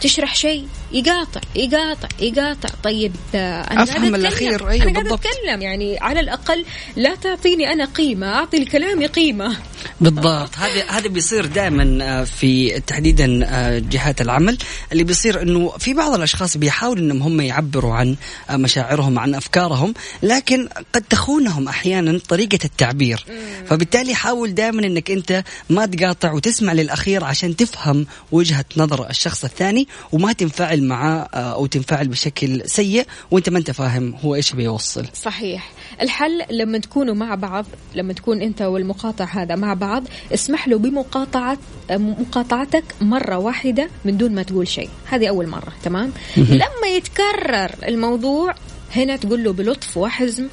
تشرح 0.00 0.34
شيء. 0.34 0.68
يقاطع 0.92 1.40
يقاطع 1.56 2.08
يقاطع. 2.20 2.68
طيب 2.84 3.12
آه، 3.34 3.60
أنا 3.62 3.82
أفهم 3.82 4.14
الأخير. 4.14 4.68
أيوه 4.70 4.84
أنا 4.84 5.00
بالضبط. 5.00 5.20
أتكلم. 5.26 5.62
يعني 5.62 5.98
على 6.00 6.20
الأقل 6.20 6.64
لا 6.96 7.14
تعطيني 7.14 7.72
أنا 7.72 7.84
قيمة 7.84 8.26
أعطي 8.26 8.56
لكلامي 8.58 9.06
قيمة. 9.06 9.56
بالضبط. 10.00 10.56
هذا 10.56 10.84
هذا 10.88 11.08
بيصير 11.08 11.46
دائما 11.46 11.98
آه، 12.02 12.24
في 12.24 12.80
تحديدا 12.80 13.40
آه، 13.44 13.78
جهات 13.78 14.20
العمل. 14.20 14.58
اللي 14.92 15.04
بيصير 15.04 15.42
إنه 15.42 15.68
في 15.78 15.94
بعض 15.94 16.14
الأشخاص 16.14 16.56
بيحاولوا 16.56 17.02
إنهم 17.02 17.22
هم 17.22 17.40
يعبروا 17.40 17.94
عن 17.94 18.16
مشاعرهم 18.50 19.18
عن 19.18 19.34
أفكارهم 19.34 19.94
لكن 20.22 20.68
قد 20.94 21.02
تخونهم 21.02 21.68
أحيانا 21.68 22.20
طريقة 22.28 22.58
التعبير. 22.64 23.24
فبالتالي 23.66 24.14
حاول 24.14 24.54
دائما 24.54 24.86
إنك 24.86 25.10
أنت 25.10 25.44
ما 25.70 25.86
تقاطع 25.86 26.32
وتسمع 26.32 26.72
للأخير 26.72 27.24
عشان 27.24 27.56
تفهم 27.56 28.06
وجهة 28.32 28.64
نظر 28.76 29.10
الشخص 29.10 29.44
الثاني 29.44 29.88
وما 30.12 30.32
تنفعل 30.32 30.77
معاه 30.84 31.28
آه، 31.34 31.54
أو 31.54 31.66
تنفعل 31.66 32.08
بشكل 32.08 32.62
سيء 32.68 33.06
وأنت 33.30 33.48
ما 33.48 33.58
أنت 33.58 33.70
فاهم 33.70 34.14
هو 34.24 34.34
إيش 34.34 34.52
بيوصل. 34.52 35.06
صحيح. 35.14 35.72
الحل 36.00 36.42
لما 36.50 36.78
تكونوا 36.78 37.14
مع 37.14 37.34
بعض 37.34 37.66
لما 37.94 38.12
تكون 38.12 38.42
أنت 38.42 38.62
والمقاطع 38.62 39.24
هذا 39.24 39.54
مع 39.56 39.74
بعض 39.74 40.04
اسمح 40.34 40.68
له 40.68 40.78
بمقاطعة 40.78 41.58
مقاطعتك 41.90 42.84
مرة 43.00 43.38
واحدة 43.38 43.88
من 44.04 44.16
دون 44.16 44.34
ما 44.34 44.42
تقول 44.42 44.68
شيء. 44.68 44.90
هذه 45.04 45.28
أول 45.28 45.46
مرة 45.46 45.72
تمام؟ 45.82 46.12
لما 46.36 46.86
يتكرر 46.96 47.70
الموضوع 47.88 48.54
هنا 48.96 49.16
تقول 49.16 49.44
له 49.44 49.52
بلطف 49.52 49.96
وحزم 49.96 50.48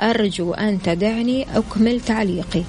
أرجو 0.00 0.52
أن 0.52 0.82
تدعني 0.82 1.46
أكمل 1.58 2.00
تعليقي. 2.00 2.62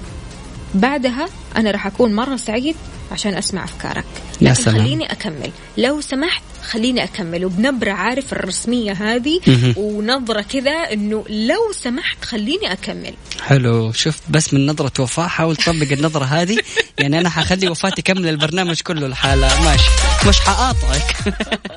بعدها 0.74 1.28
أنا 1.56 1.70
راح 1.70 1.86
أكون 1.86 2.14
مرة 2.14 2.36
سعيد 2.36 2.76
عشان 3.12 3.34
أسمع 3.34 3.64
أفكارك. 3.64 4.04
لكن 4.34 4.46
يا 4.46 4.54
سلام. 4.54 4.78
خليني 4.78 5.12
أكمل. 5.12 5.50
لو 5.78 6.00
سمحت 6.00 6.42
خليني 6.62 7.04
أكمل 7.04 7.44
وبنبرة 7.44 7.90
عارف 7.90 8.32
الرسمية 8.32 8.92
هذه 8.92 9.40
ونظرة 9.76 10.40
كذا 10.40 10.70
إنه 10.70 11.24
لو 11.28 11.72
سمحت 11.72 12.24
خليني 12.24 12.72
أكمل. 12.72 13.14
حلو. 13.42 13.92
شوف 13.92 14.20
بس 14.30 14.54
من 14.54 14.66
نظرة 14.66 15.02
وفاء 15.02 15.28
حاول 15.28 15.56
تطبق 15.56 15.92
النظرة 15.92 16.24
هذه. 16.24 16.58
يعني 16.98 17.20
أنا 17.20 17.28
حخلي 17.28 17.68
وفاء 17.68 17.90
تكمل 17.94 18.28
البرنامج 18.28 18.80
كله 18.80 19.06
الحالة 19.06 19.62
ماشي. 19.64 19.90
مش 20.28 20.40
حقاطعك. 20.40 21.16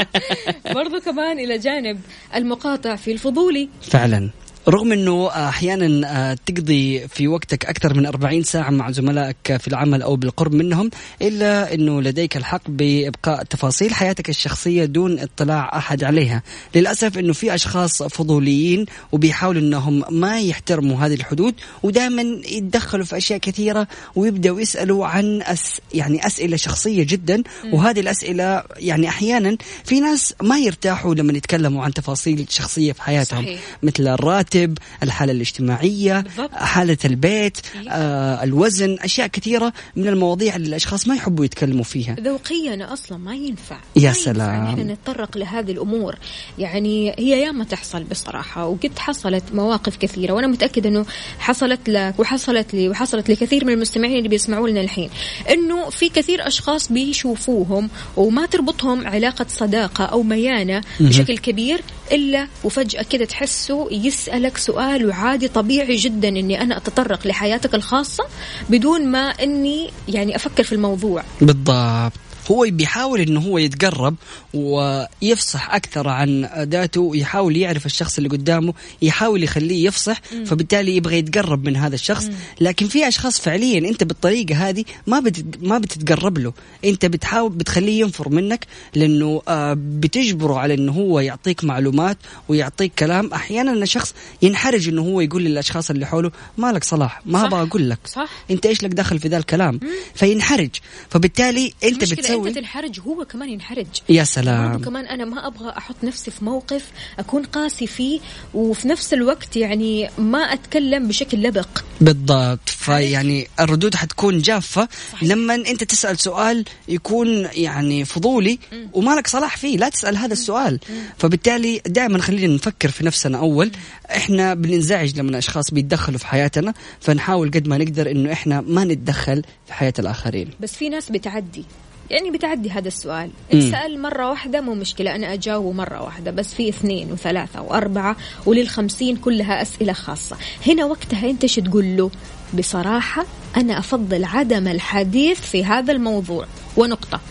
برضو 0.76 1.00
كمان 1.06 1.40
إلى 1.40 1.58
جانب 1.58 2.00
المقاطع 2.36 2.96
في 2.96 3.12
الفضولي. 3.12 3.70
فعلا. 3.92 4.30
رغم 4.70 4.92
إنه 4.92 5.28
أحيانا 5.28 6.08
آه، 6.32 6.38
تقضي 6.46 7.08
في 7.08 7.28
وقتك 7.28 7.66
أكثر 7.66 7.94
من 7.94 8.06
40 8.06 8.44
ساعة 8.44 8.70
مع 8.70 8.92
زملائك 8.92 9.58
في 9.58 9.68
العمل 9.68 10.02
أو 10.02 10.16
بالقرب 10.16 10.54
منهم 10.54 10.90
إلا 11.22 11.74
إنه 11.74 12.02
لديك 12.02 12.38
الحق 12.38 12.62
بإبقاء 12.68 13.44
تفاصيل 13.44 13.94
حياتك 13.94 14.30
الشخصية 14.30 14.86
دون 14.86 15.20
اطلاع 15.20 15.78
أحد 15.78 16.04
عليها. 16.04 16.44
للأسف 16.76 17.18
إنه 17.18 17.34
في 17.34 17.56
أشخاص 17.56 18.04
فضوليين 18.04 18.86
وبيحاولوا 19.12 19.62
إنهم 19.62 20.04
ما 20.10 20.40
يحترموا 20.40 20.98
هذه 20.98 21.14
الحدود 21.14 21.56
ودائما 21.84 22.22
يتدخلوا 22.48 23.06
في 23.06 23.18
أشياء 23.18 23.40
كثيرة 23.40 23.88
ويبدأوا 24.16 24.62
يسألوا 24.62 25.08
عن 25.08 25.42
أس 25.42 25.82
يعني 25.94 26.26
أسئلة 26.26 26.58
شخصية 26.58 27.04
جدا. 27.04 27.44
وهذه 27.74 28.00
الأسئلة 28.00 28.64
يعني 28.78 29.08
أحيانا 29.08 29.58
في 29.84 30.00
ناس 30.00 30.34
ما 30.42 30.60
يرتاحوا 30.60 31.16
لما 31.16 31.34
يتكلموا 31.34 31.84
عن 31.84 31.94
تفاصيل 31.94 32.46
شخصية 32.50 32.92
في 32.94 33.02
حياتهم 33.02 33.44
صحيح. 33.44 33.60
مثل 33.84 34.08
الراتب 34.08 34.55
الراتب 34.56 34.78
الحالة 35.04 35.32
الاجتماعية 35.32 36.20
بالضبط. 36.20 36.54
حالة 36.54 36.98
البيت 37.06 37.58
آه 37.90 38.44
الوزن 38.44 38.98
أشياء 39.02 39.28
كثيرة 39.28 39.74
من 39.96 40.08
المواضيع 40.08 40.56
اللي 40.56 40.68
الأشخاص 40.68 41.08
ما 41.08 41.16
يحبوا 41.16 41.46
يتكلموا 41.46 41.84
فيها. 41.84 42.16
ذوقيا 42.20 42.94
أصلا 42.94 43.18
ما 43.18 43.36
ينفع. 43.36 43.78
يا 43.96 44.08
ما 44.08 44.14
سلام. 44.14 44.56
ينفع 44.56 44.74
نحن 44.74 44.92
نتطرق 44.92 45.38
لهذه 45.38 45.72
الأمور. 45.72 46.16
يعني 46.58 47.16
هي 47.20 47.42
ياما 47.42 47.64
تحصل 47.64 48.04
بصراحة 48.04 48.68
وقد 48.68 49.00
حصلت 49.00 49.44
مواقف 49.54 49.98
كثيرة 49.98 50.34
وأنا 50.34 50.48
متأكدة 50.48 50.90
أنه 50.90 51.06
حصلت 51.40 51.90
لك 51.90 52.20
وحصلت 52.20 52.74
لي 52.74 52.90
وحصلت 52.90 53.30
لكثير 53.30 53.66
من 53.66 53.74
المستمعين 53.74 54.18
اللي 54.18 54.30
بيسمعوا 54.30 54.70
لنا 54.70 54.82
الحين. 54.82 55.10
أنه 55.50 55.90
في 55.90 56.10
كثير 56.10 56.48
أشخاص 56.48 56.92
بيشوفوهم 56.92 57.90
وما 58.18 58.46
تربطهم 58.46 59.08
علاقة 59.08 59.46
صداقة 59.50 60.06
أو 60.06 60.24
ميانة 60.24 60.82
بشكل 61.00 61.38
كبير 61.38 61.82
إلا 62.12 62.48
وفجأة 62.64 63.04
كده 63.04 63.26
تحسه 63.26 63.88
يسأل 63.92 64.45
لك 64.46 64.58
سؤال 64.58 65.06
وعادي 65.06 65.48
طبيعي 65.48 65.96
جدا 65.96 66.28
إني 66.28 66.62
أنا 66.62 66.78
أتطرق 66.78 67.28
لحياتك 67.28 67.76
الخاصة 67.76 68.24
بدون 68.70 69.06
ما 69.08 69.20
إني 69.20 69.90
يعني 70.08 70.36
أفكر 70.36 70.64
في 70.64 70.74
الموضوع. 70.74 71.24
بالضبط. 71.42 72.25
هو 72.52 72.68
بيحاول 72.70 73.22
إنه 73.22 73.40
هو 73.40 73.58
يتقرب 73.58 74.16
ويفصح 74.54 75.74
أكثر 75.74 76.10
عن 76.10 76.50
ذاته 76.58 77.02
ويحاول 77.02 77.58
يعرف 77.58 77.86
الشخص 77.86 78.18
اللي 78.18 78.30
قدامه 78.30 78.74
يحاول 79.02 79.44
يخليه 79.44 79.86
يفصح 79.88 80.22
مم. 80.34 80.46
فبالتالي 80.46 80.96
يبغى 80.96 81.18
يتقرب 81.18 81.66
من 81.66 81.76
هذا 81.76 81.96
الشخص 81.96 82.26
مم. 82.26 82.34
لكن 82.62 82.88
في 82.88 83.08
أشخاص 83.08 83.40
فعليا 83.40 83.90
أنت 83.90 84.04
بالطريقة 84.04 84.70
هذه 84.70 84.84
ما 85.08 85.20
بت... 85.20 85.46
ما 85.62 85.78
بتتقرب 85.78 86.38
له 86.38 86.54
أنت 86.86 87.06
بتحاول 87.06 87.52
بتخليه 87.52 88.02
ينفر 88.02 88.30
منك 88.30 88.68
لأنه 88.96 89.42
آه 89.48 89.78
بتجبره 89.80 90.60
على 90.60 90.74
إنه 90.74 90.92
هو 90.92 91.20
يعطيك 91.20 91.64
معلومات 91.64 92.18
ويعطيك 92.50 92.92
كلام 93.00 93.34
أحيانا 93.34 93.74
الشخص 93.74 94.14
ينحرج 94.42 94.88
إنه 94.88 95.02
هو 95.02 95.22
يقول 95.22 95.44
للأشخاص 95.44 95.90
اللي 95.90 96.06
حوله 96.06 96.32
مالك 96.58 96.84
صلاح 96.84 97.22
ما 97.26 97.46
أبغى 97.46 97.62
أقول 97.62 97.90
لك 97.90 98.00
صح. 98.06 98.30
أنت 98.52 98.66
إيش 98.66 98.84
لك 98.84 98.92
دخل 98.92 99.20
في 99.20 99.28
ذا 99.28 99.38
الكلام 99.38 99.80
مم. 99.84 99.90
فينحرج 100.16 100.70
فبالتالي 101.10 101.74
أنت 101.84 102.14
بتسوي 102.14 102.35
تسوي 102.36 102.50
انت 102.50 102.58
تنحرج 102.58 103.00
هو 103.00 103.26
كمان 103.26 103.50
ينحرج. 103.50 103.86
يا 104.10 104.24
سلام. 104.24 104.82
كمان 104.82 105.06
أنا 105.06 105.26
ما 105.26 105.48
أبغى 105.48 105.70
أحط 105.70 105.96
نفسي 106.04 106.32
في 106.32 106.46
موقف 106.46 106.92
أكون 107.20 107.44
قاسي 107.44 107.88
فيه 107.88 108.20
وفي 108.54 108.88
نفس 108.88 109.14
الوقت 109.14 109.56
يعني 109.56 110.10
ما 110.18 110.40
أتكلم 110.40 111.08
بشكل 111.08 111.44
لبق. 111.44 111.68
بالضبط. 112.02 112.70
فيعني 112.70 113.48
الردود 113.60 113.96
حتكون 113.96 114.40
جافة. 114.40 114.88
صحيح. 115.12 115.24
لما 115.24 115.56
أنت 115.56 115.84
تسأل 115.84 116.20
سؤال 116.20 116.66
يكون 116.88 117.48
يعني 117.54 118.06
فضولي 118.06 118.60
وما 118.94 119.12
لك 119.12 119.28
صلاح 119.28 119.58
فيه 119.58 119.78
لا 119.78 119.90
تسأل 119.90 120.18
هذا 120.18 120.34
السؤال. 120.34 120.80
فبالتالي 121.18 121.82
دائما 121.86 122.22
خلينا 122.22 122.54
نفكر 122.54 122.92
في 122.92 123.06
نفسنا 123.06 123.38
أول. 123.38 123.72
إحنا 124.06 124.54
بننزعج 124.54 125.20
لما 125.20 125.30
الاشخاص 125.30 125.72
بيتدخلوا 125.72 126.20
في 126.20 126.28
حياتنا 126.28 126.74
فنحاول 127.00 127.52
قد 127.52 127.68
ما 127.68 127.78
نقدر 127.78 128.12
إنه 128.12 128.32
إحنا 128.32 128.62
ما 128.62 128.84
نتدخل 128.84 129.44
في 129.68 129.74
حياة 129.74 129.94
الآخرين. 130.00 130.50
بس 130.60 130.74
في 130.74 130.90
ناس 130.90 131.10
بتعدي. 131.10 131.66
يعني 132.10 132.32
بتعدي 132.32 132.70
هذا 132.70 132.88
السؤال. 132.88 133.30
انسأل 133.54 134.02
مرة 134.02 134.30
واحدة 134.30 134.62
مو 134.62 134.74
مشكلة 134.74 135.16
أنا 135.16 135.34
أجاوب 135.34 135.76
مرة 135.76 136.02
واحدة 136.04 136.32
بس 136.32 136.54
في 136.54 136.70
اثنين 136.70 137.12
وثلاثة 137.12 137.62
وأربعة 137.62 138.16
وللخمسين 138.46 139.18
كلها 139.18 139.62
أسئلة 139.62 139.94
خاصة. 139.94 140.38
هنا 140.68 140.86
وقتها 140.86 141.30
أنت 141.30 141.46
شو 141.46 141.62
تقول 141.62 141.98
له؟ 141.98 142.12
بصراحة 142.58 143.26
أنا 143.58 143.80
أفضل 143.80 144.24
عدم 144.26 144.68
الحديث 144.68 145.40
في 145.40 145.66
هذا 145.66 145.92
الموضوع. 145.92 146.46
ونقطة. 146.78 147.22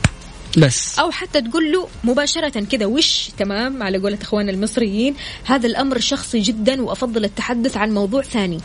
بس. 0.59 0.99
أو 0.99 1.11
حتى 1.11 1.43
تقول 1.43 1.72
له 1.72 1.89
مباشرة 2.05 2.61
كذا 2.61 2.87
وش؟ 2.87 3.31
تمام 3.39 3.83
على 3.83 3.99
قولة 3.99 4.18
اخواننا 4.22 4.53
المصريين 4.53 5.14
هذا 5.45 5.66
الأمر 5.66 5.99
شخصي 6.01 6.41
جدا 6.41 6.83
وأفضل 6.83 7.25
التحدث 7.25 7.77
عن 7.77 7.95
موضوع 7.95 8.22
ثاني. 8.22 8.61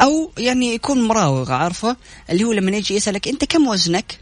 أو 0.00 0.30
يعني 0.38 0.74
يكون 0.74 1.02
مراوغ 1.02 1.52
عارفة؟ 1.52 1.96
اللي 2.30 2.44
هو 2.44 2.52
لما 2.52 2.76
يجي 2.76 2.94
يسألك 2.94 3.28
أنت 3.28 3.44
كم 3.44 3.66
وزنك؟ 3.66 4.18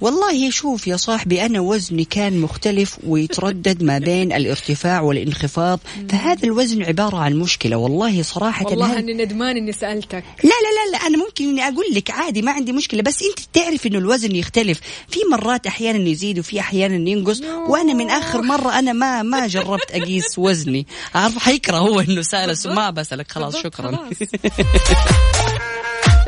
والله 0.00 0.50
شوف 0.50 0.86
يا 0.86 0.96
صاحبي 0.96 1.46
أنا 1.46 1.60
وزني 1.60 2.04
كان 2.04 2.40
مختلف 2.40 2.98
ويتردد 3.06 3.82
ما 3.82 3.98
بين 3.98 4.32
الارتفاع 4.32 5.00
والانخفاض 5.00 5.80
فهذا 6.08 6.44
الوزن 6.44 6.82
عبارة 6.82 7.16
عن 7.16 7.34
مشكلة. 7.34 7.76
والله 7.76 8.22
صراحة 8.22 8.66
والله 8.66 8.98
أني 8.98 9.12
ندمان 9.12 9.56
إني 9.56 9.72
سألتك. 9.72 10.24
لا 10.44 10.48
لا 10.48 10.90
لا, 10.90 10.92
لا 10.92 11.06
أنا 11.06 11.18
ممكن 11.18 11.48
إني 11.48 11.62
أقول 11.62 11.86
لك 11.92 12.10
عادي 12.10 12.42
ما 12.42 12.52
عندي 12.52 12.72
مشكلة 12.72 13.02
بس 13.02 13.22
أنت 13.22 13.38
تعرف 13.52 13.86
إنه 13.86 13.98
الوزن 13.98 14.36
يختلف. 14.36 14.80
في 15.08 15.20
مرات 15.32 15.66
أحيانا 15.66 16.08
يزيد 16.08 16.38
وفي 16.38 16.60
أحيانا 16.60 17.10
ينقص 17.10 17.40
وأنا 17.68 17.94
من 17.94 18.10
آخر 18.10 18.42
مرة 18.42 18.78
أنا 18.78 18.92
ما 18.92 19.22
ما 19.22 19.46
جربت 19.46 19.90
أقيس 19.90 20.38
وزني. 20.38 20.86
عارف 21.14 21.38
حيكره 21.38 21.76
هو 21.76 22.00
إنه 22.00 22.22
سال 22.22 22.56
ما 22.66 22.90
بسألك 22.90 23.32
خلاص 23.32 23.56
شكرا. 23.56 23.98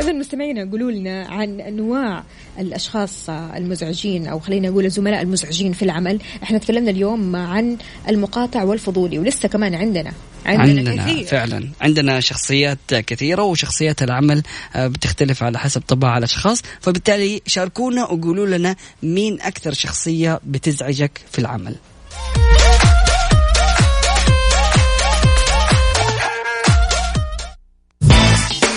إذا 0.01 0.13
مستمعينا 0.13 0.71
قولوا 0.71 0.91
لنا 0.91 1.27
عن 1.29 1.61
أنواع 1.61 2.25
الأشخاص 2.59 3.31
المزعجين 3.31 4.27
أو 4.27 4.41
خلينا 4.41 4.69
نقول 4.69 4.85
الزملاء 4.85 5.23
المزعجين 5.23 5.73
في 5.73 5.83
العمل. 5.83 6.21
إحنا 6.43 6.59
تكلمنا 6.59 6.91
اليوم 6.91 7.37
عن 7.37 7.77
المقاطع 8.09 8.63
والفضولي 8.63 9.19
ولسه 9.19 9.49
كمان 9.49 9.75
عندنا. 9.75 10.13
عندنا, 10.47 10.91
عندنا 10.91 11.05
كثير. 11.05 11.25
فعلا. 11.25 11.69
عندنا 11.81 12.21
شخصيات 12.21 12.79
كثيرة 12.95 13.43
وشخصيات 13.43 14.03
العمل 14.03 14.43
آه، 14.75 14.87
بتختلف 14.87 15.43
على 15.43 15.59
حسب 15.59 15.83
طباع 15.89 16.19
الأشخاص. 16.19 16.63
فبالتالي 16.81 17.43
شاركونا 17.47 18.05
وقولوا 18.05 18.47
لنا 18.59 18.77
مين 19.03 19.41
أكثر 19.41 19.73
شخصية 19.73 20.41
بتزعجك 20.45 21.21
في 21.33 21.39
العمل. 21.39 21.75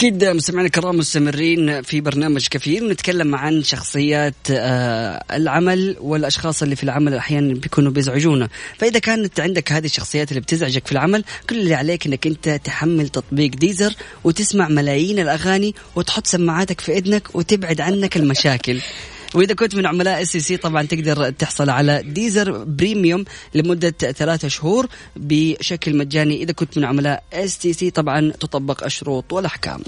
أكيد 0.00 0.24
مستمعينا 0.24 0.66
الكرام 0.66 0.96
مستمرين 0.96 1.82
في 1.82 2.00
برنامج 2.00 2.48
كثير. 2.48 2.88
نتكلم 2.88 3.34
عن 3.34 3.62
شخصيات 3.62 4.34
آه، 4.50 5.24
العمل 5.32 5.96
والأشخاص 6.00 6.62
اللي 6.62 6.76
في 6.76 6.82
العمل 6.82 7.14
أحيانا 7.14 7.54
بيكونوا 7.54 7.92
بيزعجونا. 7.92 8.48
فإذا 8.78 8.98
كانت 8.98 9.40
عندك 9.40 9.72
هذه 9.72 9.84
الشخصيات 9.84 10.30
اللي 10.30 10.40
بتزعجك 10.40 10.86
في 10.86 10.92
العمل 10.92 11.24
كل 11.50 11.58
اللي 11.60 11.74
عليك 11.74 12.06
أنك 12.06 12.26
أنت 12.26 12.48
تحمل 12.48 13.08
تطبيق 13.08 13.50
ديزر 13.50 13.94
وتسمع 14.24 14.68
ملايين 14.68 15.18
الأغاني 15.18 15.74
وتحط 15.96 16.26
سماعاتك 16.26 16.80
في 16.80 16.98
إذنك 16.98 17.34
وتبعد 17.34 17.80
عنك 17.80 18.16
المشاكل. 18.16 18.80
وإذا 19.34 19.54
كنت 19.54 19.74
من 19.74 19.86
عملاء 19.86 20.22
STC 20.22 20.56
طبعا 20.56 20.82
تقدر 20.82 21.30
تحصل 21.30 21.70
على 21.70 22.02
Deezer 22.02 22.64
Premium 22.64 23.24
لمدة 23.54 23.90
ثلاثة 23.90 24.48
شهور 24.48 24.88
بشكل 25.16 25.96
مجاني. 25.96 26.42
إذا 26.42 26.52
كنت 26.52 26.78
من 26.78 26.84
عملاء 26.84 27.22
STC 27.32 27.90
طبعا 27.90 28.32
تطبق 28.40 28.84
الشروط 28.84 29.32
والأحكام. 29.32 29.82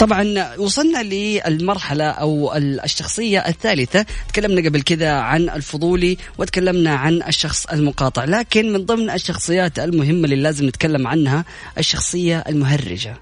طبعا 0.00 0.54
وصلنا 0.56 1.02
للمرحلة 1.02 2.04
أو 2.04 2.54
الشخصية 2.56 3.38
الثالثة. 3.38 4.06
تكلمنا 4.28 4.68
قبل 4.68 4.82
كذا 4.82 5.10
عن 5.10 5.50
الفضولي 5.50 6.18
وتكلمنا 6.38 6.94
عن 6.94 7.22
الشخص 7.22 7.66
المقاطع. 7.66 8.24
لكن 8.24 8.72
من 8.72 8.86
ضمن 8.86 9.10
الشخصيات 9.10 9.78
المهمة 9.78 10.24
اللي 10.24 10.36
لازم 10.36 10.66
نتكلم 10.66 11.06
عنها 11.06 11.44
الشخصية 11.78 12.44
المهرجة. 12.48 13.16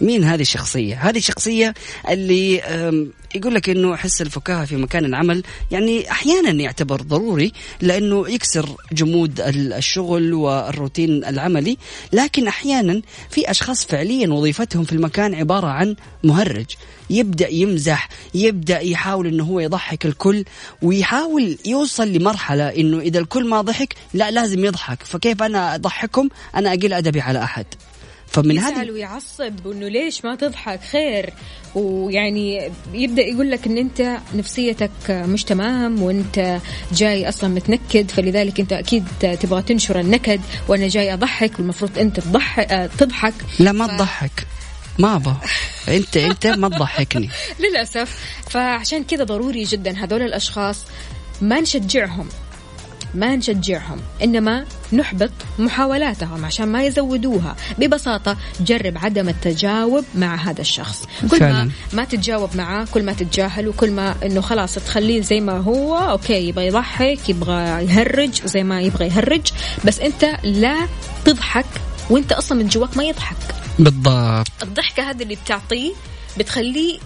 مين 0.00 0.24
هذه 0.24 0.40
الشخصية؟ 0.40 1.08
هذه 1.08 1.18
الشخصية 1.18 1.74
اللي 2.08 2.62
يقول 3.34 3.54
لك 3.54 3.70
إنه 3.70 3.96
حس 3.96 4.22
الفكاهة 4.22 4.64
في 4.64 4.76
مكان 4.76 5.04
العمل 5.04 5.42
يعني 5.70 6.10
أحيانا 6.10 6.50
يعتبر 6.50 7.02
ضروري 7.02 7.52
لأنه 7.80 8.28
يكسر 8.28 8.68
جمود 8.92 9.40
الشغل 9.40 10.34
والروتين 10.34 11.24
العملي 11.24 11.78
لكن 12.12 12.48
أحيانا 12.48 13.02
في 13.30 13.50
أشخاص 13.50 13.84
فعليا 13.84 14.28
وظيفتهم 14.28 14.84
في 14.84 14.92
المكان 14.92 15.34
عبارة 15.34 15.66
عن 15.66 15.96
مهرج 16.24 16.66
يبدأ 17.10 17.48
يمزح 17.48 18.08
يبدأ 18.34 18.80
يحاول 18.80 19.26
إنه 19.26 19.44
هو 19.44 19.60
يضحك 19.60 20.06
الكل 20.06 20.44
ويحاول 20.82 21.58
يوصل 21.66 22.08
لمرحلة 22.08 22.68
إنه 22.68 23.00
إذا 23.00 23.18
الكل 23.18 23.48
ما 23.48 23.60
ضحك 23.60 23.94
لا 24.14 24.30
لازم 24.30 24.64
يضحك 24.64 25.02
فكيف 25.02 25.42
أنا 25.42 25.74
اضحكم 25.74 26.28
أنا 26.56 26.68
أقل 26.68 26.92
أدبي 26.92 27.20
على 27.20 27.42
أحد 27.42 27.66
فمن 28.34 28.58
هذا 28.58 28.92
ويعصب 28.92 29.72
انه 29.72 29.88
ليش 29.88 30.24
ما 30.24 30.34
تضحك؟ 30.34 30.80
خير. 30.80 31.32
ويعني 31.74 32.70
يبدأ 32.92 33.22
يقول 33.22 33.50
لك 33.50 33.66
إن 33.66 33.78
أنت 33.78 34.16
نفسيتك 34.34 34.90
مش 35.10 35.44
تمام 35.44 36.02
وأنت 36.02 36.60
جاي 36.92 37.28
أصلا 37.28 37.50
متنكد 37.50 38.10
فلذلك 38.10 38.60
أنت 38.60 38.72
أكيد 38.72 39.04
تبغى 39.20 39.62
تنشر 39.62 40.00
النكد 40.00 40.40
وأنا 40.68 40.88
جاي 40.88 41.14
أضحك 41.14 41.58
والمفروض 41.58 41.98
أنت 41.98 42.20
تضحك 42.20 42.90
تضحك. 42.98 43.34
لا 43.58 43.72
ما 43.72 43.86
تضحك. 43.86 44.46
ما 44.98 45.16
أبغى. 45.16 45.36
أنت 45.88 46.16
أنت 46.16 46.46
ما 46.46 46.68
تضحكني. 46.68 47.30
للأسف. 47.70 48.18
فعشان 48.50 49.04
كذا 49.04 49.24
ضروري 49.24 49.62
جدا 49.64 50.04
هذول 50.04 50.22
الأشخاص 50.22 50.84
ما 51.40 51.60
نشجعهم. 51.60 52.28
ما 53.14 53.36
نشجعهم 53.36 54.00
إنما 54.22 54.64
نحبط 54.92 55.30
محاولاتهم 55.58 56.44
عشان 56.44 56.68
ما 56.68 56.82
يزودوها. 56.82 57.56
ببساطة 57.78 58.36
جرب 58.60 58.98
عدم 58.98 59.28
التجاوب 59.28 60.04
مع 60.14 60.34
هذا 60.34 60.60
الشخص. 60.60 61.04
كل. 61.30 61.40
ما 61.40 61.70
ما 61.92 62.04
تتجاوب 62.04 62.56
معاه 62.56 62.86
كل 62.94 63.02
ما 63.02 63.12
تتجاهل 63.12 63.68
وكل 63.68 63.90
ما 63.90 64.14
إنه 64.24 64.40
خلاص 64.40 64.74
تخليه 64.74 65.20
زي 65.20 65.40
ما 65.40 65.58
هو 65.58 65.96
أوكي 65.96 66.48
يبغى 66.48 66.66
يضحك 66.66 67.28
يبغى 67.28 67.84
يهرج 67.84 68.42
زي 68.44 68.62
ما 68.62 68.80
يبغى 68.80 69.06
يهرج. 69.06 69.52
بس 69.84 70.00
أنت 70.00 70.24
لا 70.42 70.88
تضحك 71.24 71.66
وأنت 72.10 72.32
أصلا 72.32 72.58
من 72.58 72.68
جواك 72.68 72.96
ما 72.96 73.04
يضحك. 73.04 73.36
بالضبط. 73.78 74.48
الضحكة 74.62 75.10
هذه 75.10 75.22
اللي 75.22 75.34
بتعطيه 75.34 75.92
بتخليه 76.38 76.98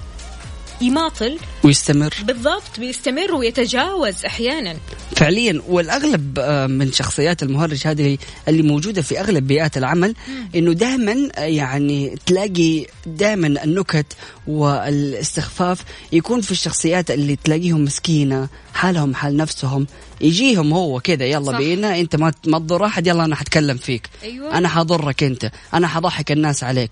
يماطل. 0.81 1.39
ويستمر. 1.64 2.14
بالضبط 2.22 2.81
بيستمر 2.81 3.35
ويتجاوز 3.35 4.24
أحيانا. 4.24 4.76
فعليا 5.16 5.62
والأغلب 5.68 6.39
آه، 6.39 6.66
من 6.66 6.93
شخصيات 6.93 7.43
المهرج 7.43 7.87
هذه 7.87 8.18
اللي 8.49 8.62
موجودة 8.62 9.03
في 9.03 9.20
أغلب 9.20 9.47
بيئات 9.47 9.76
العمل 9.76 10.14
إنه 10.55 10.72
دائما 10.72 11.29
آه، 11.37 11.41
يعني 11.41 12.16
تلاقي 12.26 12.87
دائما 13.07 13.47
النكت 13.64 14.07
والإستخفاف 14.47 15.85
يكون 16.12 16.41
في 16.41 16.51
الشخصيات 16.51 17.11
اللي 17.11 17.37
تلاقيهم 17.37 17.85
مسكينة 17.85 18.49
حالهم 18.79 19.14
حال 19.14 19.37
نفسهم. 19.37 19.87
يجيهم 20.20 20.72
هو 20.72 21.01
كذا 21.01 21.24
يلا. 21.24 21.59
بينا 21.59 22.01
انت 22.01 22.16
ما 22.16 22.33
ما 22.47 22.59
تضر 22.59 22.85
أحد 22.87 23.07
يلا 23.07 23.24
أنا 23.24 23.37
حتكلم 23.37 23.76
فيك. 23.76 24.09
أيوة. 24.22 24.59
أنا 24.59 24.68
حضرك 24.68 25.22
أنت 25.22 25.51
أنا 25.74 25.87
حضحك 25.89 26.33
الناس 26.33 26.64
عليك. 26.64 26.91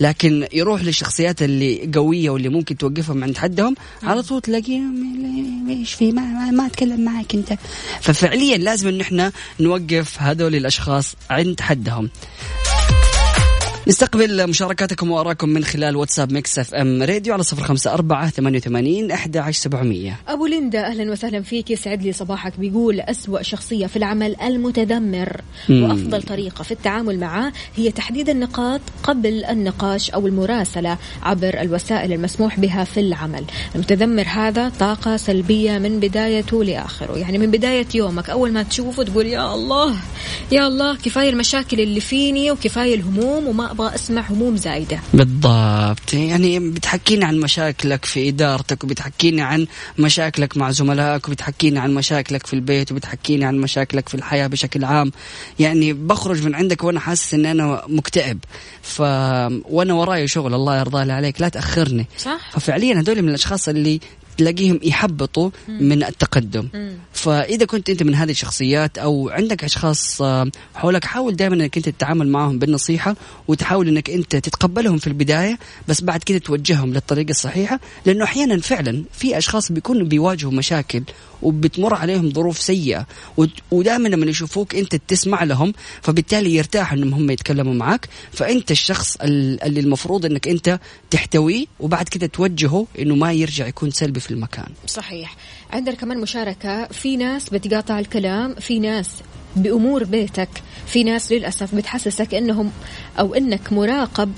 لكن 0.00 0.46
يروح 0.52 0.82
للشخصيات 0.82 1.42
اللي 1.42 1.90
قوية 1.94 2.30
واللي 2.30 2.48
ممكن 2.48 2.76
توقفهم 2.76 3.24
عند 3.24 3.36
حدهم 3.38 3.74
على 4.02 4.22
طول 4.22 4.40
تلاقيهم 4.40 5.68
إيش 5.70 5.92
في؟ 5.92 6.12
ما, 6.12 6.22
ما, 6.22 6.50
ما 6.50 6.66
أتكلم 6.66 7.00
معك 7.04 7.34
أنت. 7.34 7.58
ففعليا 8.00 8.58
لازم 8.58 8.88
إن 8.88 9.00
إحنا 9.00 9.32
نوقف 9.60 10.22
هذول 10.22 10.54
الأشخاص 10.54 11.14
عند 11.30 11.60
حدهم. 11.60 12.08
نستقبل 13.88 14.48
مشاركاتكم 14.48 15.10
وارائكم 15.10 15.48
من 15.48 15.64
خلال 15.64 15.96
واتساب 15.96 16.32
Mix 16.32 16.58
FM 16.58 17.02
Radio 17.02 17.32
على 17.32 17.42
صفر 17.42 17.62
خمسة 17.62 17.94
أربعة 17.94 18.30
ثمانية 18.30 18.58
وثمانين 18.58 19.10
أحد 19.10 19.36
عشر 19.36 19.60
سبعمية. 19.60 20.20
أبو 20.28 20.46
ليندا 20.46 20.86
أهلا 20.86 21.12
وسهلا 21.12 21.42
فيك. 21.42 21.70
يسعد 21.70 22.02
لي 22.02 22.12
صباحك 22.12 22.60
بيقول 22.60 23.00
أسوأ 23.00 23.42
شخصية 23.42 23.86
في 23.86 23.96
العمل 23.96 24.36
المتذمر. 24.40 25.40
مم. 25.68 25.82
وأفضل 25.82 26.22
طريقة 26.22 26.62
في 26.62 26.72
التعامل 26.72 27.20
معه 27.20 27.52
هي 27.76 27.90
تحديد 27.90 28.28
النقاط 28.28 28.80
قبل 29.02 29.44
النقاش 29.44 30.10
أو 30.10 30.26
المراسلة 30.26 30.98
عبر 31.22 31.60
الوسائل 31.60 32.12
المسموح 32.12 32.60
بها 32.60 32.84
في 32.84 33.00
العمل. 33.00 33.44
المتذمر 33.74 34.24
هذا 34.26 34.68
طاقة 34.68 35.16
سلبية 35.16 35.78
من 35.78 36.00
بدايته 36.00 36.64
لآخره. 36.64 37.18
يعني 37.18 37.38
من 37.38 37.50
بداية 37.50 37.86
يومك 37.94 38.30
أول 38.30 38.52
ما 38.52 38.62
تشوفه 38.62 39.02
تقول 39.02 39.26
يا 39.26 39.54
الله 39.54 39.94
يا 40.52 40.66
الله 40.66 40.96
كفاية 40.96 41.30
المشاكل 41.30 41.80
اللي 41.80 42.00
فيني 42.00 42.50
وكفاية 42.50 42.94
الهموم 42.94 43.46
وما 43.46 43.77
أبغى 43.78 43.94
أسمع 43.94 44.24
هموم 44.30 44.56
زايدة. 44.56 45.00
بالضبط. 45.14 46.14
يعني 46.14 46.58
بتحكيني 46.58 47.24
عن 47.24 47.40
مشاكلك 47.40 48.04
في 48.04 48.28
إدارتك 48.28 48.84
وبتحكيني 48.84 49.42
عن 49.42 49.66
مشاكلك 49.98 50.56
مع 50.56 50.70
زملائك 50.70 51.28
وبتحكيني 51.28 51.78
عن 51.78 51.94
مشاكلك 51.94 52.46
في 52.46 52.54
البيت 52.54 52.92
وبتحكيني 52.92 53.44
عن 53.44 53.58
مشاكلك 53.58 54.08
في 54.08 54.14
الحياة 54.14 54.46
بشكل 54.46 54.84
عام. 54.84 55.12
يعني 55.58 55.92
بخرج 55.92 56.42
من 56.44 56.54
عندك 56.54 56.84
وأنا 56.84 57.00
حاسس 57.00 57.34
إن 57.34 57.46
أنا 57.46 57.82
مكتئب. 57.88 58.38
ف 58.82 59.00
وأنا 59.00 59.94
وراي 59.94 60.28
شغل 60.28 60.54
الله 60.54 60.78
يرضى 60.78 61.12
عليك 61.12 61.40
لا 61.40 61.48
تأخرني. 61.48 62.06
صح. 62.18 62.50
ففعليا 62.52 63.00
هذول 63.00 63.22
من 63.22 63.28
الأشخاص 63.28 63.68
اللي 63.68 64.00
تلاقيهم 64.38 64.80
يحبطوا 64.82 65.50
من 65.68 66.02
التقدم. 66.04 66.68
فإذا 67.12 67.64
كنت 67.66 67.90
أنت 67.90 68.02
من 68.02 68.14
هذه 68.14 68.30
الشخصيات 68.30 68.98
أو 68.98 69.28
عندك 69.28 69.64
أشخاص 69.64 70.22
آه، 70.22 70.50
حولك 70.74 71.04
حاول 71.04 71.36
دائما 71.36 71.54
إنك 71.54 71.76
أنت 71.76 71.88
تتعامل 71.88 72.28
معهم 72.28 72.58
بالنصيحة 72.58 73.16
وتحاول 73.48 73.88
إنك 73.88 74.10
أنت 74.10 74.36
تتقبلهم 74.36 74.98
في 74.98 75.06
البداية 75.06 75.58
بس 75.88 76.00
بعد 76.00 76.22
كده 76.22 76.38
توجههم 76.38 76.92
للطريقة 76.92 77.30
الصحيحة. 77.30 77.80
لأنه 78.06 78.24
أحيانا 78.24 78.60
فعلا 78.60 79.04
في 79.12 79.38
أشخاص 79.38 79.72
بيكونوا 79.72 80.06
بيواجهوا 80.06 80.52
مشاكل 80.52 81.02
وبتمر 81.42 81.94
عليهم 81.94 82.30
ظروف 82.32 82.60
سيئة 82.60 83.06
ودائما 83.70 84.08
لما 84.08 84.26
يشوفوك 84.26 84.74
أنت 84.74 84.96
تسمع 84.96 85.44
لهم 85.44 85.72
فبالتالي 86.02 86.54
يرتاح 86.54 86.92
إنهم 86.92 87.14
هم 87.14 87.30
يتكلموا 87.30 87.74
معك 87.74 88.08
فأنت 88.32 88.70
الشخص 88.70 89.16
اللي 89.22 89.80
المفروض 89.80 90.26
إنك 90.26 90.48
أنت 90.48 90.80
تحتويه 91.10 91.66
وبعد 91.80 92.08
كده 92.08 92.26
توجهه 92.26 92.86
إنه 92.98 93.14
ما 93.14 93.32
يرجع 93.32 93.66
يكون 93.66 93.90
سلبي 93.90 94.20
في 94.20 94.27
المكان. 94.30 94.68
صحيح. 94.86 95.36
عندنا 95.70 95.94
كمان 95.94 96.18
مشاركة. 96.18 96.86
في 96.86 97.16
ناس 97.16 97.48
بتقاطع 97.48 97.98
الكلام 97.98 98.54
في 98.54 98.78
ناس 98.78 99.10
بأمور 99.56 100.04
بيتك 100.04 100.48
في 100.86 101.04
ناس 101.04 101.32
للأسف 101.32 101.74
بتحسسك 101.74 102.34
إنهم 102.34 102.70
أو 103.18 103.34
إنك 103.34 103.72
مراقب 103.72 104.32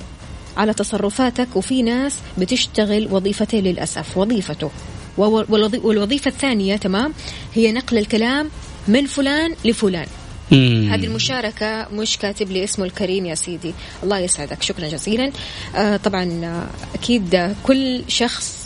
على 0.57 0.75
تصرفاتك 0.75 1.57
وفي 1.57 1.83
ناس 1.83 2.17
بتشتغل 2.39 3.09
وظيفتين 3.11 3.65
للأسف 3.65 4.17
وظيفته. 4.17 4.71
والوظيفة 5.17 6.29
الثانية 6.29 6.77
تمام 6.77 7.13
هي 7.55 7.73
نقل 7.73 7.99
الكلام 7.99 8.51
من 8.89 9.07
فلان 9.07 9.55
لفلان. 9.65 10.07
هذه 10.53 11.05
المشاركة 11.05 11.89
مش 11.93 12.19
كاتب 12.19 12.51
لي 12.51 12.65
اسمه 12.65 12.85
الكريم 12.85 13.27
يا 13.27 13.35
سيدي. 13.35 13.75
الله 14.03 14.19
يسعدك. 14.19 14.63
شكرا 14.63 14.89
جزيلا. 14.89 15.33
آه 15.77 15.97
طبعا 15.97 16.41
آه، 16.45 16.67
أكيد 16.95 17.55
كل 17.63 18.03
شخص 18.09 18.60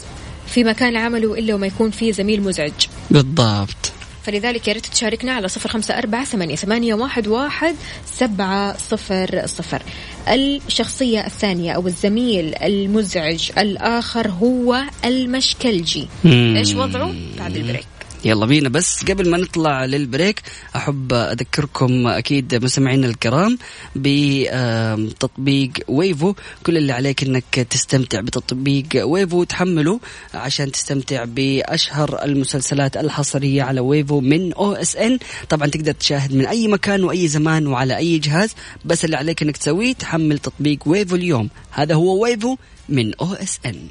في 0.47 0.65
مكان 0.65 0.97
عمله 0.97 1.35
إلا 1.35 1.55
وما 1.55 1.67
يكون 1.67 1.91
فيه 1.91 2.13
زميل 2.13 2.43
مزعج. 2.43 2.73
بالضبط. 3.11 3.93
فلذلك 4.23 4.69
يا 4.69 4.73
ريت 4.73 4.87
تشاركنا 4.87 5.33
على 5.33 5.49
صفر 5.49 5.69
خمسة 5.69 5.99
أربعة 5.99 6.25
ثمانية, 6.25 6.57
ثمانية 6.57 6.95
واحد, 6.95 7.29
واحد 7.29 7.75
سبعة 8.07 8.77
صفر 8.79 9.43
صفر. 9.47 9.83
الشخصية 10.29 11.27
الثانية 11.27 11.73
أو 11.73 11.87
الزميل 11.87 12.55
المزعج 12.55 13.51
الآخر 13.59 14.29
هو 14.29 14.83
المشكلجي. 15.05 16.09
إيش 16.27 16.75
وضعه؟ 16.75 17.15
بعد 17.39 17.57
البريك. 17.57 17.87
يلا 18.25 18.47
بينا. 18.47 18.69
بس 18.69 19.05
قبل 19.05 19.31
ما 19.31 19.39
نطلع 19.39 19.85
لل 19.85 20.01
break 20.01 20.43
أحب 20.77 21.13
أذكركم 21.13 22.07
أكيد 22.07 22.65
مستمعينا 22.65 23.07
الكرام 23.07 23.59
بتطبيق 23.97 25.71
Wavo. 25.89 26.35
كل 26.67 26.77
اللي 26.77 26.93
عليك 26.93 27.23
إنك 27.23 27.55
تستمتع 27.71 28.21
بتطبيق 28.21 28.87
Wavo. 28.95 29.45
تحمله 29.45 30.01
عشان 30.35 30.73
تستمتع 30.73 31.25
بأشهر 31.25 32.25
المسلسلات 32.25 32.97
الحصرية 32.97 33.63
على 33.63 33.81
Wavo 33.81 34.21
من 34.21 34.53
OSN. 34.53 35.19
طبعا 35.49 35.69
تقدر 35.69 35.93
تشاهد 35.93 36.35
من 36.35 36.47
أي 36.47 36.69
مكان 36.69 37.05
وأي 37.05 37.29
زمان 37.29 37.67
وعلى 37.67 37.97
أي 37.97 38.19
جهاز. 38.19 38.55
بس 38.85 39.05
اللي 39.05 39.17
عليك 39.17 39.43
إنك 39.43 39.57
تسويه 39.57 39.93
تحمل 39.93 40.39
تطبيق 40.39 40.79
Wavo 40.87 41.17
اليوم. 41.17 41.49
هذا 41.71 41.95
هو 41.95 42.23
Wavo 42.23 42.57
من 42.89 43.15
OSN. 43.15 43.89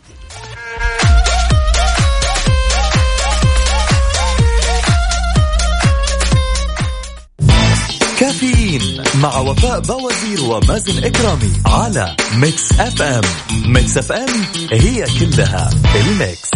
كافيين 8.23 9.03
مع 9.21 9.39
وفاء 9.39 9.79
بوازير 9.79 10.43
ومازن 10.43 11.03
إكرامي 11.03 11.51
على 11.65 12.15
Mix 12.35 12.71
FM. 12.79 13.21
Mix 13.65 13.97
FM 13.97 14.29
هي 14.71 15.05
كلها 15.19 15.69
ال 15.95 16.06
Mix. 16.06 16.49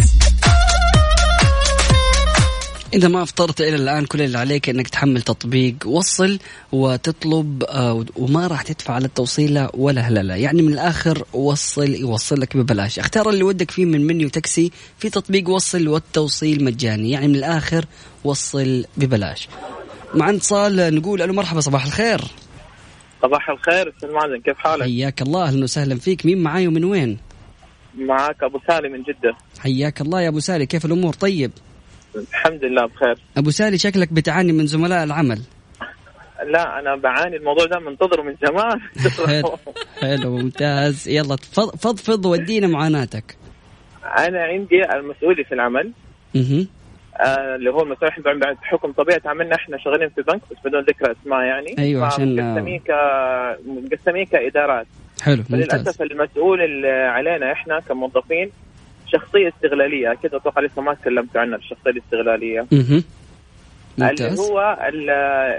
إذا 2.94 3.08
ما 3.08 3.24
فطرت 3.24 3.60
إلى 3.60 3.76
الآن 3.76 4.06
كل 4.06 4.22
اللي 4.22 4.38
عليك 4.38 4.68
إنك 4.68 4.88
تحمل 4.88 5.22
تطبيق 5.22 5.74
وصل 5.86 6.38
وتطلب 6.72 7.64
آه، 7.68 8.04
وما 8.16 8.46
راح 8.46 8.62
تدفع 8.62 8.94
على 8.94 9.06
التوصيلة 9.06 9.70
ولا 9.74 10.00
هللة 10.00 10.34
يعني 10.34 10.62
من 10.62 10.72
الآخر 10.72 11.24
وصل 11.32 11.94
يوصل 11.94 12.40
لك 12.40 12.56
ببلاش. 12.56 12.98
اختار 12.98 13.30
اللي 13.30 13.42
ودك 13.42 13.70
فيه 13.70 13.84
من 13.84 14.06
منيو 14.06 14.28
تاكسي 14.28 14.72
في 14.98 15.10
تطبيق 15.10 15.48
وصل 15.48 15.88
والتوصيل 15.88 16.64
مجاني. 16.64 17.10
يعني 17.10 17.28
من 17.28 17.36
الآخر 17.36 17.84
وصل 18.24 18.84
ببلاش. 18.96 19.48
مع 20.14 20.30
اتصال 20.30 20.94
نقول 20.94 21.22
ألو 21.22 21.32
مرحبا 21.32 21.60
صباح 21.60 21.84
الخير. 21.84 22.20
صباح 23.22 23.50
الخير 23.50 23.88
أستاذ 23.88 24.12
مازن 24.12 24.40
كيف 24.40 24.58
حالك؟ 24.58 24.82
حياك 24.82 25.22
الله 25.22 25.44
أهلا 25.44 25.64
وسهلا 25.64 25.96
فيك. 25.96 26.26
مين 26.26 26.42
معاي 26.42 26.66
ومن 26.66 26.84
وين؟ 26.84 27.18
معك 27.98 28.42
أبو 28.42 28.60
سالي 28.68 28.88
من 28.88 29.02
جدة. 29.02 29.36
حياك 29.58 30.00
الله 30.00 30.20
يا 30.22 30.28
أبو 30.28 30.40
سالي 30.40 30.66
كيف 30.66 30.84
الأمور؟ 30.84 31.12
طيب؟ 31.12 31.50
الحمد 32.16 32.64
لله 32.64 32.86
بخير. 32.86 33.18
أبو 33.36 33.50
سالي 33.50 33.78
شكلك 33.78 34.12
بتعاني 34.12 34.52
من 34.52 34.66
زملاء 34.66 35.04
العمل. 35.04 35.40
لا 36.46 36.78
أنا 36.78 36.96
بعاني 36.96 37.36
الموضوع 37.36 37.66
ده 37.66 37.78
منتظره 37.78 38.22
من 38.22 38.36
زمان. 38.46 38.80
حلو, 40.00 40.36
ممتاز. 40.36 41.08
يلا 41.08 41.36
فضفض 41.78 42.26
ودينا 42.26 42.66
معاناتك. 42.66 43.36
أنا 44.18 44.42
عندي 44.42 44.82
المسؤولي 44.94 45.44
في 45.44 45.54
العمل. 45.54 45.92
أها 46.36 46.66
اللي 47.20 47.70
هو 47.70 47.82
المسؤول 47.82 48.10
بعد 48.24 48.56
بحكم 48.62 48.92
طبيعة 48.92 49.20
عملنا 49.24 49.54
إحنا 49.54 49.78
شغالين 49.78 50.08
في 50.08 50.22
بنك 50.22 50.40
بس 50.50 50.56
بدون 50.64 50.80
ذكر 50.80 51.12
أسماء 51.12 51.40
يعني. 51.40 51.74
أيوه 51.78 52.06
عشان 52.06 52.36
مقسمين 52.36 52.80
ك 52.80 52.90
مقسمين 53.66 54.24
كإدارات. 54.24 54.86
حلو 55.22 55.42
للاسف 55.50 56.02
المسؤول 56.02 56.60
اللي 56.60 56.88
علينا 56.90 57.52
إحنا 57.52 57.80
كموظفين 57.80 58.50
شخصية 59.06 59.48
استغلالية. 59.48 60.12
أكيد 60.12 60.34
أتوقع 60.34 60.62
لسه 60.62 60.82
ما 60.82 60.94
تكلمت 60.94 61.36
عنها 61.36 61.56
الشخصية 61.56 61.90
الاستغلالية. 61.90 62.66
أها 62.72 63.02
اللي 64.10 64.40
هو 64.40 64.78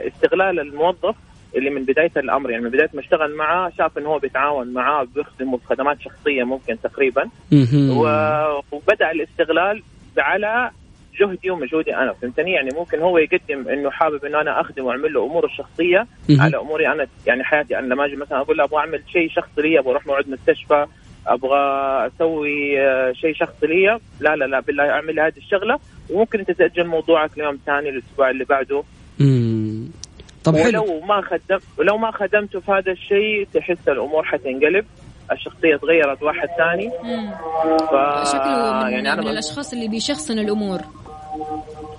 استغلال 0.08 0.60
الموظف 0.60 1.16
اللي 1.56 1.70
من 1.70 1.84
بداية 1.84 2.12
الأمر 2.18 2.50
يعني 2.50 2.64
من 2.64 2.70
بداية 2.70 2.90
ما 2.94 3.00
اشتغل 3.00 3.36
معاه 3.36 3.72
شاف 3.78 3.98
انه 3.98 4.10
هو 4.10 4.20
بيتعاون 4.20 4.74
معاه 4.74 5.08
بيخدمه 5.16 5.58
بخدمات 5.58 6.02
شخصية 6.02 6.44
ممكن 6.44 6.78
تقريبا. 6.84 7.30
وبدأ 8.72 9.12
الاستغلال 9.12 9.84
على 10.18 10.72
جهدي 11.20 11.50
ومجهودي 11.50 11.96
أنا 11.96 12.14
فهمتني؟ 12.14 12.52
يعني 12.52 12.70
ممكن 12.76 13.00
هو 13.00 13.18
يقدم 13.18 13.70
إنه 13.70 13.90
حابب 13.90 14.26
إنه 14.26 14.42
أنا 14.42 14.62
أخدم 14.62 14.86
وأعمل 14.86 15.14
له 15.14 15.26
أمور 15.26 15.46
الشخصية 15.46 16.08
على 16.40 16.58
أموري 16.58 16.88
أنا 16.88 17.08
يعني 17.28 17.44
حياتي. 17.44 17.80
أنا 17.80 17.94
لما 17.94 18.06
أجي 18.06 18.16
مثلا 18.16 18.42
أقول 18.42 18.58
له 18.58 18.64
أبغى 18.64 18.80
أعمل 18.80 19.04
شيء 19.14 19.30
شخصي 19.30 19.62
لي 19.62 19.80
أبغى 19.80 19.92
أروح 19.92 20.08
موعد 20.08 20.30
مستشفى 20.30 20.86
أبغى 21.28 21.60
أسوي 22.08 22.82
آه، 22.82 23.12
شيء 23.12 23.34
شخصي 23.34 23.68
لي 23.68 24.00
لا 24.20 24.36
لا 24.36 24.46
لا 24.46 24.60
بالله 24.60 24.90
أعمل 24.90 25.16
لي 25.16 25.22
هذه 25.22 25.38
الشغلة. 25.38 25.80
وممكن 26.10 26.40
أنت 26.40 26.52
تأجل 26.52 26.88
موضوعك 26.88 27.38
ليوم 27.38 27.60
ثاني 27.66 27.90
الأسبوع 27.90 28.30
اللي 28.30 28.46
بعده. 28.46 28.84
امم 29.22 29.92
طب 30.44 30.56
حلو. 30.56 30.84
ولو 30.84 31.00
ما 31.06 31.22
خدم 31.22 31.60
ولو 31.78 31.98
ما 31.98 32.12
خدمته 32.12 32.60
في 32.60 32.72
هذا 32.72 32.92
الشيء 32.92 33.48
تحس 33.54 33.88
الأمور 33.88 34.24
حتنقلب 34.24 34.86
الشخصية 35.32 35.76
تغيرت 35.76 36.24
واحد 36.24 36.48
ثاني. 36.58 36.90
ف... 37.80 37.94
شكله 38.32 38.84
من, 38.84 38.92
يعني 38.92 39.14
أنا 39.14 39.22
من 39.22 39.28
الأشخاص 39.28 39.74
اللي 39.74 39.88
بيشخصن 39.88 40.40
الأمور. 40.40 40.80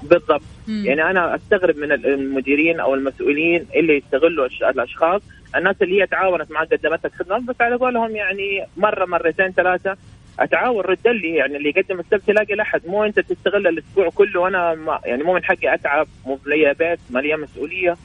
بالضبط. 0.02 0.42
مم. 0.68 0.84
يعني 0.86 1.02
أنا 1.02 1.34
أستغرب 1.34 1.76
من 1.76 1.92
المديرين 1.92 2.80
أو 2.80 2.94
المسؤولين 2.94 3.66
اللي 3.76 3.96
يستغلوا 3.96 4.46
الأشخاص. 4.70 5.22
الناس 5.56 5.76
اللي 5.82 6.02
هي 6.02 6.06
تعاونت 6.06 6.50
معك 6.50 6.68
قدمت 6.74 7.04
لك 7.04 7.12
خدمات 7.14 7.42
بس 7.42 7.56
على 7.60 7.76
قولهم 7.76 8.16
يعني 8.16 8.66
مرة 8.76 9.06
مرتين 9.06 9.50
ثلاثة. 9.50 9.96
أتعاون 10.38 10.80
رد 10.80 11.06
لي 11.06 11.34
يعني 11.36 11.56
اللي 11.56 11.68
يقدم 11.76 12.00
السبت 12.00 12.28
يلاقي 12.28 12.54
الاحد 12.54 12.80
مو 12.86 13.04
أنت 13.04 13.20
تستغل 13.20 13.66
الأسبوع 13.66 14.08
كله 14.08 14.40
وأنا 14.40 14.74
ما 14.74 15.00
يعني 15.04 15.22
مو 15.22 15.34
من 15.34 15.44
حقي 15.44 15.74
أتعب. 15.74 16.06
مو 16.26 16.38
لي 16.46 16.74
بيت 16.78 16.98
ما 17.10 17.20
لي 17.20 17.36
مسؤولية. 17.36 17.96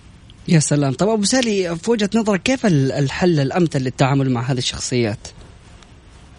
يا 0.47 0.59
سلام. 0.59 0.93
طب 0.93 1.09
أبو 1.09 1.23
سالي 1.23 1.75
في 1.75 1.91
وجهة 1.91 2.09
نظرك 2.15 2.41
كيف 2.41 2.65
الحل 2.65 3.39
الأمثل 3.39 3.79
للتعامل 3.79 4.29
مع 4.29 4.41
هذه 4.41 4.57
الشخصيات؟ 4.57 5.27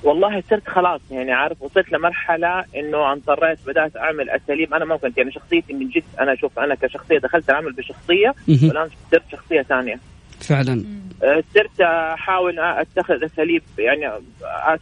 والله 0.07 0.43
صرت 0.51 0.69
خلاص 0.69 1.01
يعني 1.11 1.33
عارف 1.33 1.63
وصلت 1.63 1.93
لمرحلة 1.93 2.65
إنه 2.77 3.13
اضطريت 3.13 3.59
بدأت 3.67 3.97
أعمل 3.97 4.31
أساليب. 4.31 4.75
أنا 4.75 4.85
ما 4.85 4.97
كنت 4.97 5.19
يعني 5.19 5.33
شخصيتي 5.33 5.73
من 5.73 5.89
جد 5.89 6.05
أنا 6.21 6.33
أشوف 6.33 6.59
أنا 6.59 6.75
كشخصية 6.75 7.19
دخلت 7.19 7.51
اعمل 7.51 7.73
بشخصية 7.73 8.35
والآن 8.49 8.89
صرت 9.11 9.23
شخصية 9.33 9.63
ثانية. 9.63 10.01
فعلا. 10.41 10.85
أه، 11.23 11.45
صرت 11.55 11.81
أحاول 11.81 12.59
أتخذ 12.59 13.25
أساليب 13.25 13.63
يعني 13.79 14.11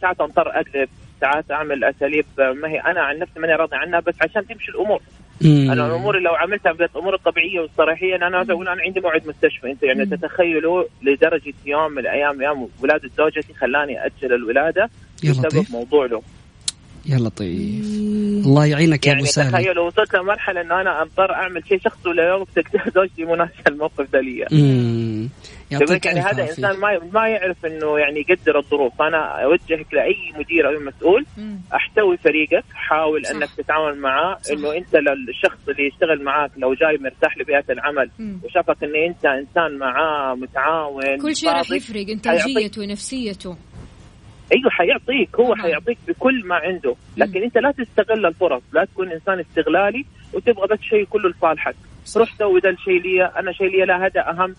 ساعات 0.01 0.21
اضطر 0.21 0.59
أكذب 0.59 0.89
ساعات 1.21 1.51
أعمل 1.51 1.83
أساليب 1.83 2.25
ما 2.37 2.67
هي 2.69 2.79
أنا 2.79 3.01
عن 3.01 3.19
نفسي 3.19 3.39
ماني 3.39 3.55
راضي 3.55 3.75
عنها 3.75 3.99
بس 3.99 4.15
عشان 4.21 4.47
تمشي 4.47 4.71
الأمور. 4.71 5.01
مم. 5.41 5.71
أنا 5.71 5.87
الأمور 5.87 6.19
لو 6.19 6.35
عملتها 6.35 6.71
بالامور 6.71 7.13
الطبيعية 7.13 7.59
والصريحية 7.59 8.15
أنا 8.15 8.41
أقول 8.41 8.67
أنا 8.67 8.81
عندي 8.81 8.99
موعد 8.99 9.27
مستشفى. 9.27 9.71
انت 9.71 9.83
يعني 9.83 10.05
مم. 10.05 10.15
تتخيلوا 10.15 10.83
لدرجة 11.01 11.53
يوم 11.65 11.91
من 11.91 11.99
الأيام 11.99 12.41
يوم 12.41 12.69
ولادة 12.79 13.09
زوجتي 13.17 13.53
خلاني 13.53 14.05
أجل 14.05 14.33
الولادة. 14.33 14.89
بسبب 15.23 15.49
طيب. 15.49 15.65
موضوع 15.71 16.05
له 16.05 16.21
يا 17.05 17.17
لطيف. 17.17 17.85
الله 18.45 18.65
يعينك 18.65 19.05
يا 19.05 19.11
يعني 19.11 19.21
ابو 19.21 19.31
سالم. 19.31 19.51
تخيل 19.51 19.79
وصلت 19.79 20.15
لمرحلة 20.15 20.61
إنه 20.61 20.81
أنا 20.81 21.01
أضطر 21.01 21.33
أعمل 21.33 21.63
شيء 21.67 21.79
شخصي 21.79 22.09
ولا 22.09 22.29
يوم 22.29 22.45
زوجتي 22.95 23.25
مناسبه 23.25 23.63
الموقف 23.67 24.11
ده 24.13 24.19
لي 24.21 24.45
يعطيك 25.71 26.05
يعني 26.05 26.19
هذا 26.19 26.43
إنسان 26.43 26.79
ما 26.79 26.99
ما 27.13 27.27
يعرف 27.27 27.65
إنه 27.65 27.99
يعني 27.99 28.19
يقدر 28.29 28.57
الظروف. 28.57 28.93
فانا 28.99 29.43
أوجهك 29.43 29.93
لأي 29.93 30.15
مدير 30.39 30.67
أو 30.67 30.79
مسؤول. 30.79 31.25
أحتوي 31.73 32.17
فريقك. 32.17 32.63
حاول 32.73 33.25
صح. 33.25 33.31
إنك 33.31 33.49
تتعامل 33.57 33.97
معاه. 33.97 34.37
إنه 34.51 34.77
أنت 34.77 34.95
الشخص 35.29 35.57
اللي 35.69 35.87
يشتغل 35.87 36.23
معاك 36.23 36.51
لو 36.57 36.73
جاي 36.73 36.97
مرتاح 36.97 37.37
لبيئة 37.37 37.65
العمل 37.69 38.09
مم. 38.19 38.39
وشافك 38.43 38.83
ان 38.83 38.95
أنت 39.09 39.25
إنسان 39.25 39.77
معاه 39.77 40.35
متعاون 40.35 41.17
كل 41.21 41.35
شيء 41.35 41.49
راح 41.49 41.71
يفرق 41.71 42.09
إنتاجيته 42.09 42.81
ونفسيته. 42.81 43.55
أيوه 44.55 44.69
حيعطيك 44.69 45.29
هو 45.39 45.55
حيعطيك 45.55 45.97
بكل 46.07 46.47
ما 46.47 46.55
عنده. 46.55 46.95
لكن 47.17 47.43
أنت 47.43 47.57
لا 47.57 47.71
تستغل 47.71 48.25
الفرص 48.25 48.61
لا 48.73 48.85
تكون 48.85 49.11
إنسان 49.11 49.39
استغلالي 49.39 50.05
وتبغى 50.33 50.67
بس 50.71 50.79
شيء 50.81 51.05
كله 51.05 51.29
لصالحك. 51.29 51.75
روح 52.17 52.35
سوي 52.39 52.59
ذا 52.59 52.69
الشيء 52.69 53.01
لي 53.01 53.25
أنا 53.25 53.51
شيء 53.51 53.67
لي 53.67 53.85
لا 53.85 54.05
هذا 54.05 54.21
أهم 54.29 54.55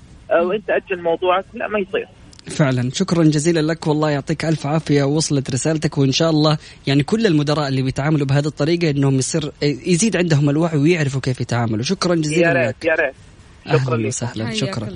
وأنت 0.46 0.70
أجل 0.70 1.02
موضوعك 1.02 1.44
لا 1.54 1.68
ما 1.68 1.78
يصير. 1.78 2.08
فعلا. 2.46 2.90
شكرا 2.92 3.24
جزيلا 3.24 3.60
لك 3.60 3.86
والله 3.86 4.10
يعطيك 4.10 4.44
ألف 4.44 4.66
عافية 4.66 5.04
وصلت 5.04 5.50
رسالتك 5.50 5.98
وإن 5.98 6.12
شاء 6.12 6.30
الله 6.30 6.58
يعني 6.86 7.02
كل 7.02 7.26
المدراء 7.26 7.68
اللي 7.68 7.82
بيتعاملوا 7.82 8.26
بهذه 8.26 8.46
الطريقة 8.46 8.90
إنهم 8.90 9.18
يصير 9.18 9.52
يزيد 9.62 10.16
عندهم 10.16 10.50
الوعي 10.50 10.78
ويعرفوا 10.78 11.20
كيف 11.20 11.40
يتعاملوا. 11.40 11.82
شكرا 11.82 12.14
جزيلا 12.14 12.48
يا 12.48 12.66
ريت 12.66 12.84
يا 12.84 12.94
ريت. 12.94 13.14
شكرا 13.82 14.06
وسهلا. 14.06 14.52
شكرا. 14.52 14.88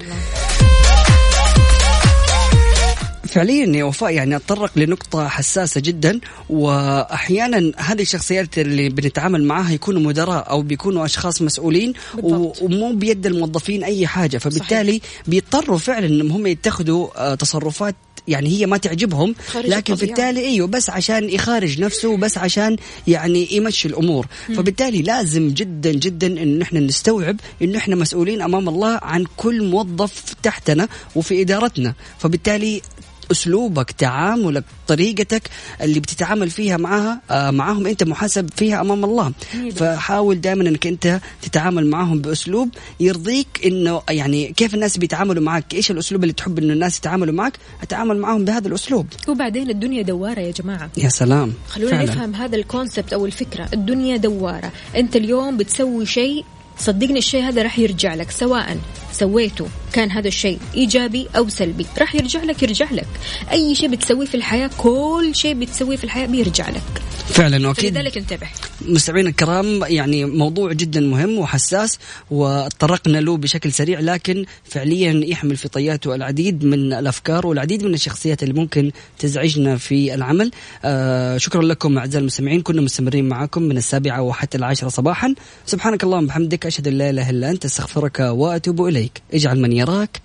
فعليا 3.30 3.76
يا 3.76 3.84
وفاء 3.84 4.12
يعني 4.12 4.36
أتطرق 4.36 4.70
لنقطة 4.76 5.28
حساسة 5.28 5.80
جدا 5.80 6.20
واحيانا 6.50 7.72
هذه 7.76 8.02
الشخصيات 8.02 8.58
اللي 8.58 8.88
بنتعامل 8.88 9.44
معها 9.44 9.72
يكونوا 9.72 10.00
مدراء 10.00 10.50
أو 10.50 10.62
بيكونوا 10.62 11.04
أشخاص 11.04 11.42
مسؤولين 11.42 11.92
بالضبط. 12.14 12.62
ومو 12.62 12.92
بيد 12.92 13.26
الموظفين 13.26 13.84
أي 13.84 14.06
حاجة 14.06 14.38
فبالتالي 14.38 14.98
صحيح. 14.98 15.22
بيضطروا 15.26 15.78
فعلا 15.78 16.06
إنهم 16.06 16.32
هم 16.32 16.46
يتخذوا 16.46 17.08
آه، 17.16 17.34
تصرفات 17.34 17.94
يعني 18.28 18.48
هي 18.48 18.66
ما 18.66 18.76
تعجبهم 18.76 19.34
لكن 19.54 19.94
في 19.94 20.02
التالي 20.02 20.40
إيوه 20.40 20.66
بس 20.66 20.90
عشان 20.90 21.30
يخارج 21.30 21.80
نفسه 21.80 22.08
وبس 22.08 22.38
عشان 22.38 22.76
يعني 23.06 23.54
يمشي 23.56 23.88
الأمور 23.88 24.26
م. 24.48 24.54
فبالتالي 24.54 25.02
لازم 25.02 25.48
جدا 25.48 25.92
جدا 25.92 26.26
انه 26.26 26.58
نحن 26.58 26.76
نستوعب 26.76 27.36
إنه 27.62 27.78
إحنا 27.78 27.96
مسؤولين 27.96 28.42
أمام 28.42 28.68
الله 28.68 29.00
عن 29.02 29.24
كل 29.36 29.64
موظف 29.64 30.34
تحتنا 30.42 30.88
وفي 31.14 31.42
إدارتنا 31.42 31.94
فبالتالي 32.18 32.82
اسلوبك 33.30 33.90
تعاملك 33.90 34.64
طريقتك 34.88 35.42
اللي 35.82 36.00
بتتعامل 36.00 36.50
فيها 36.50 36.76
معها 36.76 37.20
آه 37.30 37.50
معاهم 37.50 37.86
أنت 37.86 38.02
محاسب 38.04 38.50
فيها 38.56 38.80
أمام 38.80 39.04
الله. 39.04 39.32
فحاول 39.76 40.40
دائما 40.40 40.68
إنك 40.68 40.86
أنت 40.86 41.20
تتعامل 41.42 41.86
معاهم 41.86 42.18
بأسلوب 42.20 42.68
يرضيك 43.00 43.46
إنه 43.66 44.02
يعني 44.10 44.52
كيف 44.52 44.74
الناس 44.74 44.98
بيتعاملوا 44.98 45.42
معك؟ 45.42 45.74
إيش 45.74 45.90
الأسلوب 45.90 46.22
اللي 46.22 46.32
تحب 46.32 46.58
إنه 46.58 46.72
الناس 46.72 46.98
يتعاملوا 46.98 47.34
معك؟ 47.34 47.58
أتعامل 47.82 48.18
معاهم 48.18 48.44
بهذا 48.44 48.68
الأسلوب. 48.68 49.06
وبعدين 49.28 49.70
الدنيا 49.70 50.02
دوارة 50.02 50.40
يا 50.40 50.50
جماعة. 50.50 50.90
يا 50.96 51.08
سلام. 51.08 51.52
خلونا 51.68 51.90
فعلا. 51.90 52.04
نفهم 52.04 52.34
هذا 52.34 52.56
الكونسبت 52.56 53.12
أو 53.12 53.26
الفكرة. 53.26 53.68
الدنيا 53.72 54.16
دوارة. 54.16 54.72
أنت 54.96 55.16
اليوم 55.16 55.56
بتسوي 55.56 56.06
شيء 56.06 56.44
صدقني 56.78 57.18
الشيء 57.18 57.42
هذا 57.42 57.62
راح 57.62 57.78
يرجع 57.78 58.14
لك 58.14 58.30
سواء 58.30 58.78
سويته 59.12 59.68
كان 59.92 60.10
هذا 60.10 60.28
الشيء 60.28 60.58
إيجابي 60.74 61.28
أو 61.36 61.48
سلبي. 61.48 61.86
راح 61.98 62.14
يرجع 62.14 62.42
لك 62.42 62.62
يرجع 62.62 62.90
لك. 62.90 63.08
أي 63.52 63.74
شيء 63.74 63.88
بتسويه 63.88 64.26
في 64.26 64.34
الحياة 64.34 64.70
كل 64.78 65.30
شيء 65.34 65.54
بتسويه 65.54 65.96
في 65.96 66.04
الحياة 66.04 66.26
بيرجع 66.26 66.68
لك. 66.68 67.02
فعلا 67.28 67.68
واكيد 67.68 67.98
لذلك 67.98 68.16
انتبه. 68.16 68.46
مستمعينا 68.82 69.28
الكرام 69.28 69.84
يعني 69.84 70.24
موضوع 70.24 70.72
جدا 70.72 71.00
مهم 71.00 71.38
وحساس 71.38 71.98
وتطرقنا 72.30 73.18
له 73.18 73.36
بشكل 73.36 73.72
سريع 73.72 74.00
لكن 74.00 74.44
فعليا 74.64 75.22
يحمل 75.26 75.56
في 75.56 75.68
طياته 75.68 76.14
العديد 76.14 76.64
من 76.64 76.92
الأفكار 76.92 77.46
والعديد 77.46 77.84
من 77.84 77.94
الشخصيات 77.94 78.42
اللي 78.42 78.54
ممكن 78.54 78.90
تزعجنا 79.18 79.76
في 79.76 80.14
العمل. 80.14 80.50
آه 80.84 81.36
شكرا 81.36 81.62
لكم 81.62 81.98
أعزائي 81.98 82.20
المستمعين. 82.20 82.62
كنا 82.62 82.80
مستمرين 82.80 83.28
معكم 83.28 83.62
من 83.62 83.76
السابعة 83.76 84.22
وحتى 84.22 84.58
العاشرة 84.58 84.88
صباحا. 84.88 85.34
سبحانك 85.66 86.04
اللهم 86.04 86.24
وبحمدك 86.24 86.66
أشهد 86.66 86.88
أن 86.88 86.98
لا 86.98 87.10
إله 87.10 87.30
إلا 87.30 87.50
أنت 87.50 87.64
أستغفرك 87.64 88.20
وأتوب 88.20 88.86
إليك. 88.86 89.22
اجعل 89.34 89.60
من 89.60 89.72
يراك 89.80 90.20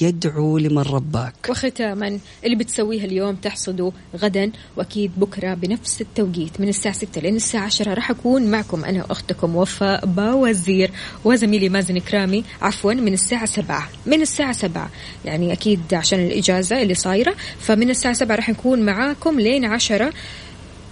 يدعو 0.00 0.58
لمن 0.58 0.82
رباك. 0.82 1.34
وختاما 1.48 2.18
اللي 2.44 2.56
بتسويها 2.56 3.04
اليوم 3.04 3.34
تحصده 3.34 3.92
غدا 4.16 4.52
وأكيد 4.76 5.12
بكرة 5.16 5.54
بنفس 5.54 6.00
التوقيت 6.00 6.60
من 6.60 6.68
الساعة 6.68 6.94
6 6.94 7.20
لين 7.20 7.36
الساعة 7.36 7.64
10 7.64 7.94
راح 7.94 8.10
أكون 8.10 8.50
معكم 8.50 8.84
أنا 8.84 9.04
وأختكم 9.08 9.56
وفاء 9.56 10.06
باوزير 10.06 10.90
وزميلي 11.24 11.68
مازن 11.68 11.98
كرامي 11.98 12.44
عفوا 12.62 12.92
من 12.92 13.12
الساعة 13.12 13.46
7 13.46 13.88
من 14.06 14.22
الساعة 14.22 14.52
7 14.52 14.90
يعني 15.24 15.52
أكيد 15.52 15.94
عشان 15.94 16.18
الإجازة 16.18 16.82
اللي 16.82 16.94
صايرة 16.94 17.34
فمن 17.60 17.90
الساعة 17.90 18.14
7 18.14 18.36
راح 18.36 18.48
نكون 18.48 18.82
معاكم 18.82 19.40
لين 19.40 19.64
10 19.64 20.12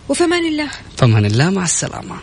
وفمان 0.08 0.46
الله. 0.46 0.68
فمان 0.96 1.24
الله 1.24 1.50
مع 1.50 1.64
السلامة. 1.64 2.16